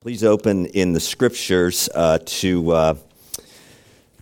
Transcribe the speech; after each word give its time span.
Please 0.00 0.22
open 0.22 0.66
in 0.66 0.92
the 0.92 1.00
scriptures 1.00 1.88
uh, 1.92 2.20
to 2.24 2.70
uh, 2.70 2.94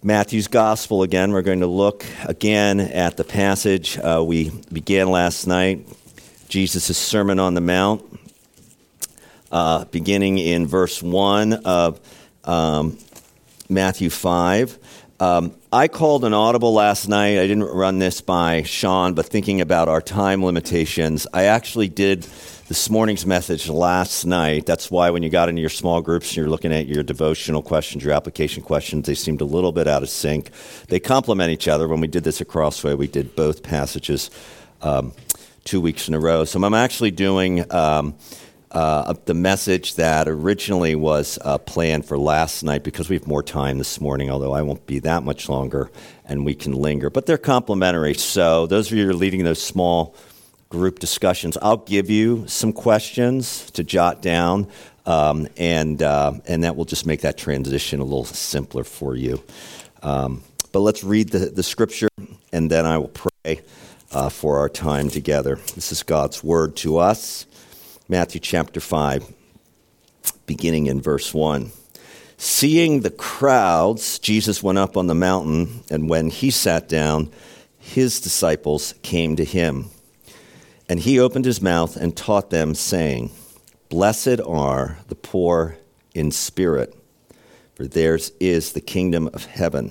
Matthew's 0.03 0.49
Gospel 0.49 1.03
again. 1.03 1.33
We're 1.33 1.43
going 1.43 1.61
to 1.61 1.67
look 1.67 2.07
again 2.25 2.81
at 2.81 3.19
the 3.19 3.25
passage 3.25 3.99
uh, 3.99 4.25
we 4.27 4.49
began 4.73 5.11
last 5.11 5.47
night, 5.47 5.87
Jesus' 6.49 6.97
Sermon 6.97 7.39
on 7.39 7.53
the 7.53 7.61
Mount, 7.61 8.03
uh, 9.53 9.85
beginning 9.85 10.39
in 10.39 10.67
verse 10.67 11.03
1 11.03 11.53
of 11.67 12.01
um, 12.45 12.97
Matthew 13.69 14.09
5. 14.09 14.79
Um, 15.21 15.55
I 15.77 15.89
called 15.89 16.25
an 16.25 16.33
audible 16.33 16.73
last 16.73 17.07
night. 17.07 17.39
I 17.39 17.47
didn't 17.47 17.65
run 17.65 17.99
this 17.99 18.23
by 18.23 18.63
Sean, 18.63 19.13
but 19.13 19.27
thinking 19.27 19.61
about 19.61 19.91
our 19.91 20.01
time 20.01 20.43
limitations, 20.43 21.27
I 21.35 21.45
actually 21.45 21.91
did 21.91 22.23
this 22.67 22.89
morning's 22.89 23.27
message 23.27 23.69
last 23.69 24.25
night. 24.25 24.65
That's 24.65 24.91
why 24.91 25.11
when 25.11 25.23
you 25.23 25.29
got 25.29 25.51
into 25.51 25.61
your 25.61 25.69
small 25.69 26.01
groups 26.01 26.29
and 26.29 26.39
you're 26.39 26.49
looking 26.49 26.73
at 26.73 26.87
your 26.87 27.03
devotional 27.03 27.61
questions, 27.61 28.03
your 28.03 28.15
application 28.15 28.63
questions, 28.63 29.05
they 29.05 29.15
seemed 29.15 29.43
a 29.43 29.45
little 29.45 29.71
bit 29.71 29.87
out 29.87 30.03
of 30.03 30.09
sync. 30.09 30.49
They 30.89 30.99
complement 30.99 31.51
each 31.51 31.69
other. 31.69 31.87
When 31.89 32.01
we 32.01 32.07
did 32.07 32.25
this 32.25 32.41
at 32.41 32.49
Crossway, 32.49 32.95
we 32.95 33.07
did 33.07 33.37
both 33.37 33.63
passages 33.63 34.31
um, 34.81 35.13
two 35.65 35.83
weeks 35.83 36.09
in 36.09 36.15
a 36.15 36.19
row. 36.19 36.47
So 36.47 36.59
I'm 36.65 36.73
actually 36.73 37.11
doing 37.11 37.71
um, 37.71 38.15
uh, 38.77 39.15
the 39.25 39.33
message 39.33 39.95
that 39.95 40.29
originally 40.29 40.95
was 40.95 41.39
uh, 41.41 41.57
planned 41.57 42.05
for 42.05 42.19
last 42.19 42.63
night 42.63 42.85
because 42.85 43.09
we 43.09 43.17
have 43.17 43.27
more 43.27 43.43
time 43.43 43.79
this 43.79 44.03
morning, 44.03 44.29
although 44.29 44.53
I 44.53 44.61
won't 44.61 44.87
be 44.87 44.99
that 44.99 45.23
much 45.23 45.49
longer 45.49 45.91
and 46.27 46.45
we 46.45 46.55
can 46.55 46.73
linger. 46.73 47.09
But 47.09 47.25
they're 47.25 47.39
complementary. 47.39 48.13
So 48.13 48.67
those 48.67 48.93
of 48.93 48.99
you 48.99 49.05
who 49.05 49.13
are 49.13 49.15
leading 49.15 49.45
those 49.45 49.63
small 49.63 50.15
group 50.69 50.99
discussions. 50.99 51.57
I'll 51.63 51.79
give 51.79 52.11
you 52.11 52.45
some 52.49 52.75
questions 52.75 53.71
to 53.71 53.83
jot 53.83 54.21
down, 54.21 54.67
um, 55.07 55.49
and, 55.57 56.03
uh, 56.03 56.35
and 56.47 56.65
that 56.65 56.77
will 56.77 56.85
just 56.85 57.07
make 57.07 57.23
that 57.23 57.39
transition 57.39 58.01
a 58.01 58.05
little 58.05 58.27
simpler 58.27 58.85
for 58.85 59.17
you. 59.17 59.43
Um, 60.03 60.43
but 60.73 60.81
let's 60.81 61.03
read 61.03 61.31
the, 61.31 61.39
the 61.39 61.63
scripture, 61.63 62.09
and 62.53 62.71
then 62.71 62.85
I 62.85 62.99
will 62.99 63.09
pray 63.09 63.63
uh, 64.13 64.29
for 64.29 64.59
our 64.59 64.69
time 64.69 65.09
together. 65.09 65.57
This 65.75 65.93
is 65.93 66.03
God's 66.03 66.45
word 66.45 66.77
to 66.79 66.99
us. 66.99 67.47
Matthew 68.09 68.41
chapter 68.41 68.79
5, 68.79 69.35
beginning 70.47 70.87
in 70.87 71.01
verse 71.01 71.35
1. 71.35 71.73
Seeing 72.37 73.01
the 73.01 73.11
crowds, 73.11 74.21
Jesus 74.21 74.63
went 74.63 74.79
up 74.79 74.97
on 74.97 75.09
the 75.09 75.15
mountain, 75.15 75.83
and 75.91 76.09
when 76.09 76.31
he 76.31 76.53
sat 76.53 76.89
down, 76.89 77.33
his 77.81 78.21
disciples 78.21 78.95
came 79.03 79.35
to 79.35 79.45
him. 79.45 79.87
And 80.89 81.01
he 81.01 81.19
opened 81.19 81.47
his 81.47 81.61
mouth 81.61 81.97
and 81.97 82.17
taught 82.17 82.51
them, 82.51 82.77
saying, 82.77 83.33
Blessed 83.89 84.41
are 84.47 84.99
the 85.09 85.17
poor 85.17 85.77
in 86.15 86.31
spirit, 86.31 86.97
for 87.75 87.89
theirs 87.89 88.31
is 88.39 88.73
the 88.73 88.81
kingdom 88.81 89.29
of 89.35 89.47
heaven. 89.47 89.91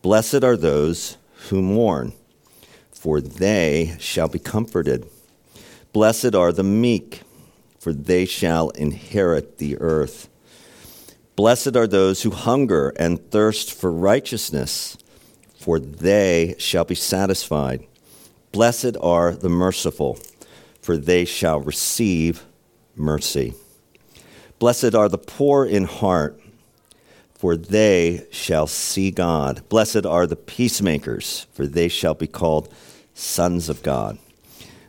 Blessed 0.00 0.44
are 0.44 0.56
those 0.56 1.16
who 1.48 1.60
mourn, 1.60 2.12
for 2.92 3.20
they 3.20 3.96
shall 3.98 4.28
be 4.28 4.38
comforted. 4.38 5.08
Blessed 5.96 6.34
are 6.34 6.52
the 6.52 6.62
meek, 6.62 7.22
for 7.78 7.90
they 7.90 8.26
shall 8.26 8.68
inherit 8.68 9.56
the 9.56 9.78
earth. 9.78 10.28
Blessed 11.36 11.74
are 11.74 11.86
those 11.86 12.22
who 12.22 12.32
hunger 12.32 12.92
and 12.98 13.30
thirst 13.30 13.72
for 13.72 13.90
righteousness, 13.90 14.98
for 15.58 15.80
they 15.80 16.54
shall 16.58 16.84
be 16.84 16.94
satisfied. 16.94 17.86
Blessed 18.52 18.98
are 19.00 19.34
the 19.34 19.48
merciful, 19.48 20.18
for 20.82 20.98
they 20.98 21.24
shall 21.24 21.60
receive 21.60 22.44
mercy. 22.94 23.54
Blessed 24.58 24.94
are 24.94 25.08
the 25.08 25.16
poor 25.16 25.64
in 25.64 25.84
heart, 25.84 26.38
for 27.32 27.56
they 27.56 28.26
shall 28.30 28.66
see 28.66 29.10
God. 29.10 29.66
Blessed 29.70 30.04
are 30.04 30.26
the 30.26 30.36
peacemakers, 30.36 31.46
for 31.54 31.64
they 31.64 31.88
shall 31.88 32.12
be 32.12 32.26
called 32.26 32.70
sons 33.14 33.70
of 33.70 33.82
God. 33.82 34.18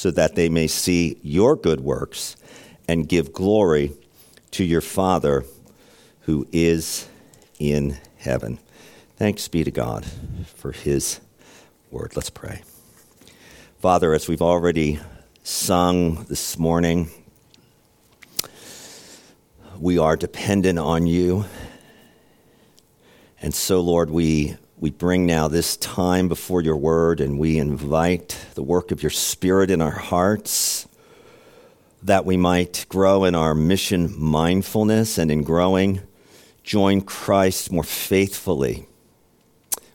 so 0.00 0.10
that 0.10 0.34
they 0.34 0.48
may 0.48 0.66
see 0.66 1.18
your 1.22 1.54
good 1.54 1.82
works 1.82 2.34
and 2.88 3.06
give 3.06 3.34
glory 3.34 3.92
to 4.50 4.64
your 4.64 4.80
Father 4.80 5.44
who 6.20 6.48
is 6.52 7.06
in 7.58 7.98
heaven. 8.16 8.58
Thanks 9.18 9.46
be 9.48 9.62
to 9.62 9.70
God 9.70 10.06
for 10.56 10.72
his 10.72 11.20
word. 11.90 12.16
Let's 12.16 12.30
pray. 12.30 12.62
Father, 13.80 14.14
as 14.14 14.26
we've 14.26 14.40
already 14.40 14.98
sung 15.42 16.24
this 16.24 16.58
morning, 16.58 17.10
we 19.78 19.98
are 19.98 20.16
dependent 20.16 20.78
on 20.78 21.06
you. 21.06 21.44
And 23.42 23.52
so, 23.54 23.82
Lord, 23.82 24.08
we, 24.08 24.56
we 24.80 24.90
bring 24.90 25.26
now 25.26 25.46
this 25.46 25.76
time 25.76 26.26
before 26.26 26.62
your 26.62 26.76
word 26.76 27.20
and 27.20 27.38
we 27.38 27.58
invite 27.58 28.46
the 28.54 28.62
work 28.62 28.90
of 28.90 29.02
your 29.02 29.10
Spirit 29.10 29.70
in 29.70 29.82
our 29.82 29.90
hearts 29.90 30.88
that 32.02 32.24
we 32.24 32.38
might 32.38 32.86
grow 32.88 33.24
in 33.24 33.34
our 33.34 33.54
mission 33.54 34.18
mindfulness 34.18 35.18
and 35.18 35.30
in 35.30 35.42
growing, 35.42 36.00
join 36.64 37.02
Christ 37.02 37.70
more 37.70 37.84
faithfully, 37.84 38.86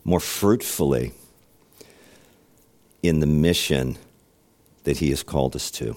more 0.03 0.19
fruitfully 0.19 1.13
in 3.01 3.21
the 3.21 3.27
mission 3.27 3.97
that 4.83 4.99
He 4.99 5.09
has 5.09 5.23
called 5.23 5.55
us 5.55 5.71
to. 5.71 5.95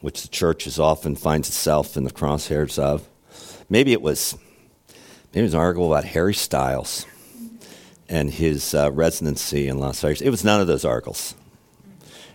which 0.00 0.22
the 0.22 0.28
church 0.28 0.66
is 0.66 0.80
often 0.80 1.14
finds 1.14 1.48
itself 1.48 1.96
in 1.96 2.04
the 2.04 2.10
crosshairs 2.10 2.78
of? 2.78 3.08
Maybe 3.68 3.92
it 3.92 4.02
was. 4.02 4.36
Maybe 5.32 5.40
it 5.40 5.44
was 5.44 5.54
an 5.54 5.60
article 5.60 5.90
about 5.90 6.04
Harry 6.04 6.34
Styles 6.34 7.06
and 8.08 8.30
his 8.30 8.74
uh, 8.74 8.90
residency 8.92 9.68
in 9.68 9.78
Las 9.78 10.00
Vegas. 10.02 10.20
It 10.20 10.28
was 10.28 10.44
none 10.44 10.60
of 10.60 10.66
those 10.66 10.84
articles. 10.84 11.34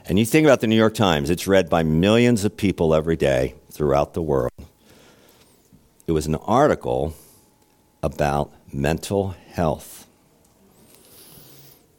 And 0.06 0.18
you 0.18 0.26
think 0.26 0.46
about 0.46 0.62
the 0.62 0.68
New 0.68 0.76
York 0.76 0.96
Times, 0.96 1.30
it's 1.30 1.48
read 1.48 1.70
by 1.70 1.84
millions 1.84 2.46
of 2.46 2.58
people 2.58 2.96
every 2.96 3.18
day 3.18 3.54
throughout 3.72 4.14
the 4.14 4.22
world. 4.22 4.52
It 6.08 6.14
was 6.14 6.26
an 6.26 6.36
article 6.36 7.14
about 8.08 8.54
mental 8.72 9.36
health. 9.50 10.08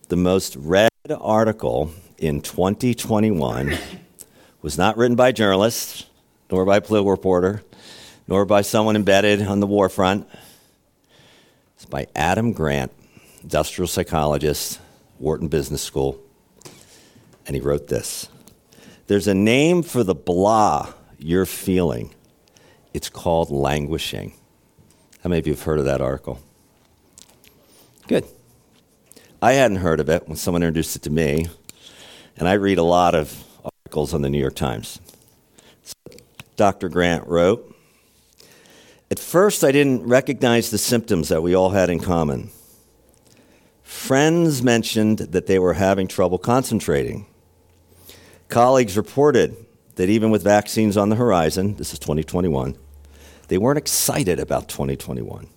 the 0.08 0.16
most 0.16 0.56
read 0.56 0.88
article 1.20 1.90
in 2.16 2.40
2021 2.40 3.76
was 4.62 4.78
not 4.78 4.96
written 4.96 5.16
by 5.16 5.32
journalists, 5.32 6.06
nor 6.50 6.64
by 6.64 6.78
a 6.78 6.80
political 6.80 7.10
reporter, 7.10 7.62
nor 8.26 8.46
by 8.46 8.62
someone 8.62 8.96
embedded 8.96 9.42
on 9.42 9.60
the 9.60 9.66
war 9.66 9.90
front. 9.90 10.26
It's 11.76 11.84
by 11.84 12.06
Adam 12.16 12.54
Grant, 12.54 12.90
industrial 13.42 13.86
psychologist, 13.86 14.80
Wharton 15.18 15.48
Business 15.48 15.82
School. 15.82 16.18
And 17.46 17.54
he 17.54 17.60
wrote 17.60 17.88
this 17.88 18.30
There's 19.08 19.28
a 19.28 19.34
name 19.34 19.82
for 19.82 20.02
the 20.02 20.14
blah 20.14 20.94
you're 21.18 21.44
feeling. 21.44 22.14
It's 22.94 23.10
called 23.10 23.50
languishing. 23.50 24.32
How 25.22 25.30
many 25.30 25.40
of 25.40 25.46
you 25.46 25.54
have 25.54 25.62
heard 25.62 25.80
of 25.80 25.84
that 25.86 26.00
article? 26.00 26.40
Good. 28.06 28.24
I 29.42 29.54
hadn't 29.54 29.78
heard 29.78 29.98
of 29.98 30.08
it 30.08 30.28
when 30.28 30.36
someone 30.36 30.62
introduced 30.62 30.94
it 30.94 31.02
to 31.02 31.10
me, 31.10 31.48
and 32.36 32.48
I 32.48 32.52
read 32.54 32.78
a 32.78 32.84
lot 32.84 33.14
of 33.14 33.44
articles 33.64 34.14
on 34.14 34.22
the 34.22 34.30
New 34.30 34.38
York 34.38 34.54
Times. 34.54 35.00
So 35.82 35.94
Dr. 36.56 36.88
Grant 36.88 37.26
wrote 37.26 37.74
At 39.10 39.18
first, 39.18 39.64
I 39.64 39.72
didn't 39.72 40.06
recognize 40.06 40.70
the 40.70 40.78
symptoms 40.78 41.28
that 41.30 41.42
we 41.42 41.54
all 41.54 41.70
had 41.70 41.90
in 41.90 41.98
common. 41.98 42.50
Friends 43.82 44.62
mentioned 44.62 45.18
that 45.18 45.46
they 45.46 45.58
were 45.58 45.74
having 45.74 46.06
trouble 46.06 46.38
concentrating. 46.38 47.26
Colleagues 48.48 48.96
reported 48.96 49.56
that 49.96 50.08
even 50.08 50.30
with 50.30 50.44
vaccines 50.44 50.96
on 50.96 51.08
the 51.08 51.16
horizon, 51.16 51.74
this 51.74 51.92
is 51.92 51.98
2021, 51.98 52.76
they 53.48 53.58
weren't 53.58 53.78
excited 53.78 54.38
about 54.38 54.68
2021. 54.68 55.48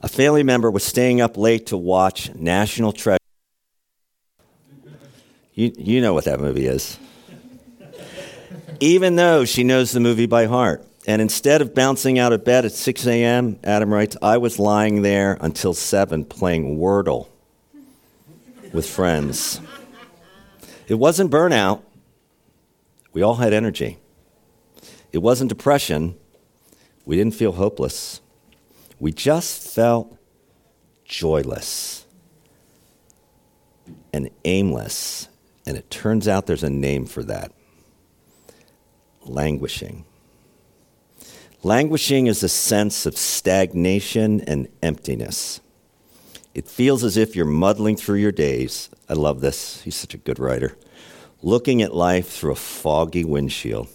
A 0.00 0.08
family 0.08 0.42
member 0.42 0.70
was 0.70 0.84
staying 0.84 1.20
up 1.20 1.36
late 1.36 1.66
to 1.66 1.76
watch 1.76 2.32
National 2.34 2.92
Treasure. 2.92 3.18
You, 5.54 5.72
you 5.76 6.00
know 6.00 6.14
what 6.14 6.24
that 6.24 6.38
movie 6.38 6.66
is. 6.66 6.98
Even 8.78 9.16
though 9.16 9.44
she 9.44 9.64
knows 9.64 9.90
the 9.90 10.00
movie 10.00 10.26
by 10.26 10.46
heart. 10.46 10.84
And 11.06 11.22
instead 11.22 11.62
of 11.62 11.74
bouncing 11.74 12.18
out 12.18 12.32
of 12.32 12.44
bed 12.44 12.64
at 12.64 12.72
6 12.72 13.06
a.m., 13.06 13.58
Adam 13.64 13.92
writes, 13.92 14.16
I 14.20 14.36
was 14.36 14.58
lying 14.58 15.02
there 15.02 15.38
until 15.40 15.72
7 15.72 16.26
playing 16.26 16.78
Wordle 16.78 17.28
with 18.72 18.88
friends. 18.88 19.60
It 20.86 20.94
wasn't 20.94 21.30
burnout, 21.30 21.80
we 23.12 23.22
all 23.22 23.36
had 23.36 23.52
energy. 23.52 23.98
It 25.10 25.18
wasn't 25.18 25.48
depression. 25.48 26.16
We 27.08 27.16
didn't 27.16 27.36
feel 27.36 27.52
hopeless. 27.52 28.20
We 29.00 29.12
just 29.12 29.66
felt 29.66 30.18
joyless 31.06 32.04
and 34.12 34.28
aimless. 34.44 35.26
And 35.66 35.78
it 35.78 35.90
turns 35.90 36.28
out 36.28 36.44
there's 36.44 36.62
a 36.62 36.68
name 36.68 37.06
for 37.06 37.22
that 37.22 37.52
languishing. 39.24 40.04
Languishing 41.62 42.26
is 42.26 42.42
a 42.42 42.48
sense 42.48 43.06
of 43.06 43.16
stagnation 43.16 44.42
and 44.42 44.68
emptiness. 44.82 45.62
It 46.54 46.68
feels 46.68 47.04
as 47.04 47.16
if 47.16 47.34
you're 47.34 47.46
muddling 47.46 47.96
through 47.96 48.18
your 48.18 48.32
days. 48.32 48.90
I 49.08 49.14
love 49.14 49.40
this. 49.40 49.80
He's 49.80 49.96
such 49.96 50.12
a 50.12 50.18
good 50.18 50.38
writer 50.38 50.76
looking 51.42 51.80
at 51.80 51.94
life 51.94 52.28
through 52.28 52.52
a 52.52 52.56
foggy 52.56 53.24
windshield. 53.24 53.88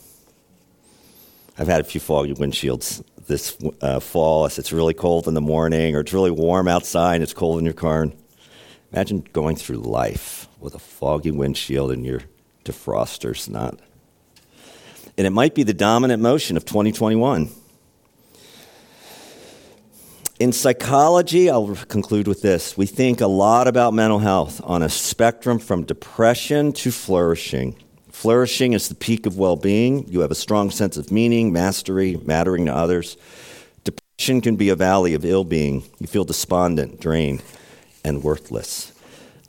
I've 1.58 1.68
had 1.68 1.82
a 1.82 1.84
few 1.84 2.02
foggy 2.02 2.34
windshields 2.34 3.04
this 3.28 3.58
uh, 3.82 4.00
fall. 4.00 4.46
It's 4.46 4.72
really 4.72 4.94
cold 4.94 5.28
in 5.28 5.34
the 5.34 5.42
morning, 5.42 5.96
or 5.96 6.02
it's 6.02 6.14
really 6.14 6.32
warm 6.32 6.68
outside 6.68 7.16
and 7.16 7.24
it's 7.24 7.34
cold 7.34 7.60
in 7.60 7.66
your 7.66 7.74
car. 7.74 8.08
Imagine 8.92 9.26
going 9.34 9.56
through 9.56 9.78
life 9.78 10.48
with 10.60 10.76
a 10.76 10.80
foggy 10.80 11.32
windshield 11.32 11.92
and 11.92 12.06
your 12.06 12.22
defroster's 12.66 13.50
not. 13.50 13.80
And 15.18 15.28
it 15.28 15.32
might 15.32 15.54
be 15.54 15.64
the 15.64 15.74
dominant 15.74 16.22
motion 16.22 16.58
of 16.58 16.66
2021. 16.66 17.50
In 20.40 20.52
psychology, 20.52 21.50
I'll 21.50 21.76
conclude 21.88 22.28
with 22.28 22.42
this. 22.42 22.76
We 22.76 22.88
think 22.88 23.22
a 23.22 23.28
lot 23.28 23.68
about 23.68 23.94
mental 23.94 24.20
health 24.20 24.60
on 24.64 24.82
a 24.82 24.90
spectrum 24.90 25.60
from 25.60 25.84
depression 25.84 26.74
to 26.74 26.92
flourishing. 26.92 27.76
Flourishing 28.24 28.72
is 28.72 28.88
the 28.88 28.96
peak 28.96 29.26
of 29.26 29.38
well 29.38 29.58
being. 29.58 30.08
You 30.08 30.22
have 30.22 30.32
a 30.32 30.36
strong 30.36 30.72
sense 30.72 30.96
of 30.96 31.12
meaning, 31.12 31.52
mastery, 31.52 32.16
mattering 32.24 32.68
to 32.68 32.74
others. 32.74 33.18
Depression 33.84 34.40
can 34.40 34.56
be 34.56 34.70
a 34.70 34.78
valley 34.78 35.14
of 35.14 35.26
ill 35.26 35.44
being. 35.44 35.84
You 36.00 36.08
feel 36.08 36.24
despondent, 36.24 37.02
drained, 37.02 37.44
and 38.02 38.24
worthless. 38.24 38.94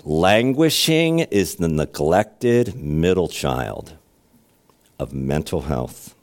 Languishing 0.02 1.20
is 1.20 1.54
the 1.54 1.68
neglected 1.68 2.74
middle 2.74 3.28
child 3.28 3.92
of 4.98 5.14
mental 5.14 5.60
health. 5.60 6.16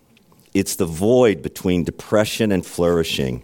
It's 0.54 0.76
the 0.76 0.86
void 0.86 1.42
between 1.42 1.86
depression 1.86 2.52
and 2.52 2.66
flourishing 2.66 3.44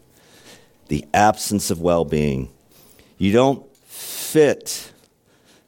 the 0.89 1.05
absence 1.13 1.71
of 1.71 1.79
well 1.79 2.03
being. 2.03 2.49
You 3.17 3.31
don't 3.31 3.73
fit 3.85 4.91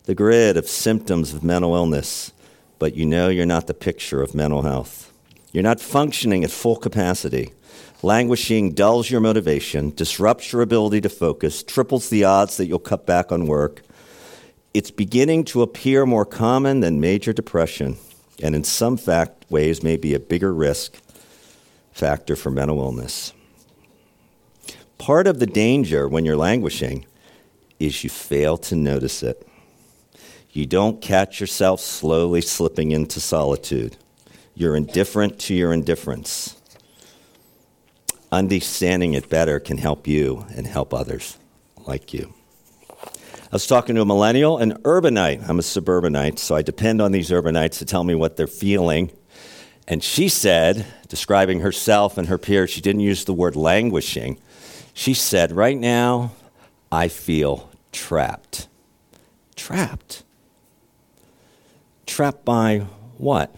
the 0.04 0.14
grid 0.14 0.58
of 0.58 0.68
symptoms 0.68 1.34
of 1.34 1.42
mental 1.42 1.74
illness, 1.74 2.34
but 2.80 2.96
you 2.96 3.06
know 3.06 3.28
you're 3.28 3.46
not 3.46 3.68
the 3.68 3.74
picture 3.74 4.22
of 4.22 4.34
mental 4.34 4.64
health. 4.64 5.12
You're 5.52 5.64
not 5.64 5.82
functioning 5.82 6.44
at 6.44 6.52
full 6.52 6.78
capacity. 6.78 7.54
Languishing 8.02 8.72
dulls 8.72 9.12
your 9.12 9.20
motivation, 9.20 9.92
disrupts 9.92 10.54
your 10.54 10.62
ability 10.62 11.02
to 11.02 11.10
focus, 11.10 11.62
triples 11.62 12.10
the 12.10 12.24
odds 12.24 12.56
that 12.58 12.68
you'll 12.68 12.80
cut 12.80 13.06
back 13.06 13.32
on 13.32 13.46
work. 13.46 13.82
It's 14.74 14.92
beginning 14.92 15.44
to 15.46 15.62
appear 15.62 16.06
more 16.06 16.26
common 16.26 16.80
than 16.80 17.02
major 17.02 17.34
depression, 17.34 17.98
and 18.42 18.56
in 18.56 18.64
some 18.64 18.96
fact 18.96 19.46
ways 19.50 19.84
may 19.84 19.98
be 19.98 20.14
a 20.14 20.20
bigger 20.20 20.54
risk 20.54 20.94
factor 21.92 22.38
for 22.38 22.52
mental 22.52 22.80
illness. 22.80 23.34
Part 24.98 25.28
of 25.28 25.40
the 25.40 25.48
danger 25.48 26.08
when 26.08 26.24
you're 26.24 26.38
languishing 26.38 27.06
is 27.80 28.04
you 28.04 28.10
fail 28.10 28.58
to 28.58 28.76
notice 28.76 29.24
it. 29.24 29.49
You 30.52 30.66
don't 30.66 31.02
catch 31.02 31.40
yourself 31.40 31.80
slowly 31.80 32.42
slipping 32.42 32.92
into 32.92 33.20
solitude. 33.20 33.98
You're 34.56 34.76
indifferent 34.76 35.40
to 35.42 35.54
your 35.54 35.72
indifference. 35.72 36.56
Understanding 38.32 39.14
it 39.14 39.30
better 39.30 39.60
can 39.60 39.78
help 39.78 40.08
you 40.08 40.46
and 40.56 40.66
help 40.66 40.94
others 40.94 41.38
like 41.86 42.14
you. 42.14 42.34
I 43.52 43.56
was 43.56 43.66
talking 43.66 43.96
to 43.96 44.02
a 44.02 44.06
millennial, 44.06 44.58
an 44.58 44.74
urbanite. 44.84 45.48
I'm 45.48 45.60
a 45.60 45.64
suburbanite, 45.64 46.38
so 46.38 46.56
I 46.56 46.62
depend 46.62 47.02
on 47.02 47.12
these 47.12 47.30
urbanites 47.30 47.80
to 47.80 47.86
tell 47.86 48.04
me 48.04 48.14
what 48.14 48.38
they're 48.38 48.46
feeling. 48.46 49.12
And 49.88 50.04
she 50.04 50.30
said, 50.30 50.86
describing 51.08 51.62
herself 51.62 52.18
and 52.18 52.28
her 52.28 52.38
peers, 52.38 52.70
she 52.70 52.82
didn't 52.82 53.02
use 53.02 53.26
the 53.26 53.34
word 53.34 53.56
languishing, 53.56 54.40
she 54.94 55.14
said, 55.14 55.52
Right 55.52 55.78
now, 55.78 56.34
I 56.92 57.08
feel 57.08 57.72
trapped. 57.92 58.68
Trapped. 59.56 60.24
Trapped 62.10 62.44
by 62.44 62.80
what? 63.20 63.56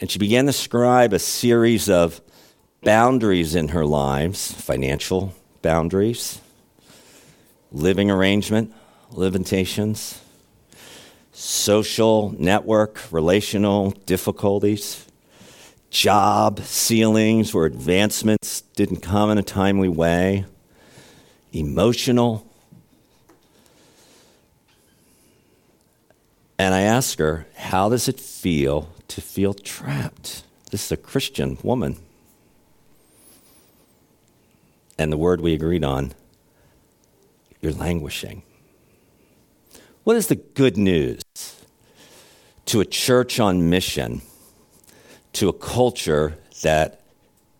And 0.00 0.10
she 0.10 0.18
began 0.18 0.46
to 0.46 0.54
scribe 0.54 1.12
a 1.12 1.18
series 1.18 1.90
of 1.90 2.22
boundaries 2.82 3.54
in 3.54 3.68
her 3.68 3.84
lives 3.84 4.52
financial 4.52 5.34
boundaries, 5.60 6.40
living 7.70 8.10
arrangement, 8.10 8.72
limitations, 9.10 10.18
social, 11.32 12.34
network, 12.38 12.98
relational 13.12 13.90
difficulties, 14.06 15.06
job 15.90 16.60
ceilings 16.60 17.52
where 17.52 17.66
advancements 17.66 18.62
didn't 18.76 19.02
come 19.02 19.30
in 19.30 19.36
a 19.36 19.42
timely 19.42 19.90
way, 19.90 20.46
emotional. 21.52 22.50
And 26.58 26.74
I 26.74 26.82
asked 26.82 27.18
her, 27.18 27.46
How 27.56 27.88
does 27.88 28.08
it 28.08 28.20
feel 28.20 28.90
to 29.08 29.20
feel 29.20 29.54
trapped? 29.54 30.44
This 30.70 30.86
is 30.86 30.92
a 30.92 30.96
Christian 30.96 31.58
woman. 31.62 31.96
And 34.98 35.12
the 35.12 35.16
word 35.16 35.40
we 35.40 35.54
agreed 35.54 35.84
on 35.84 36.12
you're 37.60 37.72
languishing. 37.72 38.42
What 40.04 40.16
is 40.16 40.26
the 40.26 40.36
good 40.36 40.76
news 40.76 41.22
to 42.66 42.80
a 42.80 42.84
church 42.84 43.40
on 43.40 43.70
mission? 43.70 44.20
to 45.34 45.48
a 45.48 45.52
culture 45.52 46.38
that 46.62 47.00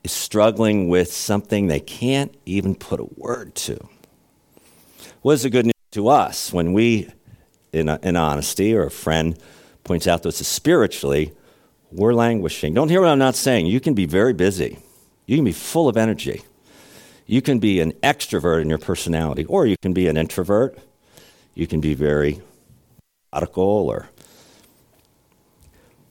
is 0.03 0.13
struggling 0.13 0.89
with 0.89 1.13
something 1.13 1.67
they 1.67 1.81
can't 1.81 2.35
even 2.47 2.75
put 2.75 3.01
a 3.01 3.07
word 3.17 3.55
to. 3.55 3.79
What 5.23 5.35
is 5.35 5.43
the 5.43 5.51
good 5.51 5.67
news 5.67 5.75
to 5.93 6.09
us 6.09 6.53
when 6.53 6.73
we, 6.73 7.11
in, 7.75 7.89
in 7.89 8.17
honesty, 8.17 8.75
or 8.75 8.85
a 8.85 8.91
friend 8.91 9.39
points 9.83 10.07
out 10.07 10.23
to 10.23 10.29
us 10.29 10.37
spiritually, 10.37 11.33
we're 11.93 12.15
languishing? 12.15 12.75
Don't 12.75 12.89
hear 12.89 13.01
what 13.01 13.11
I'm 13.11 13.19
not 13.19 13.35
saying. 13.35 13.67
You 13.67 13.81
can 13.81 13.95
be 13.95 14.07
very 14.07 14.33
busy, 14.33 14.79
you 15.27 15.37
can 15.37 15.45
be 15.45 15.53
full 15.53 15.89
of 15.89 15.97
energy. 15.97 16.43
You 17.27 17.41
can 17.41 17.59
be 17.59 17.81
an 17.81 17.93
extrovert 18.03 18.61
in 18.61 18.69
your 18.69 18.77
personality, 18.77 19.47
or 19.47 19.65
you 19.67 19.77
can 19.81 19.95
be 19.95 20.09
an 20.09 20.19
introvert. 20.19 20.79
You 21.55 21.67
can 21.67 21.81
be 21.81 21.95
very 21.95 22.43
radical 23.33 23.89
or 23.89 24.11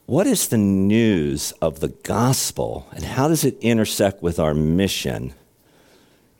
what 0.05 0.27
is 0.27 0.49
the 0.49 0.57
news 0.57 1.53
of 1.61 1.79
the 1.79 1.87
gospel 1.87 2.87
and 2.91 3.05
how 3.05 3.29
does 3.29 3.45
it 3.45 3.57
intersect 3.61 4.21
with 4.21 4.37
our 4.37 4.53
mission, 4.53 5.33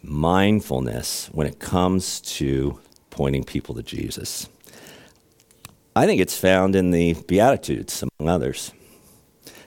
mindfulness, 0.01 1.29
when 1.31 1.47
it 1.47 1.59
comes 1.59 2.19
to 2.19 2.77
pointing 3.09 3.45
people 3.45 3.73
to 3.75 3.81
Jesus? 3.81 4.49
I 5.95 6.07
think 6.07 6.21
it's 6.21 6.37
found 6.37 6.75
in 6.75 6.89
the 6.89 7.13
Beatitudes, 7.13 8.03
among 8.19 8.33
others. 8.33 8.71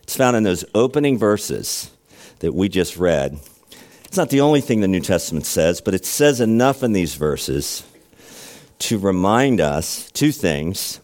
It's 0.02 0.16
found 0.16 0.37
in 0.37 0.42
those 0.42 0.64
opening 0.75 1.18
verses 1.18 1.90
that 2.40 2.52
we 2.52 2.68
just 2.68 2.97
read. 2.97 3.38
It's 4.04 4.16
not 4.16 4.30
the 4.30 4.40
only 4.40 4.61
thing 4.61 4.80
the 4.80 4.88
New 4.88 5.00
Testament 5.00 5.47
says, 5.47 5.80
but 5.80 5.95
it 5.95 6.04
says 6.04 6.40
enough 6.40 6.83
in 6.83 6.92
these 6.92 7.14
verses 7.14 7.85
to 8.80 8.99
remind 8.99 9.61
us 9.61 10.11
two 10.11 10.33
things 10.33 11.00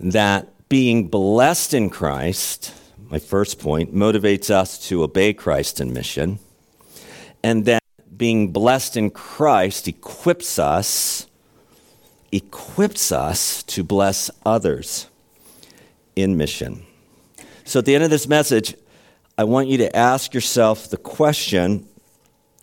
that 0.00 0.48
being 0.68 1.08
blessed 1.08 1.74
in 1.74 1.90
Christ, 1.90 2.72
my 3.10 3.18
first 3.18 3.58
point, 3.58 3.94
motivates 3.94 4.50
us 4.50 4.78
to 4.88 5.02
obey 5.02 5.34
Christ 5.34 5.78
in 5.78 5.92
mission. 5.92 6.38
And 7.42 7.66
that 7.66 7.82
being 8.16 8.50
blessed 8.50 8.96
in 8.96 9.10
Christ 9.10 9.88
equips 9.88 10.58
us 10.58 11.26
equips 12.34 13.12
us 13.12 13.62
to 13.62 13.84
bless 13.84 14.30
others 14.44 15.06
in 16.16 16.36
mission. 16.36 16.84
So 17.64 17.78
at 17.78 17.84
the 17.84 17.94
end 17.94 18.02
of 18.02 18.10
this 18.10 18.26
message, 18.26 18.74
I 19.38 19.44
want 19.44 19.68
you 19.68 19.78
to 19.78 19.96
ask 19.96 20.34
yourself 20.34 20.90
the 20.90 20.96
question 20.96 21.88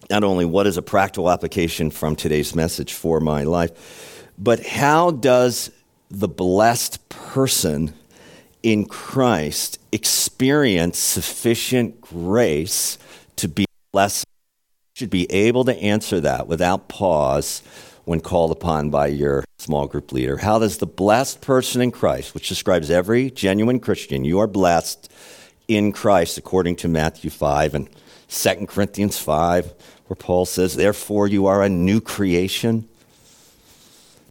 not 0.09 0.23
only 0.23 0.43
what 0.43 0.67
is 0.67 0.75
a 0.75 0.81
practical 0.81 1.31
application 1.31 1.89
from 1.89 2.17
today's 2.17 2.53
message 2.53 2.93
for 2.93 3.21
my 3.21 3.43
life, 3.43 4.27
but 4.37 4.65
how 4.65 5.11
does 5.11 5.71
the 6.09 6.27
blessed 6.27 7.07
person 7.07 7.93
in 8.61 8.85
Christ 8.85 9.79
experience 9.93 10.99
sufficient 10.99 12.01
grace 12.01 12.97
to 13.37 13.47
be 13.47 13.65
blessed? 13.93 14.25
Should 14.95 15.09
be 15.09 15.31
able 15.31 15.63
to 15.63 15.75
answer 15.77 16.19
that 16.19 16.47
without 16.47 16.89
pause 16.89 17.63
when 18.05 18.20
called 18.20 18.51
upon 18.51 18.89
by 18.89 19.08
your 19.08 19.43
small 19.58 19.88
group 19.88 20.12
leader. 20.12 20.38
How 20.38 20.60
does 20.60 20.77
the 20.77 20.88
blessed 20.88 21.41
person 21.41 21.81
in 21.81 21.91
Christ, 21.91 22.34
which 22.34 22.50
describes 22.50 22.89
every 22.89 23.29
genuine 23.31 23.79
Christian, 23.79 24.25
you 24.25 24.39
are 24.39 24.48
blessed 24.48 25.12
in 25.67 25.91
Christ 25.91 26.38
according 26.38 26.77
to 26.77 26.88
Matthew 26.88 27.29
5 27.29 27.75
and 27.75 27.89
2 28.29 28.65
Corinthians 28.67 29.20
5, 29.20 29.74
where 30.08 30.15
Paul 30.15 30.46
says, 30.46 30.75
Therefore 30.75 31.27
you 31.27 31.46
are 31.46 31.62
a 31.62 31.70
new 31.70 32.01
creation. 32.01 32.88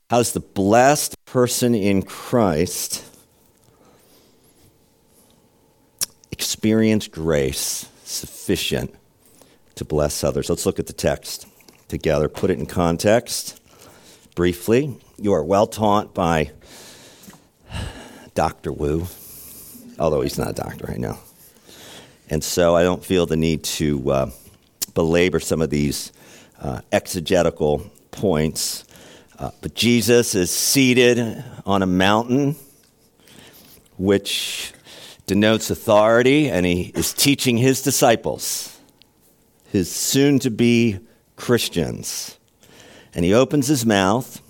How 0.09 0.19
does 0.19 0.33
the 0.33 0.41
blessed 0.41 1.15
person 1.25 1.75
in 1.75 2.03
Christ 2.03 3.05
experience 6.33 7.07
grace 7.07 7.89
sufficient 8.05 8.93
to 9.77 9.85
bless 9.85 10.25
others? 10.25 10.51
Let's 10.51 10.67
look 10.67 10.81
at 10.81 10.89
the 10.89 10.93
text 10.93 11.47
together, 11.87 12.29
put 12.29 12.51
it 12.51 12.59
in 12.59 12.67
context 12.67 13.60
briefly. 14.41 14.97
You 15.19 15.35
are 15.35 15.45
well 15.45 15.67
taught 15.67 16.15
by 16.15 16.53
Dr. 18.35 18.73
Wu, 18.73 19.07
although 19.99 20.23
he's 20.23 20.39
not 20.39 20.49
a 20.49 20.53
doctor 20.55 20.87
right 20.87 20.99
now. 20.99 21.19
And 22.31 22.43
so 22.43 22.75
I 22.75 22.83
don't 22.83 23.05
feel 23.05 23.27
the 23.27 23.37
need 23.37 23.65
to 23.65 24.11
uh, 24.11 24.31
belabor 24.95 25.41
some 25.41 25.61
of 25.61 25.69
these 25.69 26.11
uh, 26.59 26.81
exegetical 26.91 27.91
points. 28.13 28.85
Uh, 29.39 29.51
but 29.61 29.75
Jesus 29.75 30.35
is 30.35 30.51
seated 30.51 31.45
on 31.67 31.83
a 31.83 31.87
mountain, 31.87 32.57
which 33.99 34.73
denotes 35.27 35.69
authority, 35.69 36.49
and 36.49 36.65
he 36.65 36.93
is 36.95 37.13
teaching 37.13 37.59
his 37.59 37.83
disciples, 37.83 38.75
his 39.67 39.93
soon 39.93 40.39
to 40.39 40.51
be 40.51 40.99
Christians. 41.37 42.39
And 43.15 43.25
he 43.25 43.35
opens 43.35 43.67
his 43.67 43.85
mouth 43.85 44.41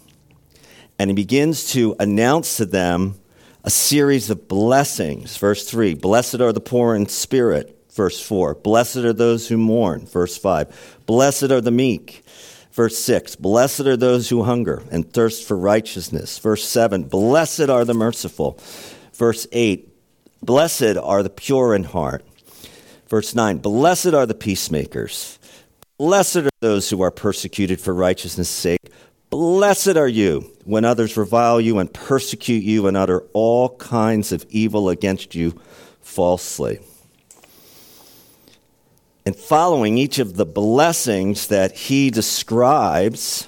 and 0.99 1.09
he 1.09 1.14
begins 1.14 1.73
to 1.73 1.97
announce 1.99 2.59
to 2.59 2.67
them 2.67 3.19
a 3.64 3.71
series 3.71 4.31
of 4.31 4.49
blessings. 4.49 5.37
Verse 5.37 5.69
3 5.69 5.95
Blessed 5.95 6.40
are 6.40 6.52
the 6.52 6.61
poor 6.61 6.95
in 6.95 7.09
spirit. 7.09 7.76
Verse 7.93 8.21
4 8.21 8.55
Blessed 8.55 8.99
are 8.99 9.12
those 9.12 9.49
who 9.49 9.57
mourn. 9.57 10.07
Verse 10.07 10.37
5 10.37 11.00
Blessed 11.07 11.50
are 11.50 11.61
the 11.61 11.71
meek. 11.71 12.23
Verse 12.73 12.99
6 12.99 13.37
Blessed 13.37 13.81
are 13.81 13.97
those 13.97 14.29
who 14.29 14.45
hunger 14.45 14.83
and 14.90 15.12
thirst 15.12 15.47
for 15.47 15.57
righteousness. 15.57 16.38
Verse 16.38 16.64
7 16.64 17.05
Blessed 17.05 17.69
are 17.69 17.85
the 17.85 17.95
merciful. 17.95 18.59
Verse 19.14 19.47
8 19.52 19.88
Blessed 20.43 20.97
are 20.97 21.23
the 21.23 21.31
pure 21.31 21.75
in 21.75 21.85
heart. 21.85 22.25
Verse 23.09 23.35
9 23.35 23.59
Blessed 23.59 24.14
are 24.14 24.26
the 24.26 24.35
peacemakers. 24.35 25.38
Blessed 26.00 26.37
are 26.37 26.50
those 26.61 26.88
who 26.88 27.02
are 27.02 27.11
persecuted 27.11 27.78
for 27.78 27.92
righteousness' 27.92 28.49
sake. 28.49 28.90
Blessed 29.28 29.99
are 29.99 30.09
you 30.09 30.50
when 30.64 30.83
others 30.83 31.14
revile 31.14 31.61
you 31.61 31.78
and 31.78 31.92
persecute 31.92 32.64
you 32.64 32.87
and 32.87 32.97
utter 32.97 33.21
all 33.35 33.76
kinds 33.76 34.33
of 34.33 34.47
evil 34.49 34.88
against 34.88 35.35
you 35.35 35.61
falsely. 36.00 36.80
And 39.26 39.37
following 39.37 39.99
each 39.99 40.19
of 40.19 40.37
the 40.37 40.47
blessings 40.47 41.49
that 41.49 41.76
he 41.76 42.11
describes 42.11 43.47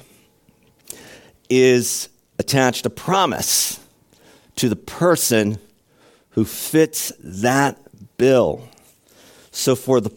is 1.49 2.11
attached 2.39 2.85
a 2.85 2.91
promise 2.91 3.81
to 4.57 4.69
the 4.69 4.77
person 4.77 5.57
who 6.33 6.45
fits 6.45 7.15
that 7.19 7.79
bill. 8.19 8.69
So 9.53 9.75
for 9.75 10.03
the 10.03 10.11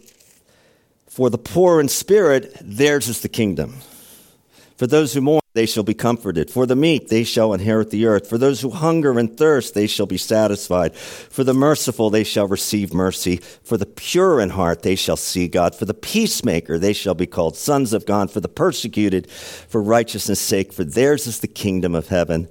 for 1.15 1.29
the 1.29 1.37
poor 1.37 1.79
in 1.79 1.87
spirit, 1.87 2.57
theirs 2.61 3.07
is 3.07 3.21
the 3.21 3.29
kingdom. 3.29 3.75
For 4.75 4.85
those 4.85 5.13
who 5.13 5.21
mourn, 5.21 5.39
they 5.53 5.65
shall 5.65 5.83
be 5.83 5.93
comforted. 5.93 6.49
For 6.49 6.65
the 6.65 6.75
meek, 6.75 7.07
they 7.07 7.23
shall 7.23 7.53
inherit 7.53 7.89
the 7.89 8.05
earth. 8.05 8.27
For 8.27 8.37
those 8.37 8.59
who 8.59 8.69
hunger 8.69 9.17
and 9.17 9.37
thirst, 9.37 9.73
they 9.73 9.87
shall 9.87 10.07
be 10.07 10.17
satisfied. 10.17 10.93
For 10.93 11.45
the 11.45 11.53
merciful, 11.53 12.09
they 12.09 12.25
shall 12.25 12.49
receive 12.49 12.93
mercy. 12.93 13.37
For 13.37 13.77
the 13.77 13.85
pure 13.85 14.41
in 14.41 14.49
heart, 14.49 14.83
they 14.83 14.95
shall 14.95 15.15
see 15.15 15.47
God. 15.47 15.73
For 15.73 15.85
the 15.85 15.93
peacemaker, 15.93 16.77
they 16.77 16.91
shall 16.91 17.13
be 17.13 17.27
called 17.27 17.55
sons 17.55 17.93
of 17.93 18.05
God. 18.05 18.29
For 18.29 18.41
the 18.41 18.49
persecuted, 18.49 19.31
for 19.31 19.81
righteousness' 19.81 20.41
sake, 20.41 20.73
for 20.73 20.83
theirs 20.83 21.27
is 21.27 21.39
the 21.39 21.47
kingdom 21.47 21.95
of 21.95 22.09
heaven. 22.09 22.49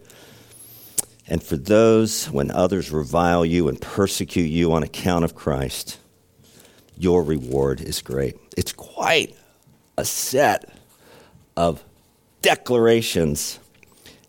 And 1.28 1.42
for 1.42 1.58
those, 1.58 2.30
when 2.30 2.50
others 2.50 2.90
revile 2.90 3.44
you 3.44 3.68
and 3.68 3.78
persecute 3.78 4.48
you 4.48 4.72
on 4.72 4.82
account 4.82 5.26
of 5.26 5.34
Christ, 5.34 5.98
your 6.96 7.22
reward 7.22 7.80
is 7.80 8.00
great. 8.02 8.36
It's 8.56 8.72
quite 8.72 9.34
a 9.96 10.04
set 10.04 10.72
of 11.56 11.82
declarations 12.42 13.58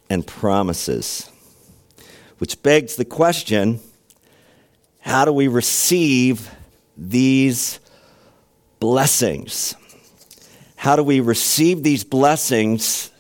and 0.10 0.26
promises, 0.26 1.30
which 2.38 2.62
begs 2.62 2.96
the 2.96 3.06
question 3.06 3.80
how 5.00 5.24
do 5.24 5.32
we 5.32 5.48
receive 5.48 6.50
these 6.98 7.80
blessings? 8.80 9.76
How 10.76 10.96
do 10.96 11.04
we 11.04 11.20
receive 11.20 11.84
these 11.84 12.04
blessings 12.04 13.12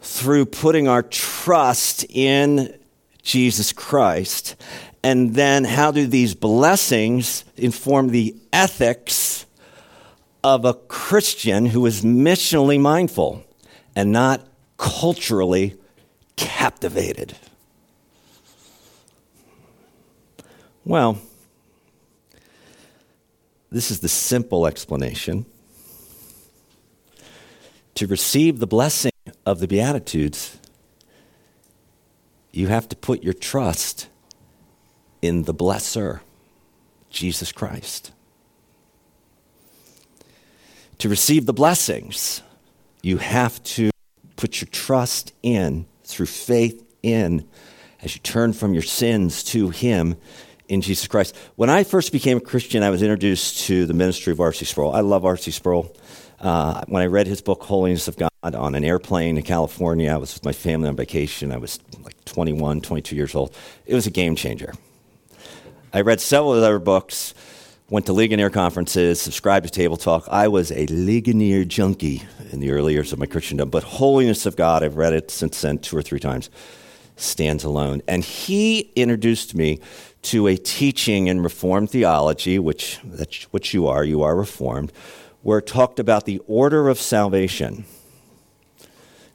through 0.00 0.46
putting 0.46 0.86
our 0.86 1.02
trust 1.02 2.04
in 2.08 2.78
Jesus 3.22 3.72
Christ 3.72 4.54
and 5.06 5.36
then, 5.36 5.62
how 5.62 5.92
do 5.92 6.04
these 6.08 6.34
blessings 6.34 7.44
inform 7.56 8.08
the 8.08 8.34
ethics 8.52 9.46
of 10.42 10.64
a 10.64 10.74
Christian 10.74 11.66
who 11.66 11.86
is 11.86 12.02
missionally 12.02 12.80
mindful 12.80 13.44
and 13.94 14.10
not 14.10 14.44
culturally 14.78 15.76
captivated? 16.34 17.36
Well, 20.84 21.20
this 23.70 23.92
is 23.92 24.00
the 24.00 24.08
simple 24.08 24.66
explanation. 24.66 25.46
To 27.94 28.08
receive 28.08 28.58
the 28.58 28.66
blessing 28.66 29.12
of 29.46 29.60
the 29.60 29.68
Beatitudes, 29.68 30.58
you 32.50 32.66
have 32.66 32.88
to 32.88 32.96
put 32.96 33.22
your 33.22 33.34
trust 33.34 34.08
in 35.22 35.44
the 35.44 35.54
blesser, 35.54 36.20
Jesus 37.10 37.52
Christ. 37.52 38.12
To 40.98 41.08
receive 41.08 41.46
the 41.46 41.52
blessings, 41.52 42.42
you 43.02 43.18
have 43.18 43.62
to 43.64 43.90
put 44.36 44.60
your 44.60 44.68
trust 44.70 45.32
in, 45.42 45.86
through 46.04 46.26
faith 46.26 46.84
in, 47.02 47.46
as 48.02 48.14
you 48.14 48.20
turn 48.20 48.52
from 48.52 48.72
your 48.72 48.82
sins 48.82 49.42
to 49.44 49.70
Him 49.70 50.16
in 50.68 50.80
Jesus 50.80 51.06
Christ. 51.06 51.36
When 51.56 51.70
I 51.70 51.84
first 51.84 52.12
became 52.12 52.38
a 52.38 52.40
Christian, 52.40 52.82
I 52.82 52.90
was 52.90 53.02
introduced 53.02 53.66
to 53.66 53.86
the 53.86 53.94
ministry 53.94 54.32
of 54.32 54.40
R.C. 54.40 54.64
Sproul. 54.64 54.92
I 54.92 55.00
love 55.00 55.24
R.C. 55.24 55.50
Sproul. 55.50 55.94
Uh, 56.40 56.82
when 56.88 57.02
I 57.02 57.06
read 57.06 57.26
his 57.26 57.40
book, 57.40 57.62
Holiness 57.62 58.08
of 58.08 58.16
God, 58.16 58.30
on 58.42 58.74
an 58.74 58.84
airplane 58.84 59.36
in 59.38 59.42
California, 59.42 60.12
I 60.12 60.16
was 60.18 60.34
with 60.34 60.44
my 60.44 60.52
family 60.52 60.88
on 60.88 60.96
vacation. 60.96 61.50
I 61.50 61.56
was 61.56 61.80
like 62.02 62.22
21, 62.26 62.80
22 62.80 63.16
years 63.16 63.34
old. 63.34 63.54
It 63.86 63.94
was 63.94 64.06
a 64.06 64.10
game 64.10 64.36
changer. 64.36 64.74
I 65.96 66.02
read 66.02 66.20
several 66.20 66.52
other 66.52 66.78
books, 66.78 67.32
went 67.88 68.04
to 68.04 68.12
Ligonier 68.12 68.50
conferences, 68.50 69.18
subscribed 69.18 69.64
to 69.64 69.72
Table 69.72 69.96
Talk. 69.96 70.28
I 70.30 70.46
was 70.46 70.70
a 70.70 70.84
Ligonier 70.88 71.64
junkie 71.64 72.22
in 72.52 72.60
the 72.60 72.70
early 72.70 72.92
years 72.92 73.14
of 73.14 73.18
my 73.18 73.24
Christendom, 73.24 73.70
but 73.70 73.82
Holiness 73.82 74.44
of 74.44 74.56
God, 74.56 74.84
I've 74.84 74.98
read 74.98 75.14
it 75.14 75.30
since 75.30 75.58
then 75.62 75.78
two 75.78 75.96
or 75.96 76.02
three 76.02 76.20
times, 76.20 76.50
stands 77.16 77.64
alone. 77.64 78.02
And 78.06 78.22
he 78.22 78.92
introduced 78.94 79.54
me 79.54 79.80
to 80.24 80.48
a 80.48 80.58
teaching 80.58 81.28
in 81.28 81.40
Reformed 81.40 81.88
theology, 81.88 82.58
which, 82.58 82.96
which 83.50 83.72
you 83.72 83.86
are, 83.86 84.04
you 84.04 84.22
are 84.22 84.36
Reformed, 84.36 84.92
where 85.40 85.60
it 85.60 85.66
talked 85.66 85.98
about 85.98 86.26
the 86.26 86.42
order 86.46 86.90
of 86.90 87.00
salvation. 87.00 87.86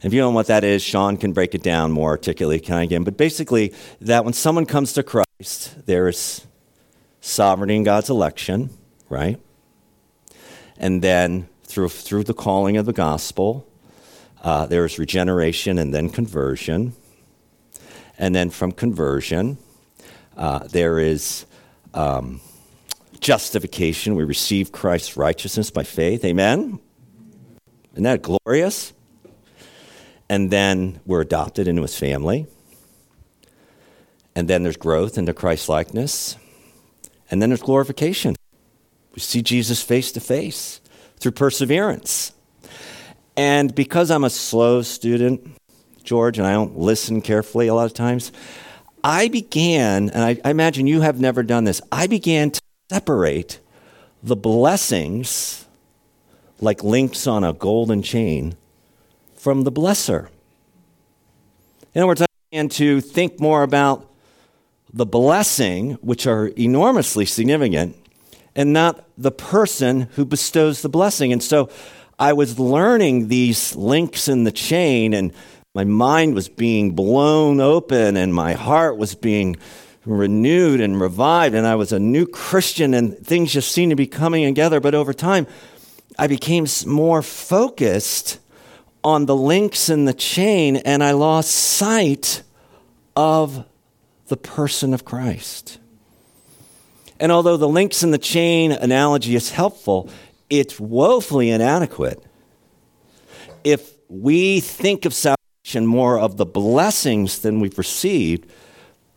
If 0.04 0.14
you 0.14 0.20
don't 0.20 0.34
know 0.34 0.36
what 0.36 0.46
that 0.46 0.64
is, 0.64 0.84
Sean 0.84 1.18
can 1.18 1.34
break 1.34 1.56
it 1.56 1.64
down 1.64 1.92
more 1.92 2.12
articulately, 2.12 2.60
can 2.60 2.76
I 2.76 2.84
again? 2.84 3.04
But 3.04 3.18
basically, 3.18 3.74
that 4.00 4.24
when 4.24 4.34
someone 4.34 4.68
comes 4.68 4.94
to 4.94 5.02
Christ, 5.02 5.88
there 5.88 6.08
is 6.08 6.46
sovereignty 7.22 7.76
in 7.76 7.84
God's 7.84 8.10
election, 8.10 8.72
right? 9.08 9.40
And 10.78 11.02
then 11.02 11.48
through, 11.64 11.90
through 11.90 12.26
the 12.26 12.34
calling 12.34 12.76
of 12.76 12.86
the 12.86 12.94
gospel, 12.94 13.68
uh, 14.44 14.66
there 14.66 14.84
is 14.84 15.00
regeneration 15.00 15.78
and 15.78 15.94
then 15.94 16.10
conversion. 16.10 16.94
And 18.18 18.36
then 18.36 18.50
from 18.50 18.72
conversion, 18.72 19.58
uh, 20.36 20.68
there 20.68 21.00
is 21.00 21.46
um, 21.94 22.42
justification. 23.20 24.16
We 24.16 24.24
receive 24.24 24.72
Christ's 24.72 25.16
righteousness 25.16 25.70
by 25.70 25.84
faith. 25.84 26.26
Amen? 26.26 26.80
Isn't 27.94 28.04
that 28.04 28.22
glorious? 28.22 28.94
And 30.30 30.50
then 30.50 31.00
we're 31.06 31.22
adopted 31.22 31.68
into 31.68 31.82
his 31.82 31.98
family. 31.98 32.48
And 34.36 34.48
then 34.48 34.64
there's 34.64 34.78
growth 34.78 35.18
into 35.18 35.34
Christ 35.34 35.68
likeness. 35.68 36.38
And 37.32 37.42
then 37.42 37.50
there's 37.50 37.62
glorification. 37.62 38.36
We 39.16 39.22
see 39.22 39.42
Jesus 39.42 39.82
face 39.82 40.12
to 40.12 40.20
face 40.20 40.82
through 41.18 41.32
perseverance. 41.32 42.34
And 43.38 43.74
because 43.74 44.12
I'm 44.12 44.26
a 44.26 44.30
slow 44.30 44.82
student, 44.82 45.56
George, 46.04 46.38
and 46.38 46.46
I 46.46 46.52
don't 46.52 46.78
listen 46.78 47.22
carefully 47.22 47.68
a 47.68 47.74
lot 47.74 47.86
of 47.86 47.94
times, 47.94 48.32
I 49.04 49.30
began, 49.30 50.10
and 50.10 50.24
I, 50.24 50.38
I 50.44 50.52
imagine 50.52 50.86
you 50.86 51.02
have 51.02 51.20
never 51.20 51.42
done 51.42 51.64
this, 51.64 51.82
I 51.92 52.08
began 52.08 52.52
to 52.52 52.62
separate 52.92 53.60
the 54.22 54.36
blessings 54.36 55.66
like 56.60 56.84
links 56.84 57.26
on 57.26 57.44
a 57.44 57.54
golden 57.54 58.04
chain 58.04 58.56
from 59.36 59.64
the 59.64 59.72
blesser. 59.72 60.28
In 61.94 62.02
other 62.02 62.08
words, 62.08 62.22
I 62.22 62.28
began 62.52 62.70
to 62.70 63.02
think 63.02 63.40
more 63.40 63.64
about 63.64 64.11
the 64.94 65.06
blessing, 65.06 65.94
which 66.02 66.28
are 66.28 66.48
enormously 66.48 67.26
significant, 67.26 67.96
and 68.56 68.74
not 68.74 69.06
the 69.18 69.32
person 69.32 70.10
who 70.14 70.26
bestows 70.26 70.82
the 70.82 70.90
blessing. 70.90 71.32
And 71.32 71.42
so 71.42 71.70
I 72.20 72.34
was 72.34 72.60
learning 72.60 73.28
these 73.30 73.76
links 73.76 74.28
in 74.28 74.44
the 74.44 74.52
chain, 74.52 75.14
and 75.14 75.34
my 75.74 75.84
mind 75.84 76.36
was 76.36 76.50
being 76.50 76.92
blown 76.92 77.62
open, 77.62 78.18
and 78.18 78.34
my 78.34 78.54
heart 78.54 78.98
was 78.98 79.16
being 79.16 79.56
renewed 80.06 80.82
and 80.82 81.00
revived, 81.00 81.56
and 81.56 81.66
I 81.66 81.76
was 81.76 81.92
a 81.92 82.00
new 82.00 82.26
Christian, 82.26 82.94
and 82.94 83.18
things 83.26 83.54
just 83.54 83.72
seemed 83.72 83.92
to 83.92 83.96
be 83.96 84.08
coming 84.08 84.46
together. 84.46 84.80
But 84.80 84.96
over 84.96 85.14
time, 85.14 85.48
I 86.20 86.28
became 86.28 86.66
more 86.86 87.22
focused 87.22 88.40
on 89.04 89.26
the 89.26 89.36
links 89.36 89.90
in 89.90 90.06
the 90.06 90.14
chain 90.14 90.78
and 90.78 91.04
I 91.04 91.12
lost 91.12 91.52
sight 91.52 92.44
of 93.16 93.66
the 94.32 94.38
person 94.38 94.94
of 94.94 95.04
Christ. 95.04 95.78
And 97.20 97.34
although 97.34 97.58
the 97.58 97.68
links 97.68 98.02
in 98.02 98.12
the 98.12 98.18
chain 98.18 98.72
analogy 98.72 99.36
is 99.36 99.52
helpful, 99.52 100.10
it's 100.50 100.80
woefully 100.80 101.50
inadequate. 101.50 102.24
If 103.66 103.92
we 104.08 104.62
think 104.62 105.04
of 105.04 105.14
salvation 105.14 105.86
more 105.86 106.18
of 106.18 106.38
the 106.38 106.46
blessings 106.46 107.40
than 107.40 107.60
we've 107.60 107.78
received 107.78 108.50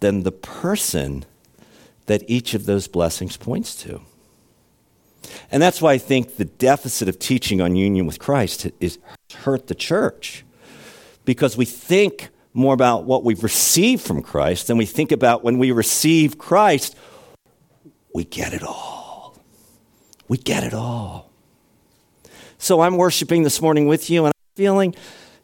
than 0.00 0.24
the 0.24 0.32
person 0.32 1.24
that 2.06 2.28
each 2.28 2.54
of 2.54 2.66
those 2.66 2.88
blessings 2.88 3.36
points 3.36 3.76
to. 3.84 4.00
And 5.52 5.62
that's 5.62 5.80
why 5.80 5.92
I 5.92 5.98
think 5.98 6.38
the 6.38 6.44
deficit 6.44 7.08
of 7.08 7.20
teaching 7.20 7.60
on 7.60 7.76
union 7.76 8.04
with 8.04 8.18
Christ 8.18 8.66
is 8.80 8.98
hurt 9.32 9.68
the 9.68 9.76
church. 9.76 10.44
Because 11.24 11.56
we 11.56 11.64
think 11.64 12.30
more 12.54 12.72
about 12.72 13.04
what 13.04 13.24
we've 13.24 13.42
received 13.42 14.02
from 14.02 14.22
Christ 14.22 14.68
than 14.68 14.78
we 14.78 14.86
think 14.86 15.12
about 15.12 15.42
when 15.42 15.58
we 15.58 15.72
receive 15.72 16.38
Christ, 16.38 16.96
we 18.14 18.24
get 18.24 18.54
it 18.54 18.62
all. 18.62 19.36
We 20.28 20.38
get 20.38 20.62
it 20.62 20.72
all. 20.72 21.30
So 22.56 22.80
I'm 22.80 22.96
worshiping 22.96 23.42
this 23.42 23.60
morning 23.60 23.86
with 23.88 24.08
you, 24.08 24.24
and 24.24 24.28
I'm 24.28 24.56
feeling, 24.56 24.94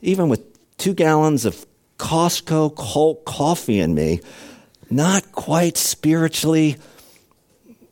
even 0.00 0.28
with 0.28 0.40
two 0.78 0.94
gallons 0.94 1.44
of 1.44 1.66
Costco 1.98 2.76
cold 2.76 3.24
coffee 3.26 3.80
in 3.80 3.94
me, 3.94 4.20
not 4.88 5.32
quite 5.32 5.76
spiritually 5.76 6.76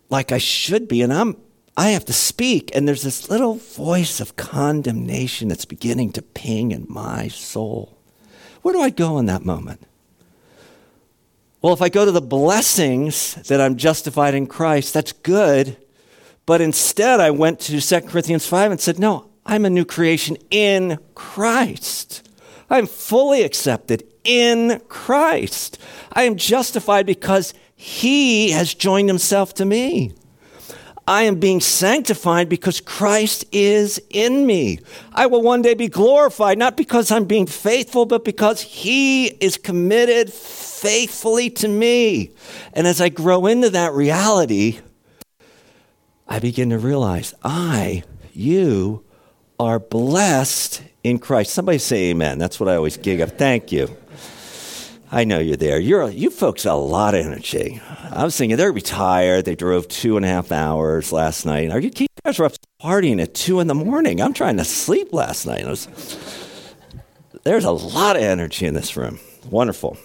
like 0.08 0.32
I 0.32 0.38
should 0.38 0.88
be. 0.88 1.02
And 1.02 1.12
I'm 1.12 1.36
I 1.76 1.90
have 1.90 2.04
to 2.06 2.12
speak, 2.12 2.74
and 2.74 2.88
there's 2.88 3.02
this 3.02 3.30
little 3.30 3.54
voice 3.54 4.18
of 4.18 4.34
condemnation 4.36 5.48
that's 5.48 5.64
beginning 5.64 6.10
to 6.12 6.22
ping 6.22 6.72
in 6.72 6.86
my 6.88 7.28
soul. 7.28 7.97
Where 8.68 8.74
do 8.74 8.82
I 8.82 8.90
go 8.90 9.16
in 9.16 9.24
that 9.24 9.46
moment? 9.46 9.82
Well, 11.62 11.72
if 11.72 11.80
I 11.80 11.88
go 11.88 12.04
to 12.04 12.12
the 12.12 12.20
blessings 12.20 13.36
that 13.48 13.62
I'm 13.62 13.78
justified 13.78 14.34
in 14.34 14.46
Christ, 14.46 14.92
that's 14.92 15.12
good. 15.12 15.78
But 16.44 16.60
instead, 16.60 17.18
I 17.18 17.30
went 17.30 17.60
to 17.60 17.80
2 17.80 18.00
Corinthians 18.02 18.46
5 18.46 18.72
and 18.72 18.78
said, 18.78 18.98
No, 18.98 19.30
I'm 19.46 19.64
a 19.64 19.70
new 19.70 19.86
creation 19.86 20.36
in 20.50 20.98
Christ. 21.14 22.28
I'm 22.68 22.84
fully 22.84 23.42
accepted 23.42 24.06
in 24.22 24.82
Christ. 24.86 25.78
I 26.12 26.24
am 26.24 26.36
justified 26.36 27.06
because 27.06 27.54
He 27.74 28.50
has 28.50 28.74
joined 28.74 29.08
Himself 29.08 29.54
to 29.54 29.64
me. 29.64 30.12
I 31.08 31.22
am 31.22 31.36
being 31.36 31.60
sanctified 31.60 32.50
because 32.50 32.82
Christ 32.82 33.46
is 33.50 33.98
in 34.10 34.46
me. 34.46 34.80
I 35.12 35.24
will 35.24 35.40
one 35.40 35.62
day 35.62 35.72
be 35.72 35.88
glorified, 35.88 36.58
not 36.58 36.76
because 36.76 37.10
I'm 37.10 37.24
being 37.24 37.46
faithful, 37.46 38.04
but 38.04 38.26
because 38.26 38.60
He 38.60 39.28
is 39.28 39.56
committed 39.56 40.30
faithfully 40.30 41.48
to 41.48 41.66
me. 41.66 42.32
And 42.74 42.86
as 42.86 43.00
I 43.00 43.08
grow 43.08 43.46
into 43.46 43.70
that 43.70 43.94
reality, 43.94 44.80
I 46.28 46.40
begin 46.40 46.68
to 46.70 46.78
realize 46.78 47.32
I, 47.42 48.02
you, 48.34 49.02
are 49.58 49.78
blessed 49.78 50.82
in 51.02 51.18
Christ. 51.18 51.54
Somebody 51.54 51.78
say 51.78 52.10
amen. 52.10 52.36
That's 52.36 52.60
what 52.60 52.68
I 52.68 52.76
always 52.76 52.98
gig 52.98 53.22
up. 53.22 53.30
Thank 53.30 53.72
you. 53.72 53.96
I 55.10 55.24
know 55.24 55.38
you're 55.38 55.56
there. 55.56 55.78
You're 55.78 56.10
you 56.10 56.30
folks 56.30 56.64
got 56.64 56.74
a 56.74 56.76
lot 56.76 57.14
of 57.14 57.24
energy. 57.24 57.80
I 58.10 58.24
was 58.24 58.36
thinking 58.36 58.56
they're 58.56 58.72
retired. 58.72 59.46
They 59.46 59.54
drove 59.54 59.88
two 59.88 60.16
and 60.16 60.24
a 60.24 60.28
half 60.28 60.52
hours 60.52 61.12
last 61.12 61.46
night. 61.46 61.70
Are 61.70 61.80
you, 61.80 61.90
you 61.96 62.06
guys 62.24 62.38
were 62.38 62.44
up 62.44 62.52
partying 62.82 63.20
at 63.22 63.34
two 63.34 63.60
in 63.60 63.68
the 63.68 63.74
morning? 63.74 64.20
I'm 64.20 64.34
trying 64.34 64.58
to 64.58 64.64
sleep 64.64 65.12
last 65.12 65.46
night. 65.46 65.66
Was, 65.66 65.88
there's 67.44 67.64
a 67.64 67.70
lot 67.70 68.16
of 68.16 68.22
energy 68.22 68.66
in 68.66 68.74
this 68.74 68.96
room. 68.96 69.18
Wonderful. 69.50 69.96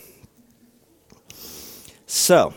So, 2.05 2.53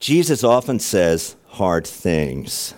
Jesus 0.00 0.44
often 0.44 0.78
says 0.78 1.36
hard 1.48 1.86
things, 1.86 2.72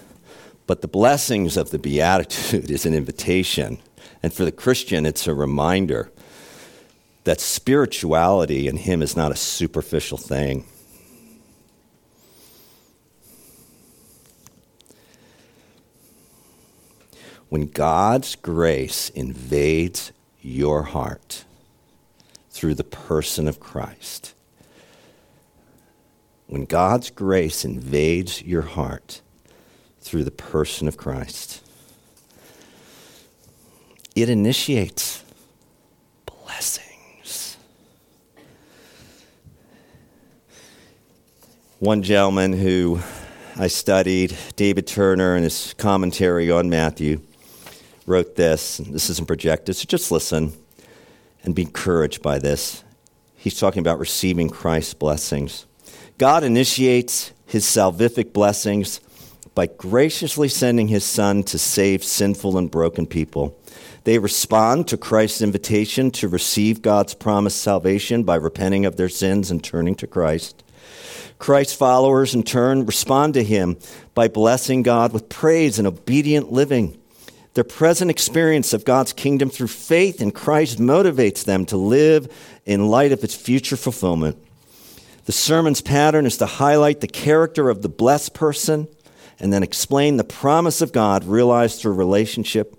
but 0.67 0.81
the 0.81 0.89
blessings 0.89 1.57
of 1.57 1.71
the 1.71 1.79
Beatitude 1.79 2.71
is 2.71 2.85
an 2.85 2.95
invitation. 2.95 3.79
And 4.23 4.33
for 4.33 4.45
the 4.45 4.53
Christian, 4.53 5.07
it's 5.07 5.27
a 5.27 5.35
reminder 5.35 6.11
that 7.31 7.41
spirituality 7.41 8.67
in 8.67 8.77
him 8.77 9.03
is 9.03 9.17
not 9.17 9.31
a 9.31 9.37
superficial 9.37 10.19
thing. 10.19 10.67
When 17.49 17.69
God's 17.69 18.35
grace 18.35 19.11
invades 19.11 20.11
your 20.41 20.83
heart 20.83 21.45
through 22.51 22.75
the 22.75 22.83
person 22.83 23.47
of 23.47 23.61
Christ, 23.61 24.35
when 26.49 26.65
God's 26.65 27.11
grace 27.11 27.65
invades 27.65 28.43
your 28.43 28.63
heart 28.63 29.21
through 30.01 30.25
the 30.25 30.33
person 30.33 30.89
of 30.89 30.97
Christ, 30.97 31.65
it 34.17 34.29
initiates 34.29 35.23
blessing. 36.27 36.91
One 41.81 42.03
gentleman 42.03 42.53
who 42.53 43.01
I 43.57 43.69
studied, 43.69 44.37
David 44.55 44.87
Turner, 44.87 45.35
in 45.35 45.45
his 45.45 45.75
commentary 45.79 46.51
on 46.51 46.69
Matthew, 46.69 47.23
wrote 48.05 48.37
this. 48.37 48.77
This 48.77 49.09
isn't 49.09 49.27
projected, 49.27 49.77
so 49.77 49.87
just 49.87 50.13
listen 50.13 50.53
and 51.43 51.55
be 51.55 51.63
encouraged 51.63 52.21
by 52.21 52.39
this. 52.39 52.85
He's 53.35 53.59
talking 53.59 53.81
about 53.81 53.99
receiving 53.99 54.51
Christ's 54.51 54.93
blessings. 54.93 55.65
God 56.19 56.45
initiates 56.45 57.33
his 57.47 57.65
salvific 57.65 58.35
blessings 58.35 59.01
by 59.55 59.65
graciously 59.65 60.49
sending 60.49 60.89
his 60.89 61.07
Son 61.07 61.43
to 61.45 61.59
save 61.59 62.05
sinful 62.05 62.59
and 62.59 62.71
broken 62.71 63.07
people. 63.07 63.59
They 64.05 64.19
respond 64.19 64.87
to 64.89 64.99
Christ's 64.99 65.41
invitation 65.41 66.11
to 66.11 66.29
receive 66.29 66.83
God's 66.83 67.15
promised 67.15 67.63
salvation 67.63 68.23
by 68.23 68.35
repenting 68.35 68.85
of 68.85 68.99
their 68.99 69.09
sins 69.09 69.51
and 69.51 69.65
turning 69.65 69.95
to 69.95 70.07
Christ. 70.07 70.63
Christ's 71.41 71.75
followers, 71.75 72.35
in 72.35 72.45
turn, 72.45 72.87
respond 72.87 73.35
to 73.35 73.43
him 73.43 73.79
by 74.15 74.29
blessing 74.29 74.83
God 74.83 75.13
with 75.13 75.29
praise 75.29 75.79
and 75.79 75.89
obedient 75.89 76.53
living. 76.53 76.97
Their 77.55 77.65
present 77.65 78.11
experience 78.11 78.73
of 78.73 78.85
God's 78.85 79.13
kingdom 79.13 79.51
through 79.51 79.69
faith 79.69 80.21
in 80.21 80.31
Christ 80.31 80.79
motivates 80.79 81.45
them 81.45 81.65
to 81.67 81.77
live 81.77 82.33
in 82.65 82.89
light 82.89 83.11
of 83.11 83.25
its 83.25 83.35
future 83.35 83.77
fulfillment. 83.77 84.37
The 85.25 85.33
sermon's 85.33 85.81
pattern 85.81 86.27
is 86.27 86.37
to 86.37 86.47
highlight 86.47 87.01
the 87.01 87.09
character 87.09 87.69
of 87.69 87.83
the 87.83 87.89
blessed 87.89 88.35
person 88.35 88.87
and 89.41 89.53
then 89.53 89.63
explain 89.63 90.19
the 90.19 90.25
promise 90.25 90.81
of 90.81 90.93
God 90.93 91.25
realized 91.25 91.81
through 91.81 91.95
relationship 91.95 92.77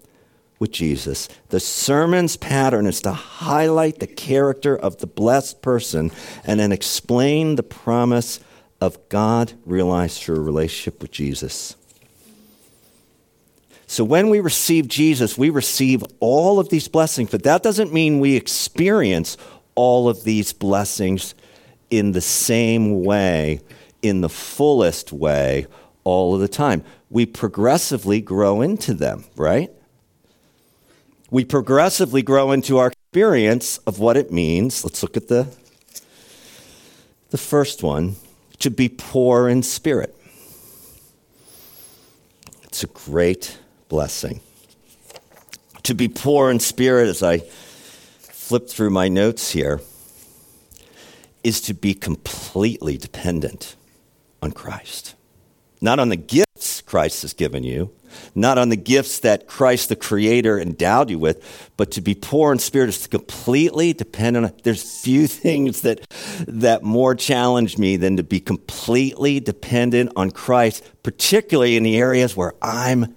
with 0.60 0.72
Jesus. 0.72 1.28
The 1.50 1.60
sermon's 1.60 2.38
pattern 2.38 2.86
is 2.86 3.02
to 3.02 3.12
highlight 3.12 4.00
the 4.00 4.08
character 4.08 4.76
of 4.76 5.00
the 5.00 5.08
blessed 5.08 5.64
person 5.64 6.12
and 6.46 6.60
then 6.60 6.72
explain 6.72 7.56
the 7.56 7.64
promise 7.64 8.40
of 8.82 8.98
God 9.10 9.54
realized 9.66 10.22
through 10.22 10.38
a 10.38 10.42
relationship 10.42 11.02
with 11.02 11.12
Jesus. 11.12 11.76
So 13.88 14.04
when 14.04 14.30
we 14.30 14.40
receive 14.40 14.88
Jesus, 14.88 15.38
we 15.38 15.50
receive 15.50 16.04
all 16.20 16.60
of 16.60 16.70
these 16.70 16.88
blessings, 16.88 17.30
but 17.30 17.44
that 17.44 17.64
doesn't 17.64 17.94
mean 17.94 18.20
we 18.20 18.36
experience 18.36 19.38
all 19.76 20.10
of 20.10 20.24
these 20.24 20.52
blessings 20.52 21.36
in 21.90 22.12
the 22.12 22.22
same 22.22 23.04
way, 23.04 23.62
in 24.02 24.22
the 24.22 24.30
fullest 24.30 25.14
way, 25.14 25.68
all 26.04 26.36
of 26.36 26.42
the 26.42 26.48
time. 26.48 26.84
We 27.10 27.26
progressively 27.26 28.22
grow 28.22 28.62
into 28.62 28.94
them, 28.94 29.26
right? 29.36 29.70
we 31.32 31.46
progressively 31.46 32.22
grow 32.22 32.52
into 32.52 32.78
our 32.78 32.88
experience 32.88 33.78
of 33.80 33.98
what 34.00 34.18
it 34.18 34.32
means. 34.32 34.84
Let's 34.84 35.02
look 35.02 35.16
at 35.16 35.30
the, 35.30 35.48
the 37.30 37.38
first 37.38 37.82
one 37.82 38.18
to 38.62 38.70
be 38.70 38.90
poor 38.90 39.50
in 39.50 39.64
spirit. 39.64 40.16
It's 42.64 42.84
a 42.84 42.88
great 42.88 43.60
blessing. 43.90 44.42
To 45.84 45.94
be 45.94 46.08
poor 46.08 46.50
in 46.50 46.60
spirit, 46.60 47.08
as 47.10 47.22
I 47.22 47.40
flip 48.20 48.70
through 48.70 48.92
my 48.92 49.08
notes 49.08 49.52
here, 49.52 49.82
is 51.44 51.60
to 51.62 51.74
be 51.74 51.94
completely 51.94 52.98
dependent 52.98 53.76
on 54.42 54.52
Christ. 54.52 55.16
Not 55.82 56.00
on 56.00 56.10
the 56.10 56.16
gifts 56.16 56.82
Christ 56.82 57.24
has 57.24 57.34
given 57.34 57.64
you, 57.64 57.92
not 58.36 58.58
on 58.58 58.70
the 58.70 58.76
gifts 58.76 59.20
that 59.20 59.48
Christ 59.48 59.90
the 59.90 59.96
Creator 59.96 60.60
endowed 60.60 61.10
you 61.10 61.20
with, 61.20 61.72
but 61.78 61.92
to 61.92 62.02
be 62.02 62.16
poor 62.16 62.52
in 62.52 62.60
spirit 62.60 62.90
is 62.90 63.02
to 63.04 63.10
completely 63.10 63.94
depend 63.94 64.38
on. 64.38 64.52
There's 64.64 65.02
few 65.02 65.28
things 65.46 65.82
that 65.82 66.02
that 66.48 66.84
more 66.84 67.16
challenge 67.16 67.78
me 67.78 67.98
than 67.98 68.18
to 68.18 68.24
be 68.24 68.40
completely 68.40 69.40
dependent 69.40 70.12
on 70.16 70.32
Christ, 70.32 70.84
particularly 71.04 71.78
in 71.78 71.84
the 71.84 71.98
areas 71.98 72.36
where 72.36 72.54
I'm 72.62 73.16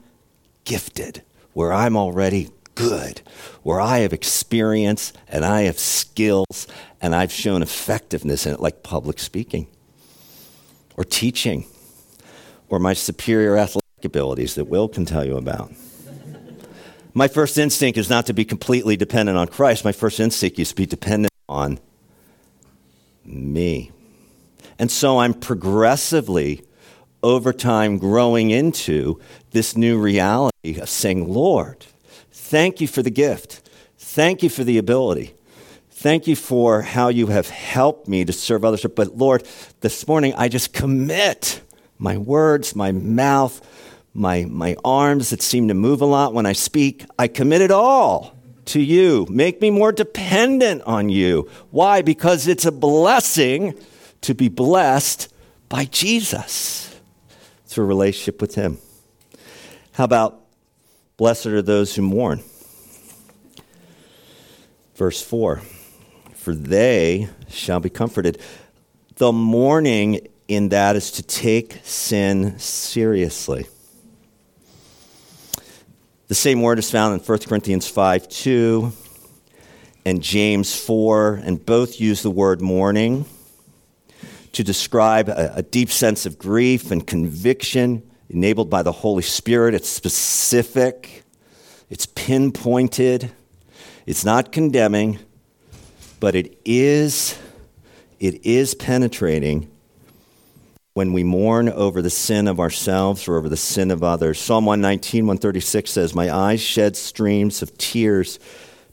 gifted, 0.64 1.22
where 1.52 1.72
I'm 1.72 1.96
already 1.96 2.50
good, 2.74 3.22
where 3.62 3.80
I 3.80 3.98
have 3.98 4.12
experience 4.12 5.12
and 5.28 5.44
I 5.44 5.62
have 5.62 5.78
skills 5.78 6.66
and 7.00 7.14
I've 7.14 7.32
shown 7.32 7.62
effectiveness 7.62 8.46
in 8.46 8.54
it, 8.54 8.60
like 8.60 8.82
public 8.82 9.18
speaking 9.18 9.68
or 10.96 11.04
teaching 11.04 11.66
or 12.68 12.78
my 12.78 12.92
superior 12.92 13.56
athletic 13.56 13.83
abilities 14.04 14.54
that 14.54 14.66
Will 14.66 14.88
can 14.88 15.04
tell 15.04 15.24
you 15.24 15.36
about. 15.36 15.72
My 17.12 17.28
first 17.28 17.58
instinct 17.58 17.96
is 17.96 18.10
not 18.10 18.26
to 18.26 18.32
be 18.32 18.44
completely 18.44 18.96
dependent 18.96 19.38
on 19.38 19.46
Christ. 19.46 19.84
My 19.84 19.92
first 19.92 20.18
instinct 20.18 20.58
is 20.58 20.70
to 20.70 20.74
be 20.74 20.86
dependent 20.86 21.32
on 21.48 21.78
me. 23.24 23.92
And 24.78 24.90
so 24.90 25.18
I'm 25.18 25.34
progressively, 25.34 26.64
over 27.22 27.52
time, 27.52 27.98
growing 27.98 28.50
into 28.50 29.20
this 29.52 29.76
new 29.76 29.98
reality 29.98 30.80
of 30.80 30.88
saying, 30.88 31.32
Lord, 31.32 31.86
thank 32.32 32.80
you 32.80 32.88
for 32.88 33.02
the 33.02 33.10
gift. 33.10 33.68
Thank 33.96 34.42
you 34.42 34.48
for 34.48 34.64
the 34.64 34.78
ability. 34.78 35.34
Thank 35.90 36.26
you 36.26 36.34
for 36.34 36.82
how 36.82 37.08
you 37.08 37.28
have 37.28 37.48
helped 37.48 38.08
me 38.08 38.24
to 38.24 38.32
serve 38.32 38.64
others. 38.64 38.84
But 38.84 39.16
Lord, 39.16 39.46
this 39.80 40.06
morning 40.08 40.34
I 40.36 40.48
just 40.48 40.72
commit 40.72 41.62
my 41.98 42.18
words, 42.18 42.74
my 42.74 42.92
mouth, 42.92 43.60
my, 44.14 44.44
my 44.44 44.76
arms 44.84 45.30
that 45.30 45.42
seem 45.42 45.68
to 45.68 45.74
move 45.74 46.00
a 46.00 46.06
lot 46.06 46.32
when 46.32 46.46
I 46.46 46.52
speak. 46.52 47.04
I 47.18 47.26
commit 47.26 47.60
it 47.60 47.72
all 47.72 48.36
to 48.66 48.80
you. 48.80 49.26
Make 49.28 49.60
me 49.60 49.70
more 49.70 49.92
dependent 49.92 50.82
on 50.82 51.08
you. 51.08 51.50
Why? 51.70 52.00
Because 52.00 52.46
it's 52.46 52.64
a 52.64 52.72
blessing 52.72 53.74
to 54.22 54.34
be 54.34 54.48
blessed 54.48 55.32
by 55.68 55.84
Jesus 55.86 56.98
through 57.66 57.84
a 57.84 57.88
relationship 57.88 58.40
with 58.40 58.54
Him. 58.54 58.78
How 59.92 60.04
about 60.04 60.40
blessed 61.16 61.46
are 61.46 61.62
those 61.62 61.94
who 61.96 62.02
mourn? 62.02 62.42
Verse 64.94 65.20
4 65.20 65.60
For 66.36 66.54
they 66.54 67.28
shall 67.48 67.80
be 67.80 67.90
comforted. 67.90 68.40
The 69.16 69.32
mourning 69.32 70.28
in 70.46 70.68
that 70.70 70.94
is 70.94 71.10
to 71.12 71.22
take 71.22 71.80
sin 71.82 72.58
seriously. 72.58 73.66
The 76.26 76.34
same 76.34 76.62
word 76.62 76.78
is 76.78 76.90
found 76.90 77.12
in 77.12 77.20
1 77.20 77.38
Corinthians 77.40 77.86
5 77.86 78.28
2 78.28 78.92
and 80.06 80.22
James 80.22 80.74
4, 80.74 81.42
and 81.44 81.64
both 81.64 82.00
use 82.00 82.22
the 82.22 82.30
word 82.30 82.62
mourning 82.62 83.26
to 84.52 84.64
describe 84.64 85.28
a, 85.28 85.56
a, 85.56 85.62
deep 85.62 85.90
sense 85.90 86.24
of 86.24 86.38
grief 86.38 86.90
and 86.90 87.06
conviction 87.06 88.02
enabled 88.30 88.70
by 88.70 88.82
the 88.82 88.92
Holy 88.92 89.22
Spirit. 89.22 89.74
It's 89.74 89.88
specific, 89.88 91.24
it's 91.90 92.06
pinpointed, 92.06 93.30
it's 94.06 94.24
not 94.24 94.50
condemning, 94.50 95.18
but 96.20 96.34
it 96.34 96.58
is, 96.64 97.38
it 98.18 98.46
is 98.46 98.74
penetrating 98.74 99.70
when 100.94 101.12
we 101.12 101.24
mourn 101.24 101.68
over 101.68 102.00
the 102.00 102.08
sin 102.08 102.46
of 102.46 102.60
ourselves 102.60 103.26
or 103.26 103.36
over 103.36 103.48
the 103.48 103.56
sin 103.56 103.90
of 103.90 104.04
others. 104.04 104.40
Psalm 104.40 104.64
119, 104.64 105.26
136 105.26 105.90
says, 105.90 106.14
My 106.14 106.32
eyes 106.32 106.60
shed 106.60 106.96
streams 106.96 107.62
of 107.62 107.76
tears 107.76 108.38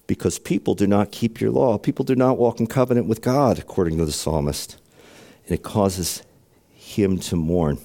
because 0.08 0.40
people 0.40 0.74
do 0.74 0.88
not 0.88 1.12
keep 1.12 1.40
your 1.40 1.52
law. 1.52 1.78
People 1.78 2.04
do 2.04 2.16
not 2.16 2.40
walk 2.40 2.60
in 2.60 2.66
covenant 2.66 3.06
with 3.06 3.22
God, 3.22 3.60
according 3.60 4.00
to 4.00 4.06
the 4.06 4.12
psalmist. 4.12 4.78
And 5.46 5.54
it 5.54 5.62
causes 5.62 6.24
him 6.74 7.20
to 7.20 7.36
mourn. 7.36 7.78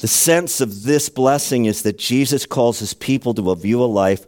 The 0.00 0.08
sense 0.08 0.60
of 0.60 0.82
this 0.82 1.08
blessing 1.08 1.66
is 1.66 1.82
that 1.82 1.96
Jesus 1.96 2.44
calls 2.44 2.80
his 2.80 2.92
people 2.92 3.34
to 3.34 3.52
a 3.52 3.56
view 3.56 3.84
of 3.84 3.92
life 3.92 4.26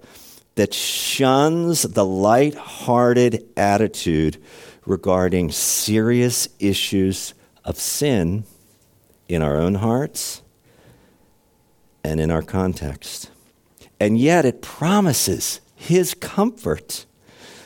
that 0.55 0.73
shuns 0.73 1.83
the 1.83 2.05
light-hearted 2.05 3.45
attitude 3.57 4.41
regarding 4.87 5.51
serious 5.51 6.49
issues 6.61 7.35
of 7.67 7.79
sin 7.79 8.45
in 9.29 9.43
our 9.43 9.57
own 9.57 9.75
hearts 9.75 10.41
and 12.05 12.21
in 12.21 12.31
our 12.31 12.43
context. 12.43 13.29
And 13.99 14.17
yet 14.17 14.45
it 14.45 14.63
promises 14.63 15.61
his 15.75 16.15
comfort 16.15 17.05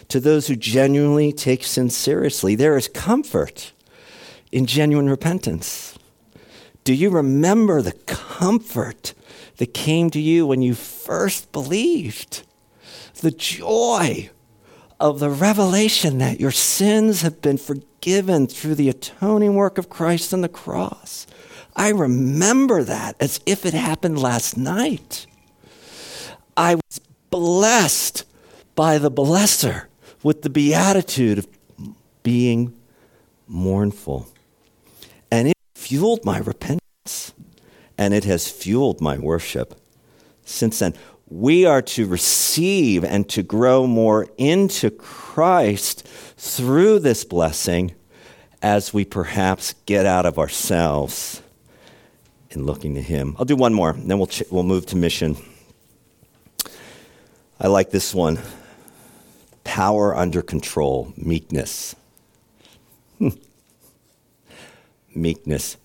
to 0.09 0.19
those 0.19 0.49
who 0.49 0.57
genuinely 0.57 1.33
take 1.33 1.63
sin 1.63 1.91
seriously. 1.91 2.55
There 2.55 2.77
is 2.77 2.89
comfort 2.89 3.73
in 4.51 4.67
genuine 4.67 5.09
repentance. 5.09 5.99
Do 6.83 6.95
you 6.95 7.11
remember 7.11 7.83
the 7.83 7.93
comfort 7.93 9.13
that 9.59 9.75
came 9.75 10.09
to 10.11 10.21
you 10.21 10.47
when 10.47 10.63
you 10.63 10.75
first 10.75 11.53
believed? 11.53 12.43
The 13.21 13.31
joy 13.31 14.31
of 14.99 15.19
the 15.19 15.29
revelation 15.29 16.19
that 16.19 16.41
your 16.41 16.51
sins 16.51 17.21
have 17.21 17.43
been 17.43 17.59
forgiven 17.59 17.90
through 18.03 18.75
the 18.75 18.89
atoning 18.89 19.55
work 19.55 19.79
of 19.79 19.89
Christ 19.91 20.33
on 20.33 20.41
the 20.41 20.49
cross. 20.49 21.27
I 21.77 21.91
remember 21.91 22.83
that 22.83 23.17
as 23.21 23.41
if 23.47 23.65
it 23.65 23.75
happened 23.75 24.21
last 24.21 24.57
night. 24.57 25.27
I 26.57 26.75
was 26.77 27.01
blessed 27.31 28.25
by 28.75 28.99
the 28.99 29.11
blesser 29.11 29.87
with 30.23 30.43
the 30.43 30.51
beatitude 30.51 31.39
of 31.39 31.49
being 32.23 32.75
mournful. 33.47 34.29
And 35.31 35.49
it 35.49 35.57
fueled 35.75 36.25
my 36.25 36.39
repentance. 36.39 36.81
and 37.99 38.15
it 38.15 38.25
has 38.25 38.51
fueled 38.51 39.01
my 39.03 39.19
worship 39.19 39.79
since 40.45 40.79
then. 40.79 40.95
We 41.31 41.65
are 41.65 41.81
to 41.81 42.07
receive 42.07 43.05
and 43.05 43.29
to 43.29 43.45
grow 43.45 43.87
more 43.87 44.27
into 44.37 44.91
Christ 44.91 46.05
through 46.37 46.99
this 46.99 47.23
blessing 47.23 47.95
as 48.61 48.93
we 48.93 49.05
perhaps 49.05 49.75
get 49.87 50.07
out 50.07 50.27
of 50.27 50.41
ourselves 50.41 51.41
in 52.51 52.67
looking 52.67 52.97
to 52.97 53.01
Him. 53.01 53.37
I'll 53.39 53.45
do 53.45 53.55
one 53.55 53.73
more, 53.73 53.91
and 53.91 54.11
then 54.11 54.19
we'll, 54.19 54.27
ch- 54.27 54.43
we'll 54.51 54.65
move 54.65 54.87
to 54.87 54.97
mission. 54.97 55.37
I 57.61 57.69
like 57.69 57.91
this 57.91 58.13
one 58.13 58.41
power 59.63 60.17
under 60.17 60.43
control, 60.43 61.13
meekness. 61.17 61.95
Hmm. 63.19 63.29
meekness. 65.15 65.77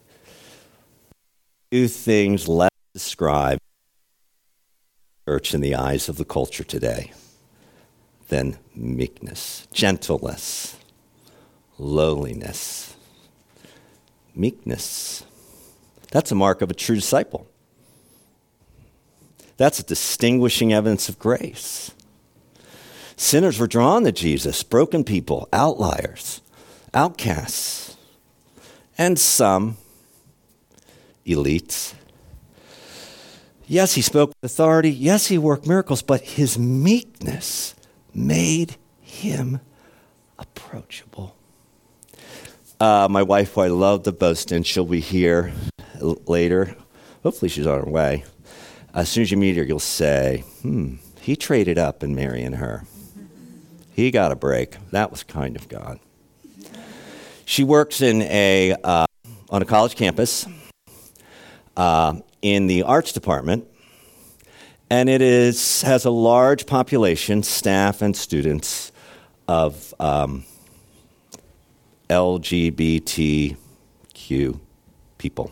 Two 1.70 1.88
things 1.88 2.48
less 2.48 2.72
describe 2.94 3.60
church 5.26 5.56
in 5.56 5.62
the 5.62 5.74
eyes 5.74 6.08
of 6.08 6.18
the 6.18 6.26
culture 6.26 6.64
today 6.64 7.12
than 8.28 8.60
meekness, 8.76 9.68
gentleness, 9.74 10.78
lowliness, 11.80 12.96
meekness. 14.36 15.24
That's 16.12 16.32
a 16.32 16.36
mark 16.36 16.62
of 16.62 16.70
a 16.70 16.76
true 16.76 16.96
disciple. 16.96 17.48
That's 19.58 19.80
a 19.80 19.84
distinguishing 19.84 20.74
evidence 20.74 21.10
of 21.10 21.18
grace. 21.18 21.90
Sinners 23.16 23.58
were 23.58 23.68
drawn 23.68 24.04
to 24.04 24.12
Jesus, 24.12 24.62
broken 24.62 25.04
people, 25.04 25.50
outliers, 25.52 26.42
outcasts, 26.94 27.98
and 28.96 29.18
some 29.18 29.78
elites. 31.26 31.96
Yes, 33.68 33.96
he 33.96 34.02
spoke 34.02 34.30
with 34.30 34.52
authority. 34.52 34.92
Yes, 34.92 35.28
he 35.28 35.40
worked 35.40 35.66
miracles, 35.66 36.04
but 36.04 36.22
his 36.22 36.60
meekness 36.60 37.74
made 38.14 38.76
him 39.02 39.60
approachable. 40.38 41.36
Uh, 42.80 43.08
my 43.10 43.24
wife, 43.24 43.54
who 43.54 43.62
I 43.62 43.68
love 43.68 44.04
the 44.04 44.12
boast, 44.12 44.52
and 44.52 44.66
she'll 44.66 44.86
be 44.86 45.00
here 45.00 45.52
later. 46.00 46.76
Hopefully, 47.24 47.50
she's 47.50 47.66
on 47.66 47.80
her 47.84 47.90
way. 47.90 48.24
As 48.94 49.10
soon 49.10 49.24
as 49.24 49.32
you 49.32 49.38
meet 49.38 49.58
her, 49.58 49.64
you'll 49.64 49.80
say, 49.80 50.44
hmm, 50.62 50.96
he 51.22 51.36
traded 51.36 51.80
up 51.80 52.04
in 52.04 52.14
marrying 52.14 52.54
her. 52.54 52.84
He 53.94 54.12
got 54.12 54.32
a 54.32 54.36
break. 54.36 54.76
That 54.92 55.10
was 55.10 55.24
kind 55.24 55.56
of 55.56 55.68
God. 55.70 56.00
She 57.46 57.64
works 57.64 58.02
in 58.02 58.22
a, 58.24 58.76
uh, 58.84 59.06
on 59.50 59.62
a 59.62 59.66
college 59.66 59.96
campus 59.96 60.46
uh, 61.78 62.16
in 62.46 62.68
the 62.68 62.84
arts 62.84 63.12
department, 63.12 63.68
and 64.92 65.10
it 65.10 65.20
is, 65.20 65.82
has 65.82 66.06
a 66.06 66.12
large 66.12 66.68
population, 66.68 67.42
staff 67.42 68.04
and 68.04 68.16
students, 68.16 68.92
of 69.48 69.96
um, 70.00 70.46
LGBTQ 72.08 73.58
people 75.18 75.52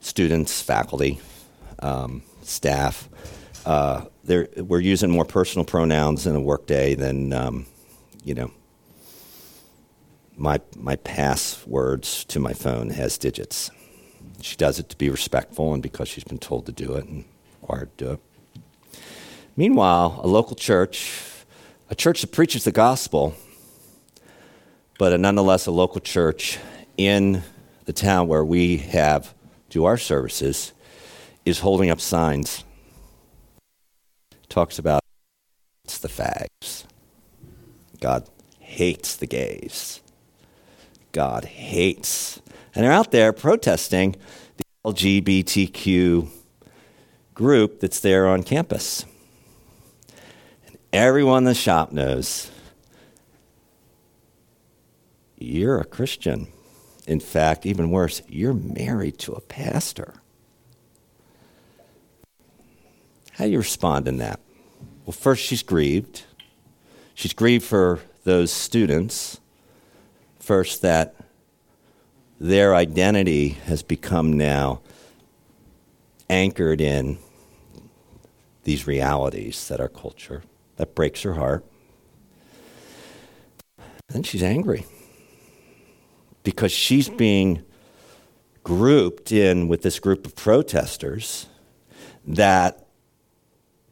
students, 0.00 0.60
faculty, 0.60 1.20
um, 1.80 2.22
staff. 2.42 3.08
Uh, 3.64 4.06
we're 4.26 4.80
using 4.80 5.10
more 5.10 5.24
personal 5.24 5.64
pronouns 5.64 6.26
in 6.26 6.34
a 6.34 6.40
workday 6.40 6.96
than, 6.96 7.32
um, 7.32 7.66
you 8.24 8.34
know, 8.34 8.50
my, 10.36 10.60
my 10.76 10.96
passwords 10.96 12.24
to 12.24 12.40
my 12.40 12.52
phone 12.52 12.90
has 12.90 13.18
digits. 13.18 13.70
She 14.40 14.56
does 14.56 14.78
it 14.78 14.88
to 14.90 14.96
be 14.96 15.10
respectful 15.10 15.72
and 15.72 15.82
because 15.82 16.08
she's 16.08 16.24
been 16.24 16.38
told 16.38 16.66
to 16.66 16.72
do 16.72 16.94
it 16.94 17.06
and 17.06 17.24
required 17.60 17.96
to 17.98 18.04
do 18.04 18.10
it. 18.12 18.20
Meanwhile, 19.56 20.20
a 20.22 20.26
local 20.26 20.54
church, 20.54 21.10
a 21.88 21.94
church 21.94 22.20
that 22.20 22.32
preaches 22.32 22.64
the 22.64 22.72
gospel, 22.72 23.34
but 24.98 25.12
a, 25.12 25.18
nonetheless 25.18 25.66
a 25.66 25.70
local 25.70 26.00
church 26.00 26.58
in 26.96 27.42
the 27.86 27.92
town 27.92 28.28
where 28.28 28.44
we 28.44 28.78
have 28.78 29.34
do 29.70 29.84
our 29.84 29.96
services 29.96 30.72
is 31.44 31.60
holding 31.60 31.90
up 31.90 32.00
signs. 32.00 32.64
Talks 34.48 34.78
about 34.78 35.00
it's 35.84 35.98
the 35.98 36.08
fags. 36.08 36.84
God 38.00 38.28
hates 38.58 39.16
the 39.16 39.26
gays. 39.26 40.00
God 41.12 41.44
hates. 41.44 42.40
And 42.76 42.84
they're 42.84 42.92
out 42.92 43.10
there 43.10 43.32
protesting 43.32 44.16
the 44.58 44.64
LGBTQ 44.84 46.28
group 47.32 47.80
that's 47.80 48.00
there 48.00 48.28
on 48.28 48.42
campus. 48.42 49.06
And 50.66 50.76
everyone 50.92 51.38
in 51.38 51.44
the 51.44 51.54
shop 51.54 51.90
knows 51.90 52.50
you're 55.38 55.80
a 55.80 55.86
Christian. 55.86 56.48
In 57.06 57.18
fact, 57.18 57.64
even 57.64 57.90
worse, 57.90 58.20
you're 58.28 58.52
married 58.52 59.18
to 59.20 59.32
a 59.32 59.40
pastor. 59.40 60.12
How 63.32 63.46
do 63.46 63.52
you 63.52 63.58
respond 63.58 64.06
in 64.06 64.18
that? 64.18 64.38
Well, 65.06 65.12
first, 65.12 65.42
she's 65.42 65.62
grieved. 65.62 66.24
She's 67.14 67.32
grieved 67.32 67.64
for 67.64 68.00
those 68.24 68.52
students. 68.52 69.40
First, 70.38 70.82
that 70.82 71.14
their 72.38 72.74
identity 72.74 73.48
has 73.48 73.82
become 73.82 74.32
now 74.32 74.80
anchored 76.28 76.80
in 76.80 77.18
these 78.64 78.86
realities 78.86 79.68
that 79.68 79.80
are 79.80 79.88
culture. 79.88 80.42
That 80.76 80.94
breaks 80.94 81.22
her 81.22 81.34
heart. 81.34 81.64
Then 84.08 84.22
she's 84.22 84.42
angry 84.42 84.84
because 86.42 86.70
she's 86.70 87.08
being 87.08 87.64
grouped 88.62 89.32
in 89.32 89.68
with 89.68 89.82
this 89.82 89.98
group 89.98 90.26
of 90.26 90.34
protesters 90.34 91.46
that 92.26 92.86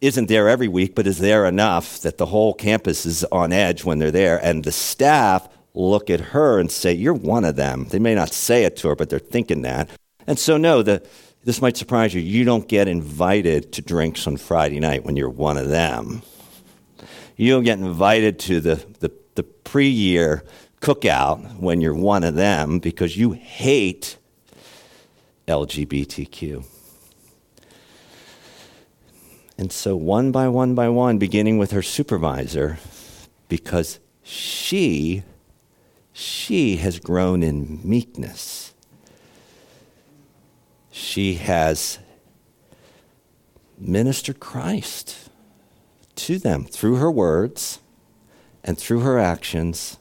isn't 0.00 0.28
there 0.28 0.48
every 0.48 0.68
week, 0.68 0.94
but 0.94 1.06
is 1.06 1.18
there 1.18 1.46
enough 1.46 2.00
that 2.00 2.18
the 2.18 2.26
whole 2.26 2.52
campus 2.52 3.06
is 3.06 3.24
on 3.32 3.52
edge 3.52 3.84
when 3.84 3.98
they're 3.98 4.10
there. 4.10 4.38
And 4.44 4.62
the 4.62 4.72
staff 4.72 5.48
look 5.74 6.08
at 6.08 6.20
her 6.20 6.58
and 6.58 6.70
say, 6.70 6.92
You're 6.92 7.14
one 7.14 7.44
of 7.44 7.56
them. 7.56 7.86
They 7.90 7.98
may 7.98 8.14
not 8.14 8.32
say 8.32 8.64
it 8.64 8.76
to 8.78 8.88
her, 8.88 8.96
but 8.96 9.10
they're 9.10 9.18
thinking 9.18 9.62
that. 9.62 9.90
And 10.26 10.38
so, 10.38 10.56
no, 10.56 10.82
the, 10.82 11.06
this 11.44 11.60
might 11.60 11.76
surprise 11.76 12.14
you. 12.14 12.20
You 12.20 12.44
don't 12.44 12.66
get 12.66 12.88
invited 12.88 13.72
to 13.72 13.82
drinks 13.82 14.26
on 14.26 14.36
Friday 14.36 14.80
night 14.80 15.04
when 15.04 15.16
you're 15.16 15.28
one 15.28 15.58
of 15.58 15.68
them. 15.68 16.22
You 17.36 17.50
don't 17.50 17.64
get 17.64 17.78
invited 17.78 18.38
to 18.40 18.60
the, 18.60 18.76
the, 19.00 19.10
the 19.34 19.42
pre 19.42 19.88
year 19.88 20.44
cookout 20.80 21.58
when 21.58 21.80
you're 21.80 21.94
one 21.94 22.24
of 22.24 22.34
them 22.34 22.78
because 22.78 23.16
you 23.16 23.32
hate 23.32 24.16
LGBTQ. 25.48 26.64
And 29.56 29.70
so, 29.70 29.94
one 29.96 30.32
by 30.32 30.48
one 30.48 30.74
by 30.74 30.88
one, 30.88 31.18
beginning 31.18 31.58
with 31.58 31.70
her 31.70 31.82
supervisor, 31.82 32.78
because 33.48 34.00
she, 34.22 35.22
she 36.14 36.76
has 36.76 37.00
grown 37.00 37.42
in 37.42 37.80
meekness. 37.84 38.72
She 40.90 41.34
has 41.34 41.98
ministered 43.76 44.38
Christ 44.38 45.28
to 46.14 46.38
them 46.38 46.64
through 46.64 46.96
her 46.96 47.10
words 47.10 47.80
and 48.62 48.78
through 48.78 49.00
her 49.00 49.18
actions 49.18 49.98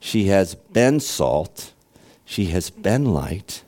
she 0.00 0.26
has 0.26 0.54
been 0.54 1.00
salt. 1.00 1.72
She 2.24 2.46
has 2.46 2.70
been 2.70 3.06
light. 3.06 3.62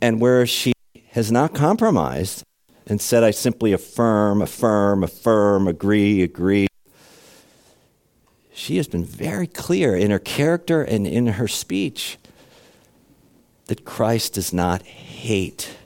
And 0.00 0.20
where 0.20 0.46
she 0.46 0.72
has 1.10 1.30
not 1.30 1.54
compromised 1.54 2.42
and 2.86 3.00
said, 3.00 3.22
I 3.22 3.30
simply 3.32 3.72
affirm, 3.72 4.42
affirm, 4.42 5.04
affirm, 5.04 5.68
agree, 5.68 6.22
agree, 6.22 6.66
she 8.54 8.76
has 8.76 8.86
been 8.86 9.04
very 9.04 9.46
clear 9.46 9.96
in 9.96 10.10
her 10.10 10.18
character 10.18 10.82
and 10.82 11.06
in 11.06 11.26
her 11.26 11.48
speech 11.48 12.18
that 13.66 13.84
Christ 13.84 14.34
does 14.34 14.52
not 14.52 14.82
hate 14.82 15.76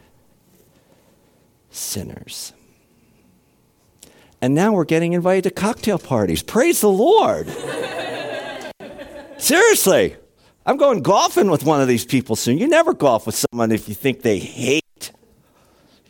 sinners. 1.70 2.52
And 4.40 4.54
now 4.54 4.72
we're 4.72 4.84
getting 4.84 5.12
invited 5.12 5.44
to 5.44 5.50
cocktail 5.50 5.98
parties. 5.98 6.42
Praise 6.42 6.80
the 6.80 6.90
Lord. 6.90 7.48
Seriously. 9.38 10.16
I'm 10.66 10.76
going 10.76 11.02
golfing 11.02 11.48
with 11.48 11.64
one 11.64 11.80
of 11.80 11.86
these 11.86 12.04
people 12.04 12.34
soon. 12.34 12.58
You 12.58 12.66
never 12.66 12.92
golf 12.92 13.24
with 13.26 13.36
someone 13.36 13.70
if 13.70 13.88
you 13.88 13.94
think 13.94 14.22
they 14.22 14.40
hate, 14.40 15.12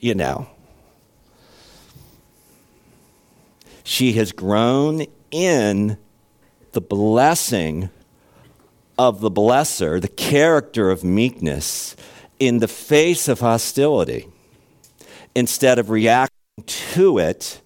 you 0.01 0.15
know. 0.15 0.49
She 3.85 4.15
has 4.15 4.33
grown 4.33 5.05
in 5.31 5.99
the 6.77 6.81
blessing 6.83 7.89
of 8.99 9.23
the 9.23 9.31
blesser, 9.31 9.99
the 9.99 10.09
character 10.09 10.91
of 10.91 11.03
meekness, 11.03 11.97
in 12.39 12.59
the 12.59 12.69
face 12.69 13.29
of 13.29 13.41
hostility 13.41 14.29
instead 15.35 15.79
of 15.79 15.89
reacting 15.89 16.37
to 16.67 17.17
it 17.17 17.63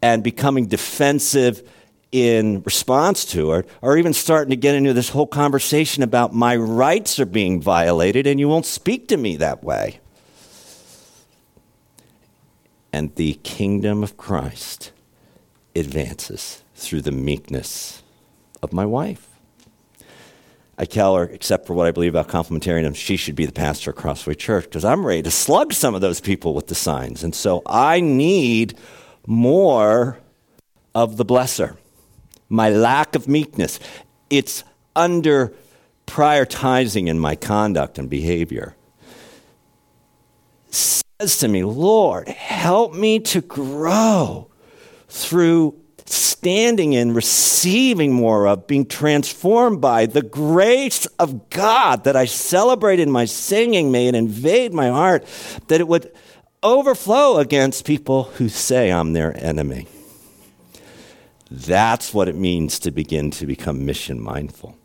and 0.00 0.24
becoming 0.24 0.66
defensive 0.66 1.62
in 2.10 2.62
response 2.62 3.26
to 3.26 3.52
it, 3.52 3.68
or 3.82 3.98
even 3.98 4.14
starting 4.14 4.48
to 4.48 4.56
get 4.56 4.74
into 4.74 4.94
this 4.94 5.10
whole 5.10 5.26
conversation 5.26 6.02
about 6.02 6.34
my 6.34 6.56
rights 6.56 7.20
are 7.20 7.26
being 7.26 7.60
violated 7.60 8.26
and 8.26 8.40
you 8.40 8.48
won't 8.48 8.64
speak 8.64 9.08
to 9.08 9.18
me 9.18 9.36
that 9.36 9.62
way. 9.62 10.00
And 12.94 13.14
the 13.16 13.34
kingdom 13.42 14.02
of 14.02 14.16
Christ 14.16 14.90
advances 15.76 16.62
through 16.74 17.02
the 17.02 17.12
meekness 17.12 18.02
of 18.62 18.72
my 18.72 18.86
wife. 18.86 19.28
I 20.80 20.84
tell 20.84 21.16
her, 21.16 21.24
except 21.24 21.66
for 21.66 21.74
what 21.74 21.88
I 21.88 21.90
believe 21.90 22.14
about 22.14 22.28
complementarianism, 22.28 22.94
she 22.94 23.16
should 23.16 23.34
be 23.34 23.46
the 23.46 23.52
pastor 23.52 23.90
of 23.90 23.96
Crossway 23.96 24.34
Church 24.34 24.64
because 24.64 24.84
I'm 24.84 25.04
ready 25.04 25.22
to 25.22 25.30
slug 25.30 25.72
some 25.72 25.96
of 25.96 26.00
those 26.00 26.20
people 26.20 26.54
with 26.54 26.68
the 26.68 26.76
signs. 26.76 27.24
And 27.24 27.34
so 27.34 27.62
I 27.66 27.98
need 28.00 28.78
more 29.26 30.20
of 30.94 31.16
the 31.16 31.24
blesser. 31.24 31.76
My 32.48 32.70
lack 32.70 33.16
of 33.16 33.26
meekness, 33.26 33.80
it's 34.30 34.62
under 34.94 35.52
prioritizing 36.06 37.08
in 37.08 37.18
my 37.18 37.34
conduct 37.34 37.98
and 37.98 38.08
behavior. 38.08 38.76
Says 40.70 41.38
to 41.38 41.48
me, 41.48 41.64
Lord, 41.64 42.28
help 42.28 42.94
me 42.94 43.18
to 43.20 43.40
grow 43.40 44.48
through 45.08 45.74
standing 46.12 46.92
in, 46.92 47.14
receiving 47.14 48.12
more 48.12 48.46
of, 48.46 48.66
being 48.66 48.86
transformed 48.86 49.80
by 49.80 50.06
the 50.06 50.22
grace 50.22 51.06
of 51.18 51.50
God 51.50 52.04
that 52.04 52.16
I 52.16 52.24
celebrate 52.24 53.00
in 53.00 53.10
my 53.10 53.24
singing, 53.24 53.90
may 53.90 54.08
it 54.08 54.14
invade 54.14 54.72
my 54.72 54.88
heart, 54.88 55.24
that 55.68 55.80
it 55.80 55.88
would 55.88 56.12
overflow 56.62 57.38
against 57.38 57.86
people 57.86 58.24
who 58.24 58.48
say 58.48 58.90
I'm 58.90 59.12
their 59.12 59.36
enemy. 59.42 59.86
That's 61.50 62.12
what 62.12 62.28
it 62.28 62.34
means 62.36 62.78
to 62.80 62.90
begin 62.90 63.30
to 63.32 63.46
become 63.46 63.86
mission 63.86 64.20
mindful. 64.20 64.76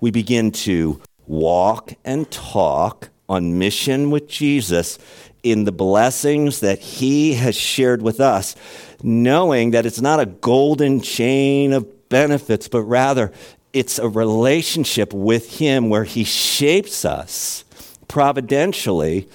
We 0.00 0.10
begin 0.10 0.52
to 0.52 1.00
walk 1.26 1.94
and 2.04 2.30
talk 2.30 3.10
on 3.28 3.58
mission 3.58 4.10
with 4.10 4.28
Jesus 4.28 4.98
in 5.42 5.64
the 5.64 5.72
blessings 5.72 6.60
that 6.60 6.78
he 6.78 7.34
has 7.34 7.56
shared 7.56 8.02
with 8.02 8.20
us 8.20 8.54
knowing 9.02 9.70
that 9.70 9.86
it's 9.86 10.00
not 10.00 10.20
a 10.20 10.26
golden 10.26 11.00
chain 11.00 11.72
of 11.72 12.08
benefits, 12.08 12.68
but 12.68 12.82
rather 12.82 13.32
it's 13.72 13.98
a 13.98 14.08
relationship 14.08 15.12
with 15.12 15.58
Him 15.58 15.88
where 15.88 16.04
He 16.04 16.24
shapes 16.24 17.04
us 17.04 17.64
providentially 18.08 19.28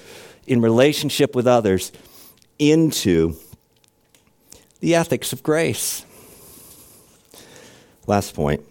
in 0.46 0.60
relationship 0.60 1.34
with 1.34 1.46
others 1.46 1.92
into 2.58 3.36
the 4.80 4.94
ethics 4.94 5.32
of 5.32 5.42
grace. 5.42 6.04
Last 8.06 8.34
point, 8.34 8.62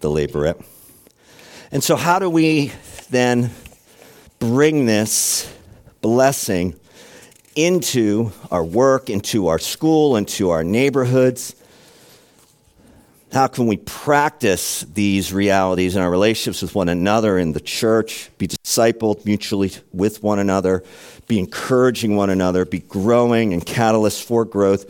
the 0.00 0.08
laborette. 0.08 0.62
And 1.72 1.82
so, 1.82 1.96
how 1.96 2.18
do 2.18 2.30
we 2.30 2.72
then 3.10 3.50
bring 4.38 4.86
this 4.86 5.52
blessing 6.04 6.78
into 7.56 8.30
our 8.50 8.62
work, 8.62 9.08
into 9.08 9.46
our 9.46 9.58
school, 9.58 10.18
into 10.18 10.50
our 10.50 10.62
neighborhoods? 10.62 11.56
How 13.32 13.46
can 13.46 13.66
we 13.66 13.78
practice 13.78 14.82
these 14.82 15.32
realities 15.32 15.96
in 15.96 16.02
our 16.02 16.10
relationships 16.10 16.60
with 16.60 16.74
one 16.74 16.90
another 16.90 17.38
in 17.38 17.52
the 17.52 17.60
church, 17.60 18.28
be 18.36 18.48
discipled 18.48 19.24
mutually 19.24 19.72
with 19.94 20.22
one 20.22 20.38
another, 20.38 20.84
be 21.26 21.38
encouraging 21.38 22.16
one 22.16 22.28
another, 22.28 22.66
be 22.66 22.80
growing 22.80 23.54
and 23.54 23.64
catalysts 23.64 24.22
for 24.22 24.44
growth? 24.44 24.84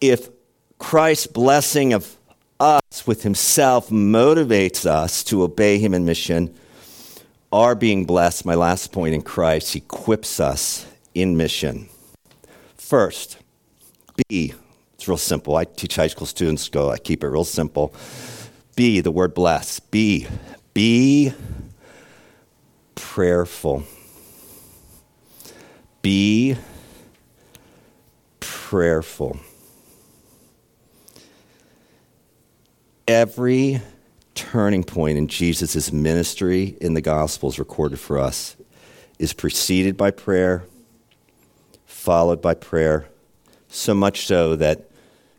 If 0.00 0.28
Christ's 0.78 1.26
blessing 1.26 1.92
of 1.92 2.16
us 2.60 3.04
with 3.04 3.24
himself 3.24 3.88
motivates 3.88 4.86
us 4.86 5.24
to 5.24 5.42
obey 5.42 5.80
him 5.80 5.92
in 5.92 6.04
mission, 6.04 6.54
are 7.52 7.74
being 7.74 8.04
blessed, 8.04 8.44
my 8.44 8.54
last 8.54 8.92
point 8.92 9.14
in 9.14 9.22
Christ, 9.22 9.74
equips 9.74 10.40
us 10.40 10.86
in 11.14 11.36
mission. 11.36 11.88
First, 12.76 13.38
be. 14.28 14.54
It's 14.94 15.06
real 15.06 15.16
simple. 15.16 15.56
I 15.56 15.64
teach 15.64 15.96
high 15.96 16.08
school 16.08 16.26
students, 16.26 16.68
go, 16.68 16.90
I 16.90 16.98
keep 16.98 17.22
it 17.22 17.28
real 17.28 17.44
simple. 17.44 17.94
Be, 18.76 19.00
the 19.00 19.10
word 19.10 19.34
bless. 19.34 19.80
Be. 19.80 20.26
Be 20.74 21.32
prayerful. 22.94 23.84
Be 26.02 26.56
prayerful. 28.40 29.38
Every 33.06 33.80
turning 34.38 34.84
point 34.84 35.18
in 35.18 35.26
Jesus' 35.26 35.92
ministry 35.92 36.76
in 36.80 36.94
the 36.94 37.00
Gospels 37.00 37.58
recorded 37.58 37.98
for 37.98 38.18
us 38.18 38.56
is 39.18 39.32
preceded 39.32 39.96
by 39.96 40.12
prayer, 40.12 40.64
followed 41.84 42.40
by 42.40 42.54
prayer, 42.54 43.08
so 43.66 43.94
much 43.94 44.26
so 44.26 44.54
that 44.54 44.88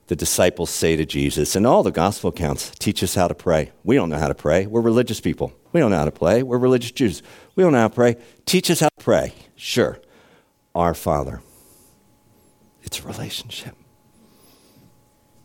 the 0.08 0.18
disciples 0.18 0.70
say 0.70 0.98
to 0.98 1.06
Jesus, 1.06 1.56
and 1.56 1.66
all 1.66 1.82
the 1.82 1.92
gospel 1.92 2.32
accounts 2.32 2.72
teach 2.78 3.02
us 3.02 3.16
how 3.16 3.30
to 3.30 3.34
pray. 3.34 3.72
We 3.86 3.96
don't 3.96 4.10
know 4.10 4.18
how 4.18 4.28
to 4.28 4.36
pray. 4.36 4.66
We're 4.66 4.82
religious 4.82 5.22
people. 5.22 5.54
We 5.72 5.80
don't 5.80 5.92
know 5.92 6.00
how 6.00 6.06
to 6.06 6.12
pray. 6.12 6.44
We're 6.44 6.58
religious 6.58 6.92
Jews. 6.92 7.22
We 7.56 7.64
don't 7.64 7.72
know 7.72 7.80
how 7.80 7.88
to 7.88 7.96
pray. 7.96 8.18
Teach 8.46 8.70
us 8.70 8.82
how 8.82 8.90
to 8.90 9.04
pray. 9.04 9.34
Sure. 9.56 9.98
Our 10.76 10.94
Father. 10.94 11.42
It's 12.84 13.00
a 13.00 13.04
relationship. 13.04 13.76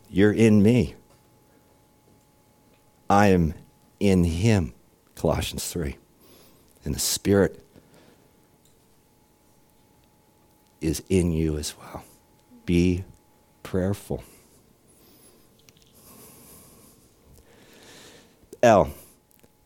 You're 0.09 0.33
in 0.33 0.61
me. 0.61 0.95
I 3.09 3.27
am 3.27 3.53
in 3.99 4.23
him, 4.23 4.73
Colossians 5.15 5.67
3. 5.71 5.97
And 6.83 6.95
the 6.95 6.99
Spirit 6.99 7.63
is 10.81 11.03
in 11.09 11.31
you 11.31 11.57
as 11.57 11.75
well. 11.77 12.03
Be 12.65 13.03
prayerful. 13.63 14.23
L, 18.61 18.89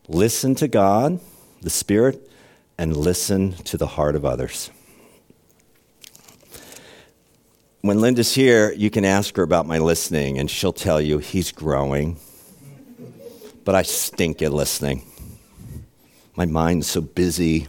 listen 0.08 0.54
to 0.56 0.68
God, 0.68 1.20
the 1.62 1.70
Spirit, 1.70 2.30
and 2.76 2.96
listen 2.96 3.52
to 3.52 3.76
the 3.76 3.86
heart 3.86 4.14
of 4.14 4.24
others. 4.24 4.70
When 7.82 8.00
Linda's 8.00 8.34
here, 8.34 8.72
you 8.72 8.90
can 8.90 9.06
ask 9.06 9.36
her 9.36 9.42
about 9.42 9.66
my 9.66 9.78
listening, 9.78 10.38
and 10.38 10.50
she'll 10.50 10.72
tell 10.72 11.00
you 11.00 11.18
he's 11.18 11.50
growing 11.50 12.18
but 13.70 13.76
I 13.76 13.82
stink 13.82 14.42
at 14.42 14.52
listening. 14.52 15.04
My 16.34 16.44
mind's 16.44 16.88
so 16.88 17.00
busy, 17.00 17.68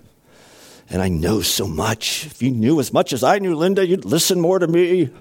and 0.90 1.00
I 1.00 1.10
know 1.10 1.42
so 1.42 1.68
much. 1.68 2.26
If 2.26 2.42
you 2.42 2.50
knew 2.50 2.80
as 2.80 2.92
much 2.92 3.14
as 3.14 3.24
I 3.24 3.38
knew, 3.38 3.54
Linda, 3.54 3.86
you'd 3.86 4.04
listen 4.04 4.42
more 4.42 4.58
to 4.58 4.66
me. 4.66 5.12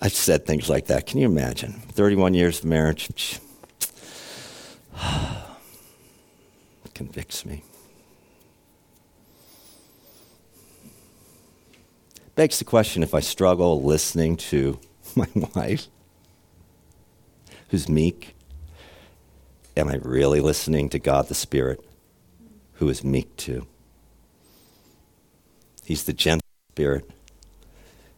I've 0.00 0.14
said 0.14 0.46
things 0.46 0.70
like 0.70 0.86
that. 0.86 1.04
Can 1.04 1.18
you 1.18 1.26
imagine? 1.26 1.72
31 1.72 2.32
years 2.32 2.60
of 2.60 2.64
marriage. 2.64 3.38
convicts 6.94 7.44
me. 7.44 7.62
Begs 12.34 12.58
the 12.58 12.64
question 12.64 13.02
if 13.02 13.12
I 13.12 13.20
struggle 13.20 13.82
listening 13.82 14.38
to 14.38 14.78
my 15.14 15.28
wife 15.54 15.88
who's 17.72 17.88
meek? 17.88 18.36
Am 19.78 19.88
I 19.88 19.94
really 19.94 20.40
listening 20.40 20.90
to 20.90 20.98
God 20.98 21.28
the 21.28 21.34
Spirit, 21.34 21.82
who 22.74 22.88
is 22.90 23.02
meek 23.02 23.34
too? 23.38 23.66
He's 25.82 26.04
the 26.04 26.12
gentle 26.12 26.46
Spirit. 26.74 27.08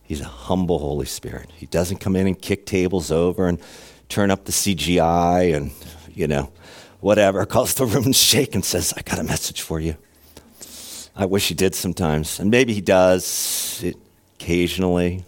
He's 0.03 0.21
a 0.21 0.25
humble 0.25 0.81
Holy 0.81 1.07
Spirit. 1.07 1.51
He 1.57 1.67
doesn't 1.67 1.99
come 1.99 2.17
in 2.17 2.27
and 2.27 2.39
kick 2.39 2.67
tables 2.67 3.13
over 3.13 3.47
and 3.47 3.61
turn 4.09 4.33
up 4.33 4.45
the 4.45 4.51
CGI 4.51 5.55
and, 5.55 5.71
you 6.13 6.27
know, 6.27 6.53
whatever, 6.99 7.47
calls 7.47 7.75
the 7.75 7.87
room 7.87 8.07
and 8.07 8.17
shake 8.17 8.57
and 8.57 8.65
says, 8.65 8.93
I 8.97 9.03
got 9.03 9.21
a 9.21 9.25
message 9.25 9.61
for 9.61 9.79
you. 9.79 9.97
I 11.15 11.27
wish 11.27 11.47
he 11.47 11.55
did 11.55 11.77
sometimes. 11.77 12.41
And 12.41 12.51
maybe 12.51 12.75
he 12.75 12.81
does 12.81 13.85
occasionally. 14.35 15.25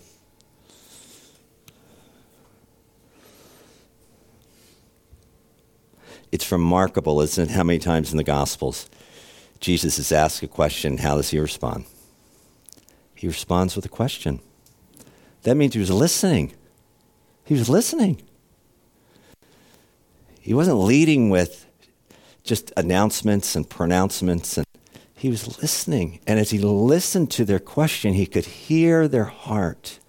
It's 6.37 6.53
remarkable, 6.53 7.22
isn't 7.22 7.49
it, 7.49 7.55
how 7.55 7.62
many 7.62 7.78
times 7.78 8.11
in 8.11 8.18
the 8.18 8.22
Gospels 8.22 8.91
Jesus 9.59 9.99
is 9.99 10.12
asked 10.12 10.43
a 10.43 10.47
question, 10.47 10.99
how 10.99 11.16
does 11.16 11.30
he 11.30 11.39
respond? 11.39 11.87
He 13.14 13.26
responds 13.26 13.74
with 13.74 13.87
a 13.87 13.89
question. 13.89 14.41
That 15.45 15.55
means 15.55 15.72
he 15.72 15.80
was 15.80 15.91
listening. 15.91 16.53
He 17.43 17.55
was 17.55 17.70
listening. 17.70 18.20
He 20.39 20.53
wasn't 20.53 20.76
leading 20.76 21.30
with 21.30 21.64
just 22.45 22.70
announcements 22.76 23.57
and 23.57 23.66
pronouncements. 23.66 24.59
And 24.59 24.66
he 25.14 25.30
was 25.30 25.62
listening. 25.62 26.20
And 26.26 26.39
as 26.39 26.51
he 26.51 26.59
listened 26.59 27.30
to 27.30 27.47
their 27.47 27.59
question, 27.59 28.12
he 28.12 28.26
could 28.26 28.45
hear 28.45 29.09
their 29.09 29.24
heart. 29.24 30.01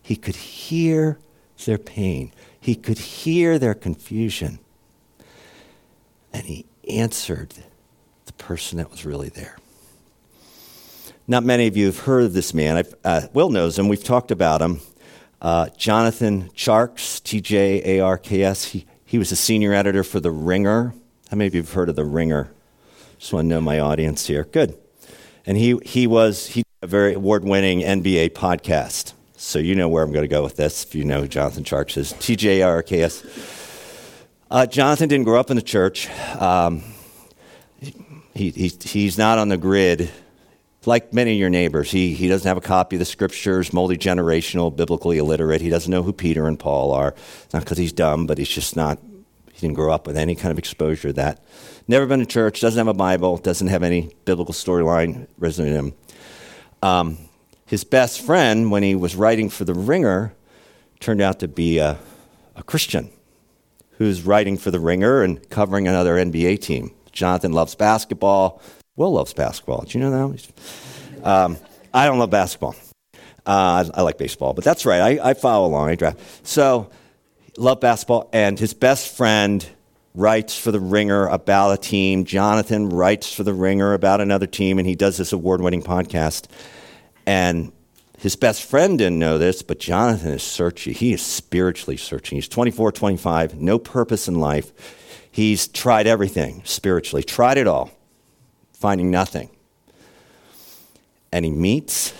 He 0.00 0.14
could 0.14 0.36
hear 0.36 1.18
their 1.64 1.76
pain. 1.76 2.32
He 2.60 2.76
could 2.76 2.98
hear 3.00 3.58
their 3.58 3.74
confusion. 3.74 4.60
And 6.32 6.44
he 6.44 6.66
answered 6.88 7.54
the 8.26 8.32
person 8.34 8.78
that 8.78 8.90
was 8.90 9.04
really 9.04 9.28
there. 9.28 9.56
Not 11.28 11.44
many 11.44 11.66
of 11.66 11.76
you 11.76 11.86
have 11.86 12.00
heard 12.00 12.24
of 12.24 12.32
this 12.32 12.52
man. 12.52 12.84
Uh, 13.04 13.28
Will 13.32 13.50
knows 13.50 13.78
him. 13.78 13.88
We've 13.88 14.02
talked 14.02 14.30
about 14.30 14.60
him. 14.60 14.80
Uh, 15.40 15.68
Jonathan 15.76 16.50
Tjarks, 16.50 17.22
T 17.22 17.40
J 17.40 17.98
A 17.98 18.00
R 18.00 18.18
K 18.18 18.42
S. 18.42 18.66
He, 18.66 18.86
he 19.04 19.18
was 19.18 19.32
a 19.32 19.36
senior 19.36 19.72
editor 19.72 20.04
for 20.04 20.20
The 20.20 20.30
Ringer. 20.30 20.94
How 21.30 21.36
many 21.36 21.46
of 21.46 21.54
you 21.54 21.62
have 21.62 21.72
heard 21.72 21.88
of 21.88 21.96
The 21.96 22.04
Ringer? 22.04 22.52
Just 23.18 23.32
want 23.32 23.44
to 23.44 23.48
know 23.48 23.60
my 23.60 23.78
audience 23.78 24.26
here. 24.26 24.44
Good. 24.44 24.76
And 25.46 25.56
he, 25.56 25.78
he 25.84 26.06
was 26.06 26.48
he 26.48 26.64
a 26.82 26.86
very 26.86 27.14
award 27.14 27.44
winning 27.44 27.80
NBA 27.80 28.30
podcast. 28.30 29.12
So 29.36 29.58
you 29.58 29.74
know 29.74 29.88
where 29.88 30.02
I'm 30.04 30.12
going 30.12 30.22
to 30.22 30.28
go 30.28 30.42
with 30.42 30.56
this 30.56 30.84
if 30.84 30.94
you 30.94 31.04
know 31.04 31.26
Jonathan 31.26 31.64
Tjarks 31.64 31.96
is. 31.96 32.12
T 32.14 32.36
J 32.36 32.60
A 32.60 32.66
R 32.66 32.82
K 32.82 33.02
S. 33.02 33.22
Uh, 34.52 34.66
Jonathan 34.66 35.08
didn't 35.08 35.24
grow 35.24 35.40
up 35.40 35.48
in 35.48 35.56
the 35.56 35.62
church. 35.62 36.10
Um, 36.38 36.82
he, 38.34 38.50
he, 38.50 38.68
he's 38.68 39.16
not 39.16 39.38
on 39.38 39.48
the 39.48 39.56
grid 39.56 40.10
like 40.84 41.12
many 41.12 41.32
of 41.32 41.38
your 41.38 41.48
neighbors, 41.50 41.90
he, 41.90 42.14
he 42.14 42.28
doesn't 42.28 42.46
have 42.46 42.56
a 42.56 42.60
copy 42.60 42.96
of 42.96 43.00
the 43.00 43.06
scriptures, 43.06 43.72
multi-generational, 43.72 44.74
biblically 44.74 45.18
illiterate. 45.18 45.60
He 45.60 45.70
doesn't 45.70 45.90
know 45.90 46.02
who 46.02 46.12
Peter 46.12 46.46
and 46.48 46.58
Paul 46.58 46.92
are. 46.92 47.14
Not 47.52 47.60
because 47.60 47.78
he's 47.78 47.92
dumb, 47.92 48.26
but 48.26 48.38
he's 48.38 48.48
just 48.48 48.74
not, 48.74 48.98
he 49.52 49.60
didn't 49.60 49.74
grow 49.74 49.92
up 49.92 50.06
with 50.06 50.16
any 50.16 50.34
kind 50.34 50.50
of 50.50 50.58
exposure 50.58 51.08
to 51.08 51.12
that. 51.14 51.44
Never 51.86 52.06
been 52.06 52.20
to 52.20 52.26
church, 52.26 52.60
doesn't 52.60 52.78
have 52.78 52.88
a 52.88 52.94
Bible, 52.94 53.36
doesn't 53.38 53.68
have 53.68 53.82
any 53.82 54.10
biblical 54.24 54.54
storyline 54.54 55.28
resonating 55.38 55.78
him. 55.78 55.94
Um, 56.82 57.18
his 57.66 57.84
best 57.84 58.20
friend, 58.20 58.70
when 58.70 58.82
he 58.82 58.94
was 58.94 59.14
writing 59.14 59.48
for 59.50 59.64
The 59.64 59.74
Ringer, 59.74 60.34
turned 61.00 61.20
out 61.20 61.40
to 61.40 61.48
be 61.48 61.78
a, 61.78 61.98
a 62.56 62.62
Christian 62.62 63.10
who's 63.98 64.22
writing 64.22 64.56
for 64.56 64.70
The 64.70 64.80
Ringer 64.80 65.22
and 65.22 65.48
covering 65.50 65.88
another 65.88 66.14
NBA 66.14 66.60
team. 66.60 66.92
Jonathan 67.12 67.52
loves 67.52 67.74
basketball. 67.74 68.62
Will 68.96 69.12
loves 69.12 69.32
basketball. 69.32 69.82
Do 69.82 69.98
you 69.98 70.04
know 70.04 70.28
that? 70.28 70.52
Um, 71.22 71.56
I 71.94 72.06
don't 72.06 72.18
love 72.18 72.30
basketball. 72.30 72.74
Uh, 73.44 73.84
I, 73.94 73.98
I, 73.98 74.02
like 74.02 74.18
baseball, 74.18 74.54
but 74.54 74.64
that's 74.64 74.86
right. 74.86 75.18
I, 75.18 75.30
I 75.30 75.34
follow 75.34 75.66
along. 75.66 75.88
I 75.88 75.94
draft. 75.96 76.20
So, 76.46 76.90
love 77.56 77.80
basketball, 77.80 78.30
and 78.32 78.58
his 78.58 78.72
best 78.72 79.16
friend 79.16 79.66
writes 80.14 80.56
for 80.56 80.70
the 80.70 80.78
Ringer 80.78 81.26
about 81.26 81.72
a 81.72 81.76
team. 81.76 82.24
Jonathan 82.24 82.88
writes 82.90 83.32
for 83.32 83.42
the 83.42 83.52
Ringer 83.52 83.94
about 83.94 84.20
another 84.20 84.46
team, 84.46 84.78
and 84.78 84.86
he 84.86 84.94
does 84.94 85.16
this 85.16 85.32
award-winning 85.32 85.82
podcast. 85.82 86.46
And 87.26 87.72
his 88.22 88.36
best 88.36 88.62
friend 88.62 88.98
didn't 88.98 89.18
know 89.18 89.36
this, 89.36 89.62
but 89.62 89.80
Jonathan 89.80 90.30
is 90.30 90.44
searching. 90.44 90.94
He 90.94 91.12
is 91.12 91.20
spiritually 91.20 91.96
searching. 91.96 92.36
He's 92.36 92.46
24, 92.46 92.92
25, 92.92 93.60
no 93.60 93.80
purpose 93.80 94.28
in 94.28 94.36
life. 94.36 94.72
He's 95.28 95.66
tried 95.66 96.06
everything 96.06 96.62
spiritually, 96.64 97.24
tried 97.24 97.58
it 97.58 97.66
all 97.66 97.90
finding 98.82 99.10
nothing. 99.10 99.50
And 101.32 101.44
he 101.44 101.50
meets 101.50 102.12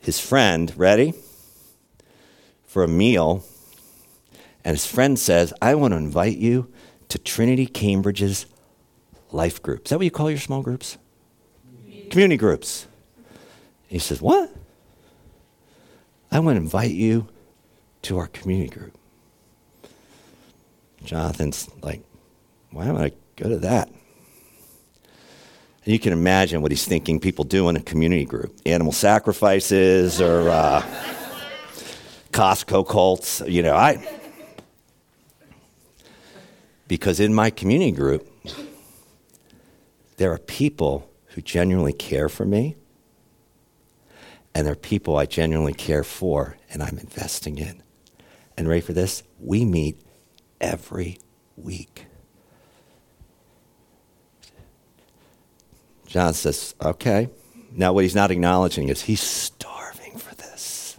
his 0.00 0.18
friend, 0.18 0.72
ready? 0.78 1.12
For 2.66 2.84
a 2.84 2.88
meal. 2.88 3.44
And 4.64 4.76
his 4.76 4.86
friend 4.86 5.18
says, 5.18 5.52
I 5.60 5.74
want 5.74 5.92
to 5.92 5.98
invite 5.98 6.38
you 6.38 6.72
to 7.08 7.18
Trinity 7.18 7.66
Cambridge's 7.66 8.46
life 9.30 9.62
group. 9.62 9.84
Is 9.84 9.90
that 9.90 9.98
what 9.98 10.04
you 10.04 10.10
call 10.10 10.30
your 10.30 10.38
small 10.38 10.62
groups? 10.62 10.96
Community, 11.84 12.08
Community 12.08 12.36
groups. 12.38 12.87
He 13.88 13.98
says, 13.98 14.22
What? 14.22 14.54
I 16.30 16.40
want 16.40 16.56
to 16.56 16.60
invite 16.60 16.90
you 16.90 17.28
to 18.02 18.18
our 18.18 18.26
community 18.28 18.68
group. 18.68 18.96
Jonathan's 21.04 21.68
like, 21.82 22.02
Why 22.70 22.90
would 22.90 23.00
I 23.00 23.12
go 23.36 23.48
to 23.48 23.56
that? 23.58 23.88
And 23.88 25.94
you 25.94 25.98
can 25.98 26.12
imagine 26.12 26.60
what 26.60 26.70
he's 26.70 26.84
thinking 26.84 27.18
people 27.18 27.44
do 27.44 27.70
in 27.70 27.76
a 27.76 27.80
community 27.80 28.26
group 28.26 28.54
animal 28.66 28.92
sacrifices 28.92 30.20
or 30.20 30.50
uh, 30.50 30.82
Costco 32.30 32.86
cults. 32.86 33.42
You 33.46 33.62
know, 33.62 33.74
I. 33.74 34.06
Because 36.86 37.20
in 37.20 37.34
my 37.34 37.50
community 37.50 37.92
group, 37.92 38.26
there 40.18 40.32
are 40.32 40.38
people 40.38 41.10
who 41.28 41.40
genuinely 41.40 41.92
care 41.92 42.28
for 42.28 42.44
me, 42.44 42.76
and 44.58 44.66
they're 44.66 44.74
people 44.74 45.16
I 45.16 45.24
genuinely 45.24 45.72
care 45.72 46.02
for 46.02 46.56
and 46.68 46.82
I'm 46.82 46.98
investing 46.98 47.58
in. 47.58 47.80
And 48.56 48.68
ready 48.68 48.80
for 48.80 48.92
this? 48.92 49.22
We 49.38 49.64
meet 49.64 50.00
every 50.60 51.20
week. 51.56 52.06
John 56.06 56.34
says, 56.34 56.74
okay. 56.82 57.30
Now, 57.70 57.92
what 57.92 58.02
he's 58.02 58.16
not 58.16 58.32
acknowledging 58.32 58.88
is 58.88 59.02
he's 59.02 59.20
starving 59.20 60.18
for 60.18 60.34
this. 60.34 60.98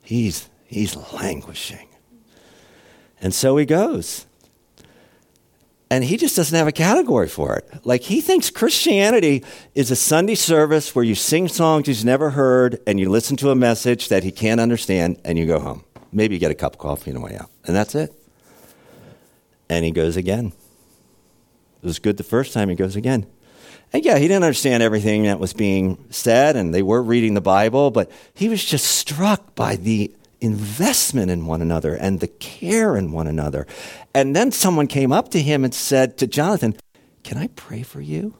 He's, 0.00 0.48
he's 0.64 0.94
languishing. 1.12 1.88
And 3.20 3.34
so 3.34 3.56
he 3.56 3.66
goes. 3.66 4.27
And 5.90 6.04
he 6.04 6.18
just 6.18 6.36
doesn't 6.36 6.56
have 6.56 6.68
a 6.68 6.72
category 6.72 7.28
for 7.28 7.56
it. 7.56 7.66
Like, 7.82 8.02
he 8.02 8.20
thinks 8.20 8.50
Christianity 8.50 9.42
is 9.74 9.90
a 9.90 9.96
Sunday 9.96 10.34
service 10.34 10.94
where 10.94 11.04
you 11.04 11.14
sing 11.14 11.48
songs 11.48 11.86
he's 11.86 12.04
never 12.04 12.30
heard 12.30 12.78
and 12.86 13.00
you 13.00 13.08
listen 13.08 13.36
to 13.38 13.50
a 13.50 13.54
message 13.54 14.08
that 14.08 14.22
he 14.22 14.30
can't 14.30 14.60
understand 14.60 15.18
and 15.24 15.38
you 15.38 15.46
go 15.46 15.60
home. 15.60 15.84
Maybe 16.12 16.34
you 16.34 16.38
get 16.38 16.50
a 16.50 16.54
cup 16.54 16.74
of 16.74 16.78
coffee 16.78 17.10
on 17.10 17.14
the 17.14 17.22
way 17.22 17.36
out. 17.36 17.50
And 17.64 17.74
that's 17.74 17.94
it. 17.94 18.12
And 19.70 19.84
he 19.84 19.90
goes 19.90 20.16
again. 20.16 20.52
It 21.82 21.86
was 21.86 21.98
good 21.98 22.16
the 22.16 22.24
first 22.24 22.52
time, 22.52 22.68
he 22.68 22.74
goes 22.74 22.96
again. 22.96 23.26
And 23.92 24.04
yeah, 24.04 24.18
he 24.18 24.28
didn't 24.28 24.44
understand 24.44 24.82
everything 24.82 25.22
that 25.22 25.38
was 25.38 25.54
being 25.54 26.04
said, 26.10 26.56
and 26.56 26.74
they 26.74 26.82
were 26.82 27.02
reading 27.02 27.32
the 27.34 27.40
Bible, 27.40 27.90
but 27.90 28.10
he 28.34 28.48
was 28.48 28.62
just 28.62 28.84
struck 28.84 29.54
by 29.54 29.76
the 29.76 30.12
investment 30.40 31.30
in 31.30 31.46
one 31.46 31.62
another 31.62 31.94
and 31.94 32.20
the 32.20 32.28
care 32.28 32.96
in 32.96 33.12
one 33.12 33.26
another. 33.26 33.66
And 34.18 34.34
then 34.34 34.50
someone 34.50 34.88
came 34.88 35.12
up 35.12 35.28
to 35.28 35.40
him 35.40 35.62
and 35.62 35.72
said 35.72 36.18
to 36.18 36.26
Jonathan, 36.26 36.74
Can 37.22 37.38
I 37.38 37.46
pray 37.54 37.84
for 37.84 38.00
you? 38.00 38.34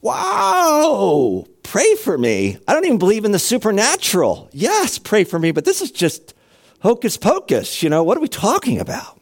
Wow, 0.00 1.44
pray 1.62 1.96
for 1.96 2.16
me. 2.16 2.56
I 2.66 2.72
don't 2.72 2.86
even 2.86 2.96
believe 2.96 3.26
in 3.26 3.32
the 3.32 3.38
supernatural. 3.38 4.48
Yes, 4.54 4.96
pray 4.96 5.24
for 5.24 5.38
me, 5.38 5.52
but 5.52 5.66
this 5.66 5.82
is 5.82 5.90
just 5.90 6.32
hocus 6.80 7.18
pocus. 7.18 7.82
You 7.82 7.90
know, 7.90 8.02
what 8.04 8.16
are 8.16 8.22
we 8.22 8.28
talking 8.28 8.80
about? 8.80 9.20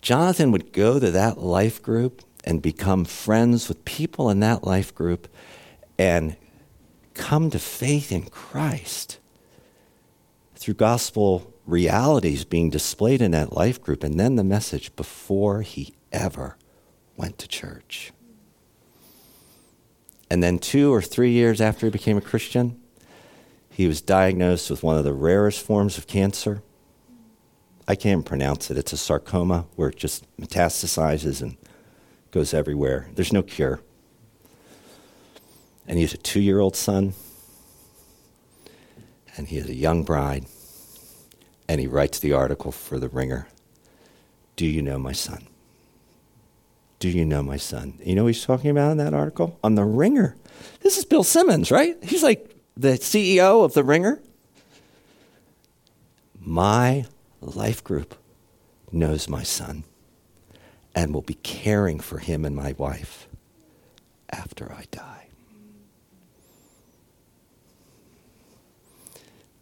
Jonathan 0.00 0.50
would 0.50 0.72
go 0.72 0.98
to 0.98 1.12
that 1.12 1.38
life 1.38 1.80
group 1.80 2.22
and 2.42 2.60
become 2.60 3.04
friends 3.04 3.68
with 3.68 3.84
people 3.84 4.28
in 4.28 4.40
that 4.40 4.64
life 4.64 4.92
group 4.92 5.28
and 5.96 6.36
come 7.14 7.48
to 7.50 7.60
faith 7.60 8.10
in 8.10 8.24
Christ 8.24 9.20
through 10.56 10.74
gospel 10.74 11.54
realities 11.68 12.44
being 12.44 12.70
displayed 12.70 13.22
in 13.22 13.30
that 13.30 13.52
life 13.52 13.80
group, 13.80 14.02
and 14.02 14.18
then 14.18 14.34
the 14.34 14.42
message 14.42 14.94
before 14.96 15.62
he 15.62 15.94
ever 16.10 16.56
went 17.16 17.38
to 17.38 17.46
church. 17.46 18.12
And 20.30 20.42
then, 20.42 20.58
two 20.58 20.92
or 20.92 21.00
three 21.00 21.30
years 21.30 21.60
after 21.60 21.86
he 21.86 21.90
became 21.90 22.16
a 22.16 22.22
Christian, 22.22 22.80
he 23.70 23.86
was 23.86 24.00
diagnosed 24.00 24.70
with 24.70 24.82
one 24.82 24.98
of 24.98 25.04
the 25.04 25.14
rarest 25.14 25.64
forms 25.64 25.96
of 25.96 26.06
cancer 26.06 26.62
I 27.90 27.94
can't 27.94 28.26
pronounce 28.26 28.70
it. 28.70 28.76
It's 28.76 28.92
a 28.92 28.98
sarcoma 28.98 29.64
where 29.74 29.88
it 29.88 29.96
just 29.96 30.26
metastasizes 30.36 31.40
and 31.40 31.56
goes 32.30 32.52
everywhere. 32.52 33.08
There's 33.14 33.32
no 33.32 33.42
cure. 33.42 33.80
And 35.86 35.96
he 35.96 36.02
has 36.02 36.12
a 36.12 36.18
two 36.18 36.42
year 36.42 36.60
old 36.60 36.76
son, 36.76 37.14
and 39.38 39.48
he 39.48 39.56
has 39.56 39.70
a 39.70 39.74
young 39.74 40.02
bride, 40.02 40.44
and 41.68 41.80
he 41.80 41.86
writes 41.86 42.18
the 42.18 42.32
article 42.32 42.72
for 42.72 42.98
The 42.98 43.08
Ringer 43.08 43.48
Do 44.56 44.66
you 44.66 44.82
know 44.82 44.98
my 44.98 45.12
son? 45.12 45.46
Do 46.98 47.08
you 47.08 47.24
know 47.24 47.42
my 47.42 47.58
son? 47.58 47.98
You 48.02 48.16
know 48.16 48.26
he's 48.26 48.44
talking 48.44 48.70
about 48.70 48.90
in 48.90 48.96
that 48.96 49.14
article? 49.14 49.58
On 49.62 49.74
The 49.74 49.84
Ringer. 49.84 50.34
This 50.80 50.98
is 50.98 51.04
Bill 51.04 51.22
Simmons, 51.22 51.70
right? 51.70 51.96
He's 52.02 52.22
like 52.22 52.56
the 52.76 52.92
CEO 52.92 53.64
of 53.64 53.74
The 53.74 53.84
Ringer. 53.84 54.20
My 56.40 57.06
life 57.40 57.84
group 57.84 58.16
knows 58.90 59.28
my 59.28 59.42
son 59.42 59.84
and 60.94 61.14
will 61.14 61.22
be 61.22 61.34
caring 61.34 62.00
for 62.00 62.18
him 62.18 62.44
and 62.44 62.56
my 62.56 62.74
wife 62.78 63.28
after 64.30 64.72
I 64.72 64.86
die. 64.90 65.28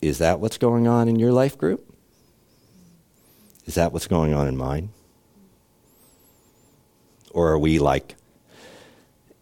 Is 0.00 0.18
that 0.18 0.40
what's 0.40 0.58
going 0.58 0.86
on 0.86 1.08
in 1.08 1.18
your 1.18 1.32
life 1.32 1.58
group? 1.58 1.85
Is 3.66 3.74
that 3.74 3.92
what's 3.92 4.06
going 4.06 4.32
on 4.32 4.48
in 4.48 4.56
mine? 4.56 4.88
Or 7.32 7.50
are 7.50 7.58
we 7.58 7.78
like 7.78 8.16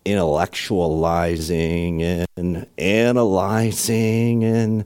intellectualizing 0.05 2.27
and 2.37 2.67
analyzing 2.77 4.45
and 4.45 4.85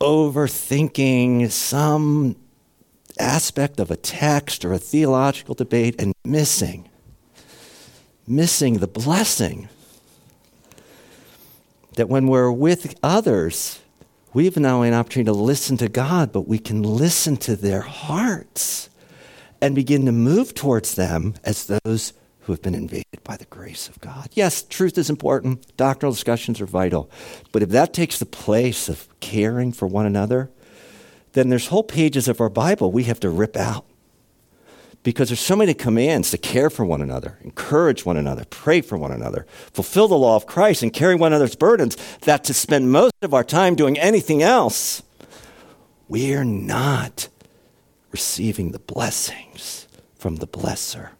overthinking 0.00 1.50
some 1.50 2.36
aspect 3.18 3.78
of 3.78 3.90
a 3.90 3.96
text 3.96 4.64
or 4.64 4.72
a 4.72 4.78
theological 4.78 5.54
debate 5.54 5.94
and 5.98 6.14
missing 6.24 6.88
missing 8.26 8.78
the 8.78 8.86
blessing 8.86 9.68
that 11.96 12.08
when 12.08 12.26
we're 12.26 12.50
with 12.50 12.94
others 13.02 13.80
we 14.34 14.46
have 14.46 14.56
now 14.56 14.82
an 14.82 14.94
opportunity 14.94 15.26
to 15.26 15.32
listen 15.32 15.76
to 15.78 15.88
God, 15.88 16.32
but 16.32 16.48
we 16.48 16.58
can 16.58 16.82
listen 16.82 17.36
to 17.38 17.56
their 17.56 17.82
hearts 17.82 18.88
and 19.60 19.74
begin 19.74 20.06
to 20.06 20.12
move 20.12 20.54
towards 20.54 20.94
them 20.94 21.34
as 21.44 21.66
those 21.66 22.12
who 22.40 22.52
have 22.52 22.62
been 22.62 22.74
invaded 22.74 23.22
by 23.22 23.36
the 23.36 23.44
grace 23.46 23.88
of 23.88 24.00
God. 24.00 24.28
Yes, 24.32 24.62
truth 24.62 24.98
is 24.98 25.10
important, 25.10 25.76
doctrinal 25.76 26.12
discussions 26.12 26.60
are 26.60 26.66
vital, 26.66 27.10
but 27.52 27.62
if 27.62 27.68
that 27.68 27.92
takes 27.92 28.18
the 28.18 28.26
place 28.26 28.88
of 28.88 29.06
caring 29.20 29.72
for 29.72 29.86
one 29.86 30.06
another, 30.06 30.50
then 31.34 31.48
there's 31.48 31.68
whole 31.68 31.84
pages 31.84 32.26
of 32.26 32.40
our 32.40 32.48
Bible 32.48 32.90
we 32.90 33.04
have 33.04 33.20
to 33.20 33.30
rip 33.30 33.56
out 33.56 33.84
because 35.02 35.28
there's 35.28 35.40
so 35.40 35.56
many 35.56 35.74
commands 35.74 36.30
to 36.30 36.38
care 36.38 36.70
for 36.70 36.84
one 36.84 37.02
another, 37.02 37.38
encourage 37.42 38.06
one 38.06 38.16
another, 38.16 38.44
pray 38.44 38.80
for 38.80 38.96
one 38.96 39.10
another, 39.10 39.46
fulfill 39.72 40.08
the 40.08 40.16
law 40.16 40.36
of 40.36 40.46
Christ, 40.46 40.82
and 40.82 40.92
carry 40.92 41.14
one 41.14 41.32
another's 41.32 41.56
burdens, 41.56 41.96
that 42.20 42.44
to 42.44 42.54
spend 42.54 42.92
most 42.92 43.14
of 43.22 43.34
our 43.34 43.42
time 43.42 43.74
doing 43.74 43.98
anything 43.98 44.42
else, 44.42 45.02
we're 46.08 46.44
not 46.44 47.28
receiving 48.12 48.70
the 48.70 48.78
blessings 48.78 49.88
from 50.14 50.36
the 50.36 50.46
blesser 50.46 51.10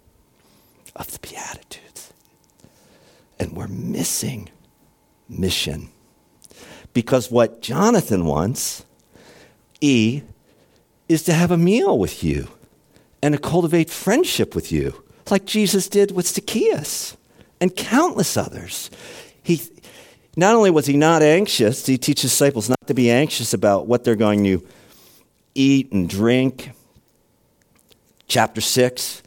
of 0.94 1.10
the 1.10 1.18
Beatitudes. 1.18 2.12
And 3.40 3.56
we're 3.56 3.66
missing 3.66 4.50
mission. 5.28 5.88
Because 6.92 7.30
what 7.30 7.62
Jonathan 7.62 8.26
wants, 8.26 8.84
E, 9.80 10.22
is 11.08 11.24
to 11.24 11.32
have 11.32 11.50
a 11.50 11.56
meal 11.56 11.98
with 11.98 12.22
you 12.22 12.48
and 13.22 13.34
to 13.34 13.40
cultivate 13.40 13.88
friendship 13.88 14.54
with 14.54 14.72
you, 14.72 15.02
like 15.30 15.44
Jesus 15.44 15.88
did 15.88 16.10
with 16.10 16.26
Zacchaeus 16.26 17.16
and 17.60 17.74
countless 17.74 18.36
others. 18.36 18.90
He, 19.42 19.62
not 20.36 20.54
only 20.54 20.70
was 20.70 20.86
he 20.86 20.96
not 20.96 21.22
anxious, 21.22 21.86
he 21.86 21.96
teaches 21.96 22.30
disciples 22.30 22.68
not 22.68 22.86
to 22.86 22.94
be 22.94 23.10
anxious 23.10 23.54
about 23.54 23.86
what 23.86 24.02
they're 24.04 24.16
going 24.16 24.42
to 24.44 24.66
eat 25.54 25.92
and 25.92 26.08
drink. 26.08 26.72
Chapter 28.26 28.60
6. 28.60 29.22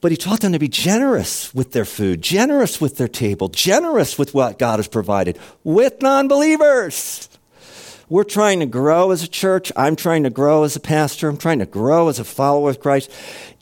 But 0.00 0.12
he 0.12 0.16
taught 0.16 0.40
them 0.40 0.52
to 0.52 0.58
be 0.58 0.68
generous 0.68 1.52
with 1.54 1.72
their 1.72 1.84
food, 1.84 2.22
generous 2.22 2.80
with 2.80 2.96
their 2.96 3.08
table, 3.08 3.48
generous 3.48 4.18
with 4.18 4.34
what 4.34 4.58
God 4.58 4.78
has 4.78 4.88
provided 4.88 5.38
with 5.64 6.00
non 6.00 6.28
believers. 6.28 7.28
We're 8.08 8.24
trying 8.24 8.60
to 8.60 8.66
grow 8.66 9.10
as 9.10 9.24
a 9.24 9.28
church. 9.28 9.72
I'm 9.74 9.96
trying 9.96 10.22
to 10.22 10.30
grow 10.30 10.62
as 10.62 10.76
a 10.76 10.80
pastor. 10.80 11.28
I'm 11.28 11.36
trying 11.36 11.58
to 11.58 11.66
grow 11.66 12.08
as 12.08 12.20
a 12.20 12.24
follower 12.24 12.70
of 12.70 12.78
Christ. 12.78 13.10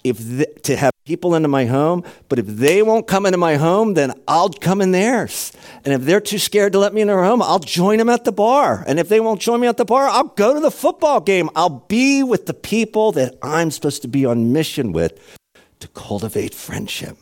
If 0.03 0.18
the, 0.18 0.47
to 0.64 0.76
have 0.76 0.92
people 1.07 1.34
into 1.34 1.49
my 1.49 1.64
home, 1.64 2.05
but 2.28 2.38
if 2.38 2.47
they 2.47 2.82
won't 2.82 3.07
come 3.07 3.24
into 3.24 3.38
my 3.38 3.57
home, 3.57 3.95
then 3.95 4.12
I'll 4.28 4.51
come 4.51 4.82
in 4.82 4.92
theirs. 4.92 5.51
And 5.84 5.95
if 5.95 6.03
they're 6.03 6.20
too 6.20 6.38
scared 6.38 6.74
to 6.74 6.78
let 6.78 6.92
me 6.92 7.01
in 7.01 7.09
their 7.09 7.24
home, 7.24 7.40
I'll 7.40 7.59
join 7.59 7.97
them 7.97 8.11
at 8.11 8.24
the 8.24 8.32
bar. 8.32 8.84
And 8.86 9.01
if 9.01 9.09
they 9.09 9.18
won't 9.18 9.40
join 9.40 9.61
me 9.61 9.66
at 9.66 9.78
the 9.78 9.86
bar, 9.86 10.09
I'll 10.09 10.24
go 10.24 10.53
to 10.53 10.61
the 10.61 10.70
football 10.70 11.22
game. 11.22 11.49
I'll 11.57 11.86
be 11.88 12.22
with 12.22 12.45
the 12.45 12.55
people 12.55 13.12
that 13.12 13.38
I'm 13.42 13.70
supposed 13.70 14.03
to 14.03 14.09
be 14.09 14.26
on 14.26 14.53
mission 14.53 14.92
with 14.92 15.18
to 15.80 15.88
cultivate 15.88 16.53
friendship. 16.53 17.16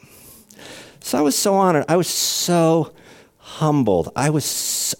So 0.99 1.19
I 1.19 1.21
was 1.21 1.39
so 1.39 1.55
honored. 1.55 1.85
I 1.89 1.97
was 1.97 2.09
so 2.09 2.93
humbled. 3.39 4.11
I 4.17 4.31
was, 4.31 4.45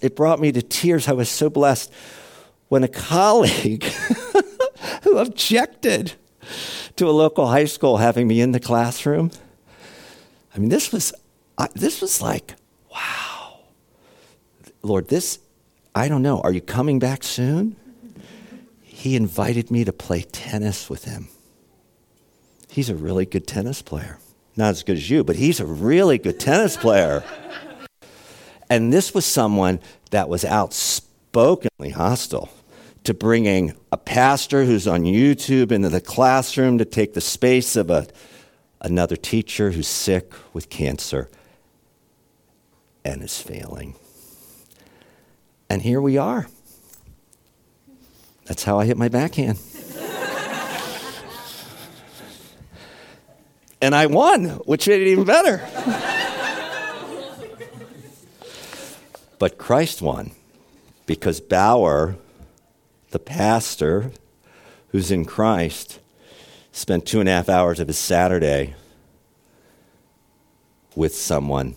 it 0.01 0.15
brought 0.15 0.39
me 0.39 0.51
to 0.51 0.61
tears. 0.61 1.07
I 1.07 1.13
was 1.13 1.29
so 1.29 1.49
blessed 1.49 1.91
when 2.69 2.83
a 2.83 2.87
colleague 2.87 3.83
who 5.03 5.17
objected 5.17 6.13
to 6.95 7.07
a 7.07 7.11
local 7.11 7.47
high 7.47 7.65
school 7.65 7.97
having 7.97 8.27
me 8.27 8.41
in 8.41 8.51
the 8.51 8.59
classroom. 8.59 9.31
I 10.55 10.59
mean, 10.59 10.69
this 10.69 10.91
was, 10.91 11.13
I, 11.57 11.67
this 11.73 12.01
was 12.01 12.21
like, 12.21 12.55
wow. 12.91 13.59
Lord, 14.81 15.07
this, 15.07 15.39
I 15.95 16.07
don't 16.07 16.21
know, 16.21 16.41
are 16.41 16.51
you 16.51 16.61
coming 16.61 16.99
back 16.99 17.23
soon? 17.23 17.75
He 18.81 19.15
invited 19.15 19.71
me 19.71 19.83
to 19.83 19.91
play 19.91 20.21
tennis 20.21 20.89
with 20.89 21.05
him. 21.05 21.27
He's 22.69 22.89
a 22.89 22.95
really 22.95 23.25
good 23.25 23.47
tennis 23.47 23.81
player. 23.81 24.17
Not 24.55 24.69
as 24.69 24.83
good 24.83 24.97
as 24.97 25.09
you, 25.09 25.23
but 25.23 25.35
he's 25.35 25.59
a 25.59 25.65
really 25.65 26.17
good 26.17 26.39
tennis 26.39 26.77
player. 26.77 27.23
And 28.73 28.91
this 28.91 29.13
was 29.13 29.23
someone 29.23 29.79
that 30.09 30.27
was 30.27 30.43
outspokenly 30.43 31.91
hostile 31.91 32.49
to 33.03 33.13
bringing 33.13 33.77
a 33.91 33.97
pastor 33.97 34.65
who's 34.65 34.87
on 34.87 35.03
YouTube 35.03 35.71
into 35.71 35.89
the 35.89 36.01
classroom 36.01 36.79
to 36.79 36.85
take 36.85 37.13
the 37.13 37.21
space 37.21 37.75
of 37.75 37.91
a, 37.91 38.07
another 38.81 39.15
teacher 39.15 39.69
who's 39.69 39.87
sick 39.87 40.33
with 40.53 40.71
cancer 40.71 41.29
and 43.05 43.21
is 43.21 43.39
failing. 43.39 43.93
And 45.69 45.83
here 45.83 46.01
we 46.01 46.17
are. 46.17 46.47
That's 48.45 48.63
how 48.63 48.79
I 48.79 48.85
hit 48.85 48.97
my 48.97 49.07
backhand. 49.07 49.59
and 53.83 53.93
I 53.93 54.07
won, 54.07 54.45
which 54.65 54.87
made 54.87 55.03
it 55.03 55.09
even 55.09 55.25
better. 55.25 56.09
But 59.43 59.57
Christ 59.57 60.01
won 60.01 60.31
because 61.05 61.41
Bauer, 61.41 62.15
the 63.11 63.19
pastor 63.19 64.13
who's 64.87 65.11
in 65.11 65.25
Christ, 65.25 65.99
spent 66.71 67.05
two 67.05 67.19
and 67.19 67.27
a 67.27 67.33
half 67.33 67.49
hours 67.49 67.81
of 67.81 67.89
his 67.89 67.97
Saturday 67.97 68.73
with 70.95 71.13
someone. 71.13 71.75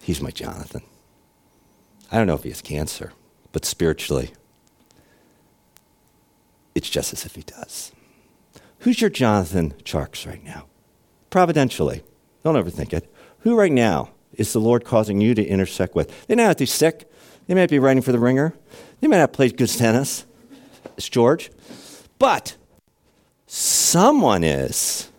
He's 0.00 0.20
my 0.20 0.30
Jonathan. 0.30 0.82
I 2.12 2.18
don't 2.18 2.28
know 2.28 2.34
if 2.34 2.44
he 2.44 2.50
has 2.50 2.62
cancer, 2.62 3.12
but 3.50 3.64
spiritually, 3.64 4.30
it's 6.76 6.88
just 6.88 7.12
as 7.12 7.26
if 7.26 7.34
he 7.34 7.42
does. 7.42 7.90
Who's 8.78 9.00
your 9.00 9.10
Jonathan 9.10 9.74
Tjarks 9.82 10.24
right 10.24 10.44
now? 10.44 10.66
Providentially. 11.30 12.04
Don't 12.44 12.54
overthink 12.54 12.92
it. 12.92 13.12
Who 13.40 13.56
right 13.56 13.72
now 13.72 14.10
is 14.36 14.52
the 14.52 14.60
Lord 14.60 14.84
causing 14.84 15.20
you 15.20 15.34
to 15.34 15.44
intersect 15.44 15.94
with? 15.94 16.26
They 16.26 16.34
may 16.34 16.44
not 16.44 16.58
be 16.58 16.66
sick. 16.66 17.10
They 17.46 17.54
might 17.54 17.70
be 17.70 17.78
writing 17.78 18.02
for 18.02 18.12
the 18.12 18.18
ringer. 18.18 18.54
They 19.00 19.08
might 19.08 19.18
not 19.18 19.32
play 19.32 19.50
good 19.50 19.68
tennis. 19.68 20.24
It's 20.96 21.08
George. 21.08 21.50
But 22.18 22.56
someone 23.46 24.42
is. 24.42 25.10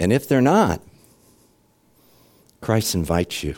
And 0.00 0.12
if 0.12 0.28
they're 0.28 0.40
not, 0.40 0.82
Christ 2.60 2.94
invites 2.94 3.42
you 3.42 3.56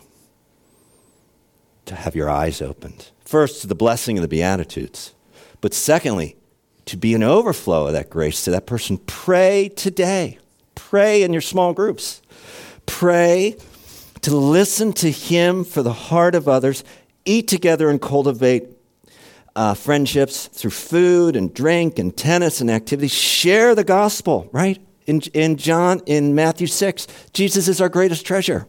to 1.86 1.94
have 1.94 2.14
your 2.14 2.30
eyes 2.30 2.62
opened. 2.62 3.10
First, 3.24 3.62
to 3.62 3.66
the 3.66 3.74
blessing 3.74 4.18
of 4.18 4.22
the 4.22 4.28
Beatitudes. 4.28 5.14
But 5.60 5.74
secondly, 5.74 6.36
to 6.86 6.96
be 6.96 7.14
an 7.14 7.22
overflow 7.22 7.86
of 7.86 7.92
that 7.94 8.10
grace 8.10 8.44
to 8.44 8.50
that 8.50 8.66
person. 8.66 8.98
Pray 8.98 9.70
today. 9.70 10.38
Pray 10.74 11.22
in 11.22 11.32
your 11.32 11.42
small 11.42 11.72
groups 11.72 12.20
pray, 12.86 13.56
to 14.22 14.34
listen 14.34 14.92
to 14.94 15.10
Him 15.10 15.64
for 15.64 15.82
the 15.82 15.92
heart 15.92 16.34
of 16.34 16.48
others, 16.48 16.84
eat 17.24 17.48
together 17.48 17.90
and 17.90 18.00
cultivate 18.00 18.68
uh, 19.56 19.74
friendships 19.74 20.46
through 20.48 20.70
food 20.70 21.36
and 21.36 21.54
drink 21.54 21.98
and 21.98 22.16
tennis 22.16 22.60
and 22.60 22.70
activities. 22.70 23.12
Share 23.12 23.74
the 23.74 23.84
gospel, 23.84 24.48
right? 24.52 24.80
In, 25.06 25.20
in 25.32 25.56
John, 25.56 26.00
in 26.06 26.34
Matthew 26.34 26.66
6, 26.66 27.06
Jesus 27.32 27.68
is 27.68 27.80
our 27.80 27.88
greatest 27.88 28.26
treasure. 28.26 28.66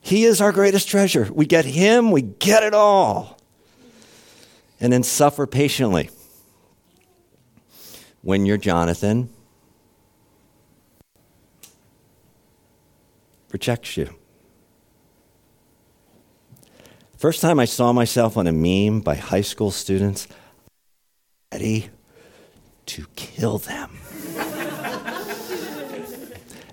He 0.00 0.24
is 0.24 0.40
our 0.40 0.52
greatest 0.52 0.88
treasure. 0.88 1.28
We 1.32 1.46
get 1.46 1.64
Him, 1.64 2.10
we 2.10 2.22
get 2.22 2.62
it 2.62 2.74
all. 2.74 3.38
And 4.80 4.92
then 4.92 5.02
suffer 5.02 5.46
patiently. 5.46 6.10
When 8.22 8.46
you're 8.46 8.56
Jonathan, 8.56 9.28
rejects 13.60 13.98
you. 13.98 14.08
First 17.18 17.42
time 17.42 17.60
I 17.60 17.66
saw 17.66 17.92
myself 17.92 18.38
on 18.38 18.46
a 18.46 18.52
meme 18.52 19.02
by 19.02 19.16
high 19.16 19.42
school 19.42 19.70
students, 19.70 20.26
ready 21.52 21.90
to 22.86 23.04
kill 23.16 23.58
them. 23.58 23.90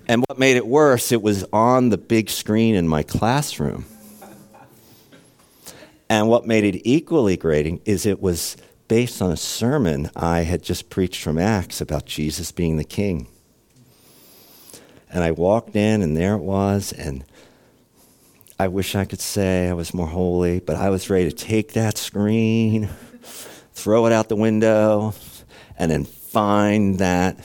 and 0.08 0.24
what 0.26 0.38
made 0.38 0.56
it 0.56 0.66
worse, 0.66 1.12
it 1.12 1.20
was 1.20 1.44
on 1.52 1.90
the 1.90 1.98
big 1.98 2.30
screen 2.30 2.74
in 2.74 2.88
my 2.88 3.02
classroom. 3.02 3.84
And 6.08 6.26
what 6.26 6.46
made 6.46 6.64
it 6.64 6.88
equally 6.88 7.36
grating 7.36 7.82
is 7.84 8.06
it 8.06 8.22
was 8.22 8.56
based 8.88 9.20
on 9.20 9.30
a 9.30 9.36
sermon 9.36 10.10
I 10.16 10.40
had 10.40 10.62
just 10.62 10.88
preached 10.88 11.22
from 11.22 11.36
Acts 11.36 11.82
about 11.82 12.06
Jesus 12.06 12.50
being 12.50 12.78
the 12.78 12.84
king. 12.84 13.28
And 15.10 15.24
I 15.24 15.30
walked 15.30 15.74
in, 15.74 16.02
and 16.02 16.16
there 16.16 16.34
it 16.34 16.42
was, 16.42 16.92
and 16.92 17.24
I 18.60 18.66
wish 18.68 18.96
I 18.96 19.04
could 19.04 19.20
say 19.20 19.68
I 19.68 19.72
was 19.72 19.94
more 19.94 20.08
holy, 20.08 20.58
but 20.58 20.74
I 20.76 20.90
was 20.90 21.08
ready 21.08 21.30
to 21.30 21.34
take 21.34 21.74
that 21.74 21.96
screen, 21.96 22.88
throw 23.72 24.06
it 24.06 24.12
out 24.12 24.28
the 24.28 24.36
window, 24.36 25.14
and 25.78 25.90
then 25.90 26.04
find 26.04 26.98
that. 26.98 27.36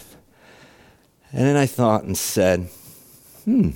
And 1.32 1.41
then 1.41 1.55
I 1.55 1.68
thought 1.68 2.03
and 2.03 2.18
said, 2.18 2.70
hmm, 3.45 3.70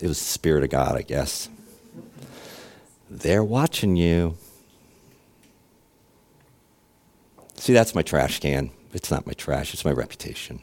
it 0.00 0.08
was 0.08 0.18
the 0.18 0.24
Spirit 0.24 0.64
of 0.64 0.70
God, 0.70 0.96
I 0.96 1.02
guess. 1.02 1.50
They're 3.10 3.44
watching 3.44 3.96
you. 3.96 4.36
See, 7.56 7.72
that's 7.72 7.94
my 7.94 8.02
trash 8.02 8.40
can. 8.40 8.70
It's 8.94 9.10
not 9.10 9.26
my 9.26 9.34
trash, 9.34 9.74
it's 9.74 9.84
my 9.84 9.92
reputation. 9.92 10.62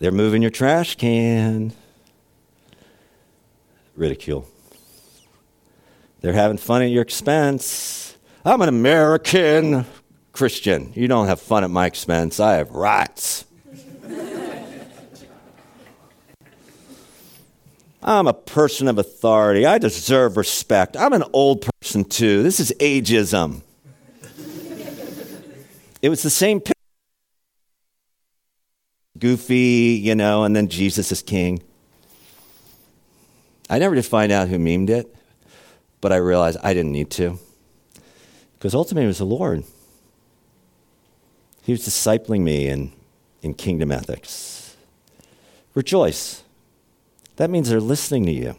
They're 0.00 0.10
moving 0.10 0.40
your 0.40 0.50
trash 0.50 0.96
can. 0.96 1.74
Ridicule. 3.94 4.48
They're 6.22 6.32
having 6.32 6.56
fun 6.56 6.80
at 6.80 6.86
your 6.86 7.02
expense. 7.02 8.16
I'm 8.42 8.62
an 8.62 8.70
American 8.70 9.84
Christian. 10.32 10.90
You 10.94 11.06
don't 11.06 11.26
have 11.26 11.38
fun 11.38 11.64
at 11.64 11.70
my 11.70 11.84
expense. 11.84 12.40
I 12.40 12.54
have 12.54 12.70
rights. 12.70 13.44
I'm 18.02 18.26
a 18.26 18.32
person 18.32 18.88
of 18.88 18.96
authority. 18.96 19.66
I 19.66 19.76
deserve 19.76 20.38
respect. 20.38 20.96
I'm 20.96 21.12
an 21.12 21.24
old 21.34 21.68
person 21.82 22.04
too. 22.04 22.42
This 22.42 22.58
is 22.58 22.72
ageism. 22.80 23.60
it 26.00 26.08
was 26.08 26.22
the 26.22 26.30
same 26.30 26.60
picture. 26.60 26.79
Goofy, 29.20 30.00
you 30.02 30.14
know, 30.14 30.44
and 30.44 30.56
then 30.56 30.68
Jesus 30.68 31.12
is 31.12 31.22
king. 31.22 31.62
I 33.68 33.78
never 33.78 33.94
did 33.94 34.06
find 34.06 34.32
out 34.32 34.48
who 34.48 34.58
memed 34.58 34.88
it, 34.88 35.14
but 36.00 36.10
I 36.10 36.16
realized 36.16 36.58
I 36.62 36.72
didn't 36.72 36.92
need 36.92 37.10
to. 37.12 37.38
Because 38.54 38.74
ultimately 38.74 39.04
it 39.04 39.08
was 39.08 39.18
the 39.18 39.26
Lord. 39.26 39.62
He 41.62 41.72
was 41.72 41.86
discipling 41.86 42.40
me 42.40 42.66
in, 42.66 42.92
in 43.42 43.54
kingdom 43.54 43.92
ethics. 43.92 44.76
Rejoice. 45.74 46.42
That 47.36 47.50
means 47.50 47.68
they're 47.68 47.80
listening 47.80 48.24
to 48.26 48.32
you. 48.32 48.56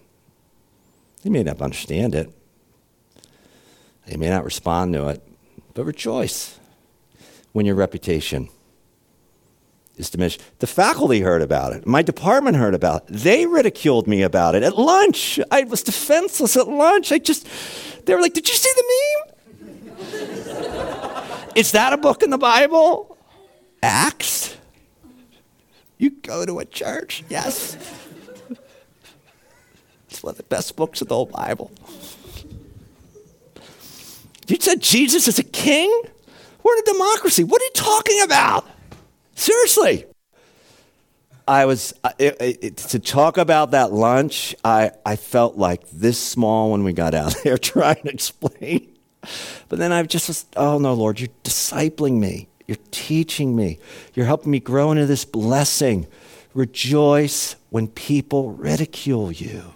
They 1.23 1.29
may 1.29 1.43
not 1.43 1.61
understand 1.61 2.15
it, 2.15 2.31
they 4.07 4.17
may 4.17 4.29
not 4.29 4.43
respond 4.43 4.93
to 4.93 5.07
it, 5.09 5.21
but 5.73 5.85
rejoice 5.85 6.59
when 7.51 7.65
your 7.65 7.75
reputation 7.75 8.49
is 10.01 10.09
diminished. 10.09 10.41
The 10.59 10.67
faculty 10.67 11.21
heard 11.21 11.41
about 11.41 11.73
it. 11.73 11.87
My 11.87 12.01
department 12.01 12.57
heard 12.57 12.73
about 12.73 13.03
it. 13.03 13.13
They 13.13 13.45
ridiculed 13.45 14.07
me 14.07 14.23
about 14.23 14.55
it 14.55 14.63
at 14.63 14.77
lunch. 14.77 15.39
I 15.49 15.63
was 15.63 15.83
defenseless 15.83 16.57
at 16.57 16.67
lunch. 16.67 17.11
I 17.11 17.19
just, 17.19 17.47
they 18.05 18.13
were 18.13 18.21
like, 18.21 18.33
Did 18.33 18.49
you 18.49 18.55
see 18.55 18.71
the 18.75 18.83
meme? 18.91 19.31
Is 21.55 21.71
that 21.73 21.93
a 21.93 21.97
book 21.97 22.23
in 22.23 22.29
the 22.29 22.37
Bible? 22.37 23.17
Acts? 23.83 24.57
You 25.97 26.09
go 26.09 26.45
to 26.45 26.59
a 26.59 26.65
church? 26.65 27.23
Yes. 27.29 27.77
It's 30.09 30.23
one 30.23 30.31
of 30.31 30.37
the 30.37 30.43
best 30.43 30.75
books 30.75 31.01
of 31.01 31.07
the 31.07 31.15
whole 31.15 31.25
Bible. 31.27 31.71
You 34.47 34.57
said 34.59 34.81
Jesus 34.81 35.27
is 35.27 35.39
a 35.39 35.43
king? 35.43 35.89
We're 36.63 36.73
in 36.73 36.79
a 36.79 36.93
democracy. 36.93 37.43
What 37.43 37.61
are 37.61 37.65
you 37.65 37.71
talking 37.73 38.21
about? 38.23 38.67
Seriously. 39.41 40.05
I 41.47 41.65
was, 41.65 41.93
it, 42.19 42.37
it, 42.39 42.77
to 42.77 42.99
talk 42.99 43.37
about 43.37 43.71
that 43.71 43.91
lunch, 43.91 44.55
I, 44.63 44.91
I 45.05 45.15
felt 45.15 45.57
like 45.57 45.89
this 45.89 46.19
small 46.19 46.71
when 46.71 46.83
we 46.83 46.93
got 46.93 47.13
out 47.13 47.35
there 47.43 47.57
trying 47.57 48.01
to 48.03 48.09
explain 48.09 48.91
but 49.69 49.79
then 49.79 49.91
I 49.91 50.03
just 50.03 50.27
was, 50.27 50.45
oh 50.55 50.77
no, 50.79 50.93
Lord, 50.93 51.19
you're 51.19 51.29
discipling 51.43 52.19
me. 52.19 52.47
You're 52.67 52.77
teaching 52.91 53.55
me. 53.55 53.79
You're 54.13 54.25
helping 54.25 54.51
me 54.51 54.59
grow 54.59 54.91
into 54.91 55.05
this 55.05 55.25
blessing. 55.25 56.07
Rejoice 56.53 57.55
when 57.69 57.87
people 57.87 58.51
ridicule 58.51 59.31
you. 59.31 59.73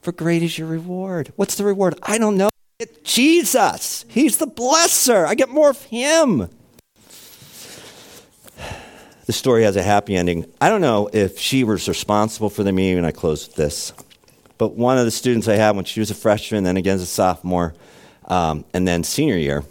For 0.00 0.12
great 0.12 0.42
is 0.42 0.58
your 0.58 0.68
reward. 0.68 1.32
What's 1.36 1.54
the 1.54 1.64
reward? 1.64 1.98
I 2.02 2.18
don't 2.18 2.36
know. 2.36 2.48
It's 2.78 2.98
Jesus. 3.10 4.04
He's 4.08 4.38
the 4.38 4.46
blesser. 4.46 5.26
I 5.26 5.34
get 5.34 5.48
more 5.48 5.70
of 5.70 5.82
him. 5.84 6.48
The 9.28 9.34
story 9.34 9.64
has 9.64 9.76
a 9.76 9.82
happy 9.82 10.16
ending. 10.16 10.50
I 10.58 10.70
don't 10.70 10.80
know 10.80 11.10
if 11.12 11.38
she 11.38 11.62
was 11.62 11.86
responsible 11.86 12.48
for 12.48 12.62
the 12.62 12.72
meeting, 12.72 12.96
and 12.96 13.06
I 13.06 13.12
close 13.12 13.46
with 13.46 13.56
this. 13.56 13.92
But 14.56 14.72
one 14.72 14.96
of 14.96 15.04
the 15.04 15.10
students 15.10 15.46
I 15.48 15.56
had 15.56 15.76
when 15.76 15.84
she 15.84 16.00
was 16.00 16.10
a 16.10 16.14
freshman, 16.14 16.64
then 16.64 16.78
again 16.78 16.94
as 16.94 17.02
a 17.02 17.06
sophomore, 17.06 17.74
um, 18.24 18.64
and 18.72 18.88
then 18.88 19.04
senior 19.04 19.36
year, 19.36 19.64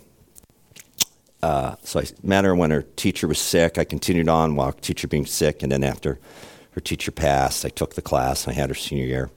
uh, 1.42 1.76
so 1.84 2.02
I 2.02 2.06
met 2.22 2.46
her 2.46 2.56
when 2.56 2.70
her 2.70 2.84
teacher 2.84 3.28
was 3.28 3.40
sick. 3.40 3.80
I 3.80 3.84
continued 3.84 4.30
on 4.30 4.56
while 4.56 4.74
teacher 4.74 5.08
being 5.08 5.26
sick, 5.26 5.64
and 5.64 5.72
then 5.72 5.84
after 5.84 6.20
her 6.74 6.80
teacher 6.80 7.10
passed, 7.10 7.66
I 7.66 7.70
took 7.70 7.96
the 7.96 8.04
class. 8.04 8.48
I 8.48 8.54
had 8.54 8.70
her 8.70 8.76
senior 8.76 9.06
year. 9.06 9.32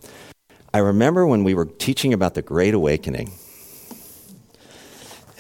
I 0.74 0.80
remember 0.80 1.26
when 1.26 1.44
we 1.44 1.54
were 1.54 1.64
teaching 1.64 2.12
about 2.12 2.34
the 2.34 2.42
Great 2.42 2.74
Awakening. 2.74 3.32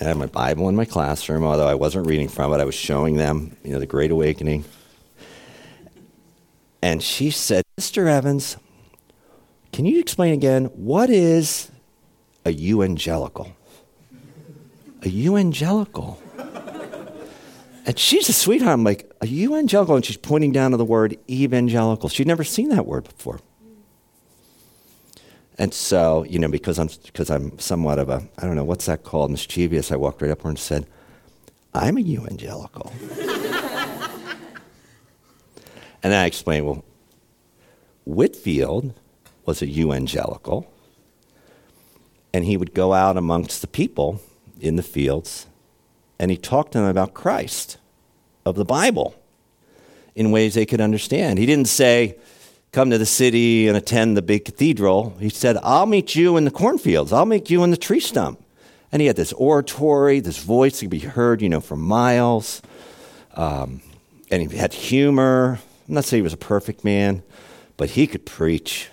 I 0.00 0.04
had 0.04 0.16
my 0.16 0.26
Bible 0.26 0.68
in 0.68 0.76
my 0.76 0.86
classroom, 0.86 1.44
although 1.44 1.68
I 1.68 1.74
wasn't 1.74 2.06
reading 2.06 2.28
from 2.28 2.52
it. 2.52 2.60
I 2.60 2.64
was 2.64 2.74
showing 2.74 3.16
them, 3.16 3.56
you 3.62 3.72
know, 3.72 3.78
the 3.78 3.86
Great 3.86 4.10
Awakening. 4.10 4.64
And 6.82 7.02
she 7.02 7.30
said, 7.30 7.64
Mr. 7.78 8.06
Evans, 8.06 8.56
can 9.72 9.84
you 9.84 10.00
explain 10.00 10.32
again 10.32 10.66
what 10.66 11.10
is 11.10 11.70
a 12.46 12.50
evangelical? 12.50 13.54
a 15.02 15.08
evangelical. 15.08 16.20
And 17.86 17.98
she's 17.98 18.28
a 18.28 18.32
sweetheart. 18.32 18.72
I'm 18.72 18.84
like, 18.84 19.10
a 19.20 19.26
evangelical? 19.26 19.96
And 19.96 20.04
she's 20.04 20.16
pointing 20.16 20.52
down 20.52 20.70
to 20.72 20.76
the 20.76 20.84
word 20.84 21.18
evangelical. 21.28 22.08
She'd 22.08 22.26
never 22.26 22.44
seen 22.44 22.68
that 22.68 22.86
word 22.86 23.04
before. 23.04 23.40
And 25.60 25.74
so, 25.74 26.24
you 26.24 26.38
know, 26.38 26.48
because 26.48 26.78
I'm, 26.78 26.88
because 27.04 27.28
I'm 27.28 27.58
somewhat 27.58 27.98
of 27.98 28.08
a, 28.08 28.26
I 28.38 28.46
don't 28.46 28.56
know, 28.56 28.64
what's 28.64 28.86
that 28.86 29.04
called, 29.04 29.30
mischievous, 29.30 29.92
I 29.92 29.96
walked 29.96 30.22
right 30.22 30.30
up 30.30 30.38
to 30.38 30.44
her 30.44 30.48
and 30.48 30.58
said, 30.58 30.86
I'm 31.74 31.98
a 31.98 32.00
evangelical. 32.00 32.90
and 36.02 36.14
I 36.14 36.24
explained, 36.24 36.64
well, 36.64 36.82
Whitefield 38.04 38.94
was 39.44 39.60
a 39.60 39.66
evangelical, 39.66 40.72
and 42.32 42.46
he 42.46 42.56
would 42.56 42.72
go 42.72 42.94
out 42.94 43.18
amongst 43.18 43.60
the 43.60 43.66
people 43.66 44.22
in 44.60 44.76
the 44.76 44.82
fields, 44.82 45.44
and 46.18 46.30
he 46.30 46.38
talked 46.38 46.72
to 46.72 46.78
them 46.78 46.88
about 46.88 47.12
Christ 47.12 47.76
of 48.46 48.56
the 48.56 48.64
Bible 48.64 49.14
in 50.14 50.30
ways 50.30 50.54
they 50.54 50.64
could 50.64 50.80
understand. 50.80 51.38
He 51.38 51.44
didn't 51.44 51.68
say, 51.68 52.16
Come 52.72 52.90
to 52.90 52.98
the 52.98 53.06
city 53.06 53.66
and 53.66 53.76
attend 53.76 54.16
the 54.16 54.22
big 54.22 54.44
cathedral. 54.44 55.16
He 55.18 55.28
said, 55.28 55.56
I'll 55.62 55.86
meet 55.86 56.14
you 56.14 56.36
in 56.36 56.44
the 56.44 56.50
cornfields, 56.50 57.12
I'll 57.12 57.26
meet 57.26 57.50
you 57.50 57.64
in 57.64 57.70
the 57.70 57.76
tree 57.76 58.00
stump. 58.00 58.42
And 58.92 59.00
he 59.00 59.06
had 59.06 59.16
this 59.16 59.32
oratory, 59.34 60.20
this 60.20 60.38
voice 60.38 60.80
that 60.80 60.86
could 60.86 60.90
be 60.90 60.98
heard, 60.98 61.42
you 61.42 61.48
know, 61.48 61.60
for 61.60 61.76
miles. 61.76 62.60
Um, 63.34 63.82
and 64.30 64.50
he 64.50 64.56
had 64.56 64.72
humor. 64.72 65.60
I'm 65.88 65.94
not 65.94 66.04
saying 66.04 66.20
he 66.20 66.22
was 66.22 66.32
a 66.32 66.36
perfect 66.36 66.84
man, 66.84 67.22
but 67.76 67.90
he 67.90 68.08
could 68.08 68.26
preach. 68.26 68.88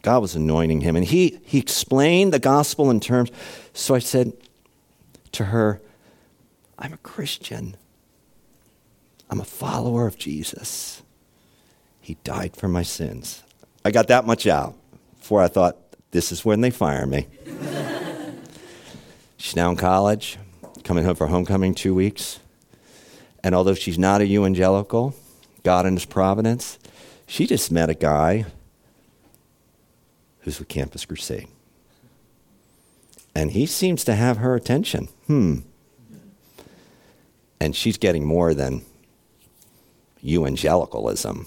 God 0.00 0.20
was 0.20 0.34
anointing 0.34 0.80
him. 0.80 0.96
And 0.96 1.04
he, 1.04 1.38
he 1.44 1.58
explained 1.58 2.32
the 2.32 2.38
gospel 2.38 2.90
in 2.90 2.98
terms. 3.00 3.30
So 3.74 3.94
I 3.94 3.98
said, 3.98 4.32
to 5.36 5.44
her, 5.46 5.80
I'm 6.78 6.92
a 6.92 6.98
Christian. 6.98 7.76
I'm 9.28 9.40
a 9.40 9.44
follower 9.44 10.06
of 10.06 10.16
Jesus. 10.16 11.02
He 12.06 12.18
died 12.22 12.56
for 12.56 12.68
my 12.68 12.84
sins. 12.84 13.42
I 13.84 13.90
got 13.90 14.06
that 14.06 14.24
much 14.24 14.46
out 14.46 14.76
before 15.18 15.42
I 15.42 15.48
thought, 15.48 15.76
this 16.12 16.30
is 16.30 16.44
when 16.44 16.60
they 16.60 16.70
fire 16.70 17.04
me. 17.04 17.26
she's 19.36 19.56
now 19.56 19.70
in 19.70 19.76
college, 19.76 20.38
coming 20.84 21.04
home 21.04 21.16
for 21.16 21.26
homecoming 21.26 21.74
two 21.74 21.96
weeks. 21.96 22.38
And 23.42 23.56
although 23.56 23.74
she's 23.74 23.98
not 23.98 24.20
a 24.20 24.24
evangelical, 24.24 25.16
God 25.64 25.84
in 25.84 25.94
His 25.94 26.04
providence, 26.04 26.78
she 27.26 27.44
just 27.44 27.72
met 27.72 27.90
a 27.90 27.94
guy 27.94 28.46
who's 30.42 30.60
with 30.60 30.68
Campus 30.68 31.04
Crusade 31.04 31.48
and 33.36 33.50
he 33.50 33.66
seems 33.66 34.02
to 34.04 34.14
have 34.14 34.38
her 34.38 34.54
attention. 34.54 35.08
Hmm. 35.26 35.58
And 37.60 37.76
she's 37.76 37.98
getting 37.98 38.24
more 38.24 38.54
than 38.54 38.80
evangelicalism. 40.24 41.46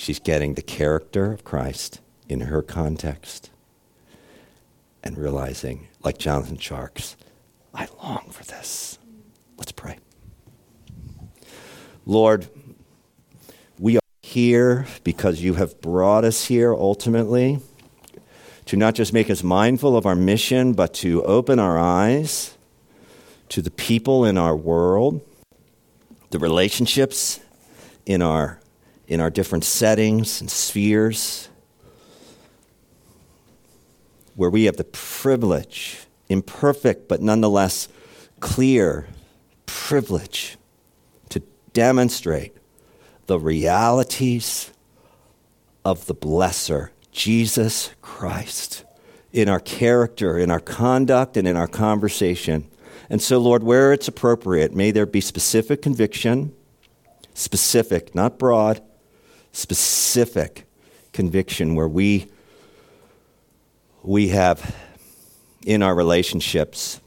She's 0.00 0.20
getting 0.20 0.54
the 0.54 0.62
character 0.62 1.32
of 1.32 1.42
Christ 1.42 2.00
in 2.28 2.42
her 2.42 2.62
context. 2.62 3.50
and 5.02 5.16
realizing, 5.16 5.88
like 6.02 6.18
Jonathan 6.18 6.56
Tjarks, 6.56 7.16
I 7.72 7.88
long 8.02 8.28
for 8.30 8.44
this. 8.44 8.98
Let's 9.56 9.72
pray. 9.72 9.98
Lord, 12.04 12.48
we 13.78 13.96
are 13.96 14.00
here 14.22 14.86
because 15.04 15.40
you 15.40 15.54
have 15.54 15.80
brought 15.80 16.24
us 16.24 16.46
here 16.46 16.74
ultimately 16.74 17.60
to 18.66 18.76
not 18.76 18.94
just 18.94 19.12
make 19.12 19.30
us 19.30 19.42
mindful 19.42 19.96
of 19.96 20.04
our 20.04 20.14
mission, 20.14 20.72
but 20.72 20.92
to 20.94 21.22
open 21.24 21.58
our 21.58 21.78
eyes 21.78 22.56
to 23.50 23.62
the 23.62 23.70
people 23.70 24.24
in 24.24 24.36
our 24.36 24.56
world, 24.56 25.22
the 26.30 26.38
relationships 26.38 27.40
in 28.04 28.20
our, 28.20 28.60
in 29.08 29.20
our 29.20 29.30
different 29.30 29.64
settings 29.64 30.40
and 30.40 30.50
spheres, 30.50 31.48
where 34.36 34.50
we 34.50 34.64
have 34.64 34.76
the 34.76 34.84
privilege, 34.84 36.06
imperfect 36.28 37.08
but 37.08 37.22
nonetheless 37.22 37.88
clear 38.38 39.08
privilege, 39.64 40.58
to 41.30 41.42
demonstrate 41.72 42.54
the 43.26 43.40
realities 43.40 44.72
of 45.84 46.04
the 46.04 46.14
blesser, 46.14 46.90
Jesus 47.10 47.90
Christ, 48.02 48.84
in 49.32 49.48
our 49.48 49.60
character, 49.60 50.38
in 50.38 50.50
our 50.50 50.60
conduct, 50.60 51.38
and 51.38 51.48
in 51.48 51.56
our 51.56 51.66
conversation. 51.66 52.70
And 53.08 53.22
so, 53.22 53.38
Lord, 53.38 53.62
where 53.62 53.90
it's 53.94 54.06
appropriate, 54.06 54.74
may 54.74 54.90
there 54.90 55.06
be 55.06 55.22
specific 55.22 55.80
conviction, 55.80 56.54
specific, 57.32 58.14
not 58.14 58.38
broad, 58.38 58.82
specific 59.52 60.66
conviction 61.12 61.74
where 61.74 61.88
we, 61.88 62.26
we 64.02 64.28
have 64.28 64.74
in 65.66 65.82
our 65.82 65.94
relationships 65.94 67.00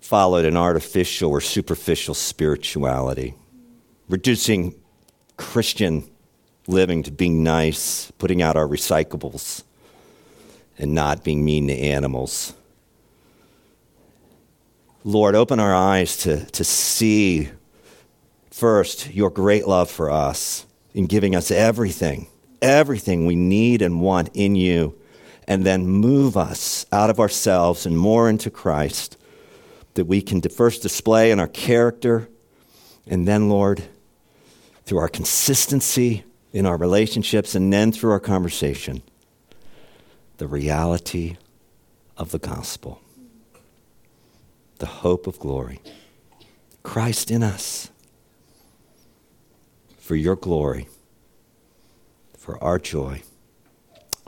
followed 0.00 0.44
an 0.44 0.56
artificial 0.56 1.30
or 1.30 1.40
superficial 1.40 2.14
spirituality, 2.14 3.34
reducing 4.08 4.74
Christian 5.36 6.04
living 6.66 7.02
to 7.02 7.10
being 7.10 7.42
nice, 7.42 8.10
putting 8.18 8.42
out 8.42 8.56
our 8.56 8.66
recyclables, 8.66 9.64
and 10.78 10.94
not 10.94 11.24
being 11.24 11.44
mean 11.44 11.68
to 11.68 11.74
animals. 11.74 12.54
Lord, 15.04 15.34
open 15.34 15.60
our 15.60 15.74
eyes 15.74 16.16
to, 16.18 16.44
to 16.46 16.64
see 16.64 17.50
first 18.54 19.12
your 19.12 19.30
great 19.30 19.66
love 19.66 19.90
for 19.90 20.08
us 20.08 20.64
in 20.94 21.06
giving 21.06 21.34
us 21.34 21.50
everything, 21.50 22.28
everything 22.62 23.26
we 23.26 23.34
need 23.34 23.82
and 23.82 24.00
want 24.00 24.30
in 24.32 24.54
you, 24.54 24.96
and 25.48 25.66
then 25.66 25.84
move 25.84 26.36
us 26.36 26.86
out 26.92 27.10
of 27.10 27.18
ourselves 27.18 27.84
and 27.84 27.98
more 27.98 28.30
into 28.30 28.50
Christ 28.50 29.16
that 29.94 30.04
we 30.04 30.22
can 30.22 30.40
first 30.40 30.82
display 30.82 31.32
in 31.32 31.40
our 31.40 31.48
character, 31.48 32.28
and 33.08 33.26
then, 33.26 33.48
Lord, 33.48 33.82
through 34.84 34.98
our 34.98 35.08
consistency 35.08 36.22
in 36.52 36.64
our 36.64 36.76
relationships, 36.76 37.56
and 37.56 37.72
then 37.72 37.90
through 37.90 38.12
our 38.12 38.20
conversation, 38.20 39.02
the 40.38 40.46
reality 40.46 41.36
of 42.16 42.30
the 42.30 42.38
gospel 42.38 43.00
the 44.78 44.86
hope 44.86 45.26
of 45.26 45.38
glory. 45.38 45.80
Christ 46.82 47.30
in 47.30 47.42
us. 47.42 47.90
For 50.04 50.14
your 50.14 50.36
glory, 50.36 50.86
for 52.36 52.62
our 52.62 52.78
joy. 52.78 53.22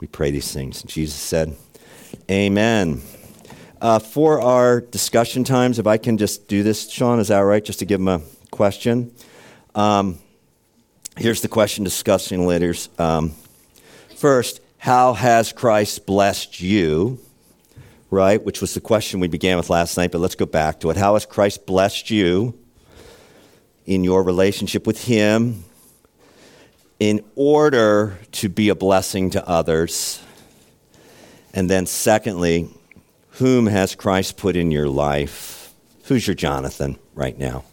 We 0.01 0.07
pray 0.07 0.31
these 0.31 0.51
things. 0.51 0.81
Jesus 0.81 1.19
said, 1.19 1.55
Amen. 2.31 3.03
Uh, 3.79 3.99
for 3.99 4.41
our 4.41 4.81
discussion 4.81 5.43
times, 5.43 5.77
if 5.77 5.85
I 5.85 5.97
can 5.97 6.17
just 6.17 6.47
do 6.47 6.63
this, 6.63 6.89
Sean, 6.89 7.19
is 7.19 7.27
that 7.27 7.37
right? 7.41 7.63
Just 7.63 7.77
to 7.77 7.85
give 7.85 7.99
him 7.99 8.07
a 8.07 8.21
question. 8.49 9.13
Um, 9.75 10.17
here's 11.15 11.41
the 11.41 11.47
question 11.47 11.83
discussing 11.83 12.47
leaders. 12.47 12.89
Um, 12.97 13.35
first, 14.15 14.61
how 14.79 15.13
has 15.13 15.53
Christ 15.53 16.07
blessed 16.07 16.59
you? 16.59 17.19
right? 18.09 18.43
Which 18.43 18.61
was 18.61 18.73
the 18.73 18.81
question 18.81 19.19
we 19.19 19.27
began 19.27 19.57
with 19.57 19.69
last 19.69 19.95
night, 19.95 20.11
but 20.11 20.21
let's 20.21 20.33
go 20.33 20.47
back 20.47 20.79
to 20.79 20.89
it. 20.89 20.97
How 20.97 21.13
has 21.13 21.25
Christ 21.27 21.67
blessed 21.67 22.09
you 22.09 22.57
in 23.85 24.03
your 24.03 24.23
relationship 24.23 24.87
with 24.87 25.03
Him 25.03 25.65
in 26.99 27.23
order 27.35 28.17
to 28.33 28.49
be 28.49 28.69
a 28.69 28.75
blessing 28.75 29.29
to 29.31 29.47
others? 29.47 30.21
And 31.53 31.69
then, 31.69 31.85
secondly, 31.85 32.69
whom 33.31 33.67
has 33.67 33.95
Christ 33.95 34.37
put 34.37 34.55
in 34.55 34.71
your 34.71 34.87
life? 34.87 35.73
Who's 36.05 36.27
your 36.27 36.35
Jonathan 36.35 36.97
right 37.13 37.37
now? 37.37 37.63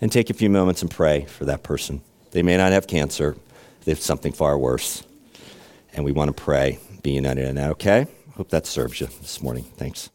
And 0.00 0.12
take 0.12 0.30
a 0.30 0.34
few 0.34 0.50
moments 0.50 0.82
and 0.82 0.90
pray 0.90 1.24
for 1.24 1.44
that 1.46 1.62
person. 1.62 2.02
They 2.32 2.42
may 2.42 2.56
not 2.56 2.72
have 2.72 2.86
cancer, 2.86 3.36
they 3.84 3.92
have 3.92 4.00
something 4.00 4.32
far 4.32 4.58
worse. 4.58 5.02
And 5.94 6.04
we 6.04 6.12
want 6.12 6.36
to 6.36 6.42
pray, 6.42 6.78
be 7.02 7.12
united 7.12 7.46
in 7.46 7.54
that, 7.54 7.70
okay? 7.72 8.06
Hope 8.34 8.50
that 8.50 8.66
serves 8.66 9.00
you 9.00 9.06
this 9.06 9.40
morning. 9.40 9.64
Thanks. 9.64 10.10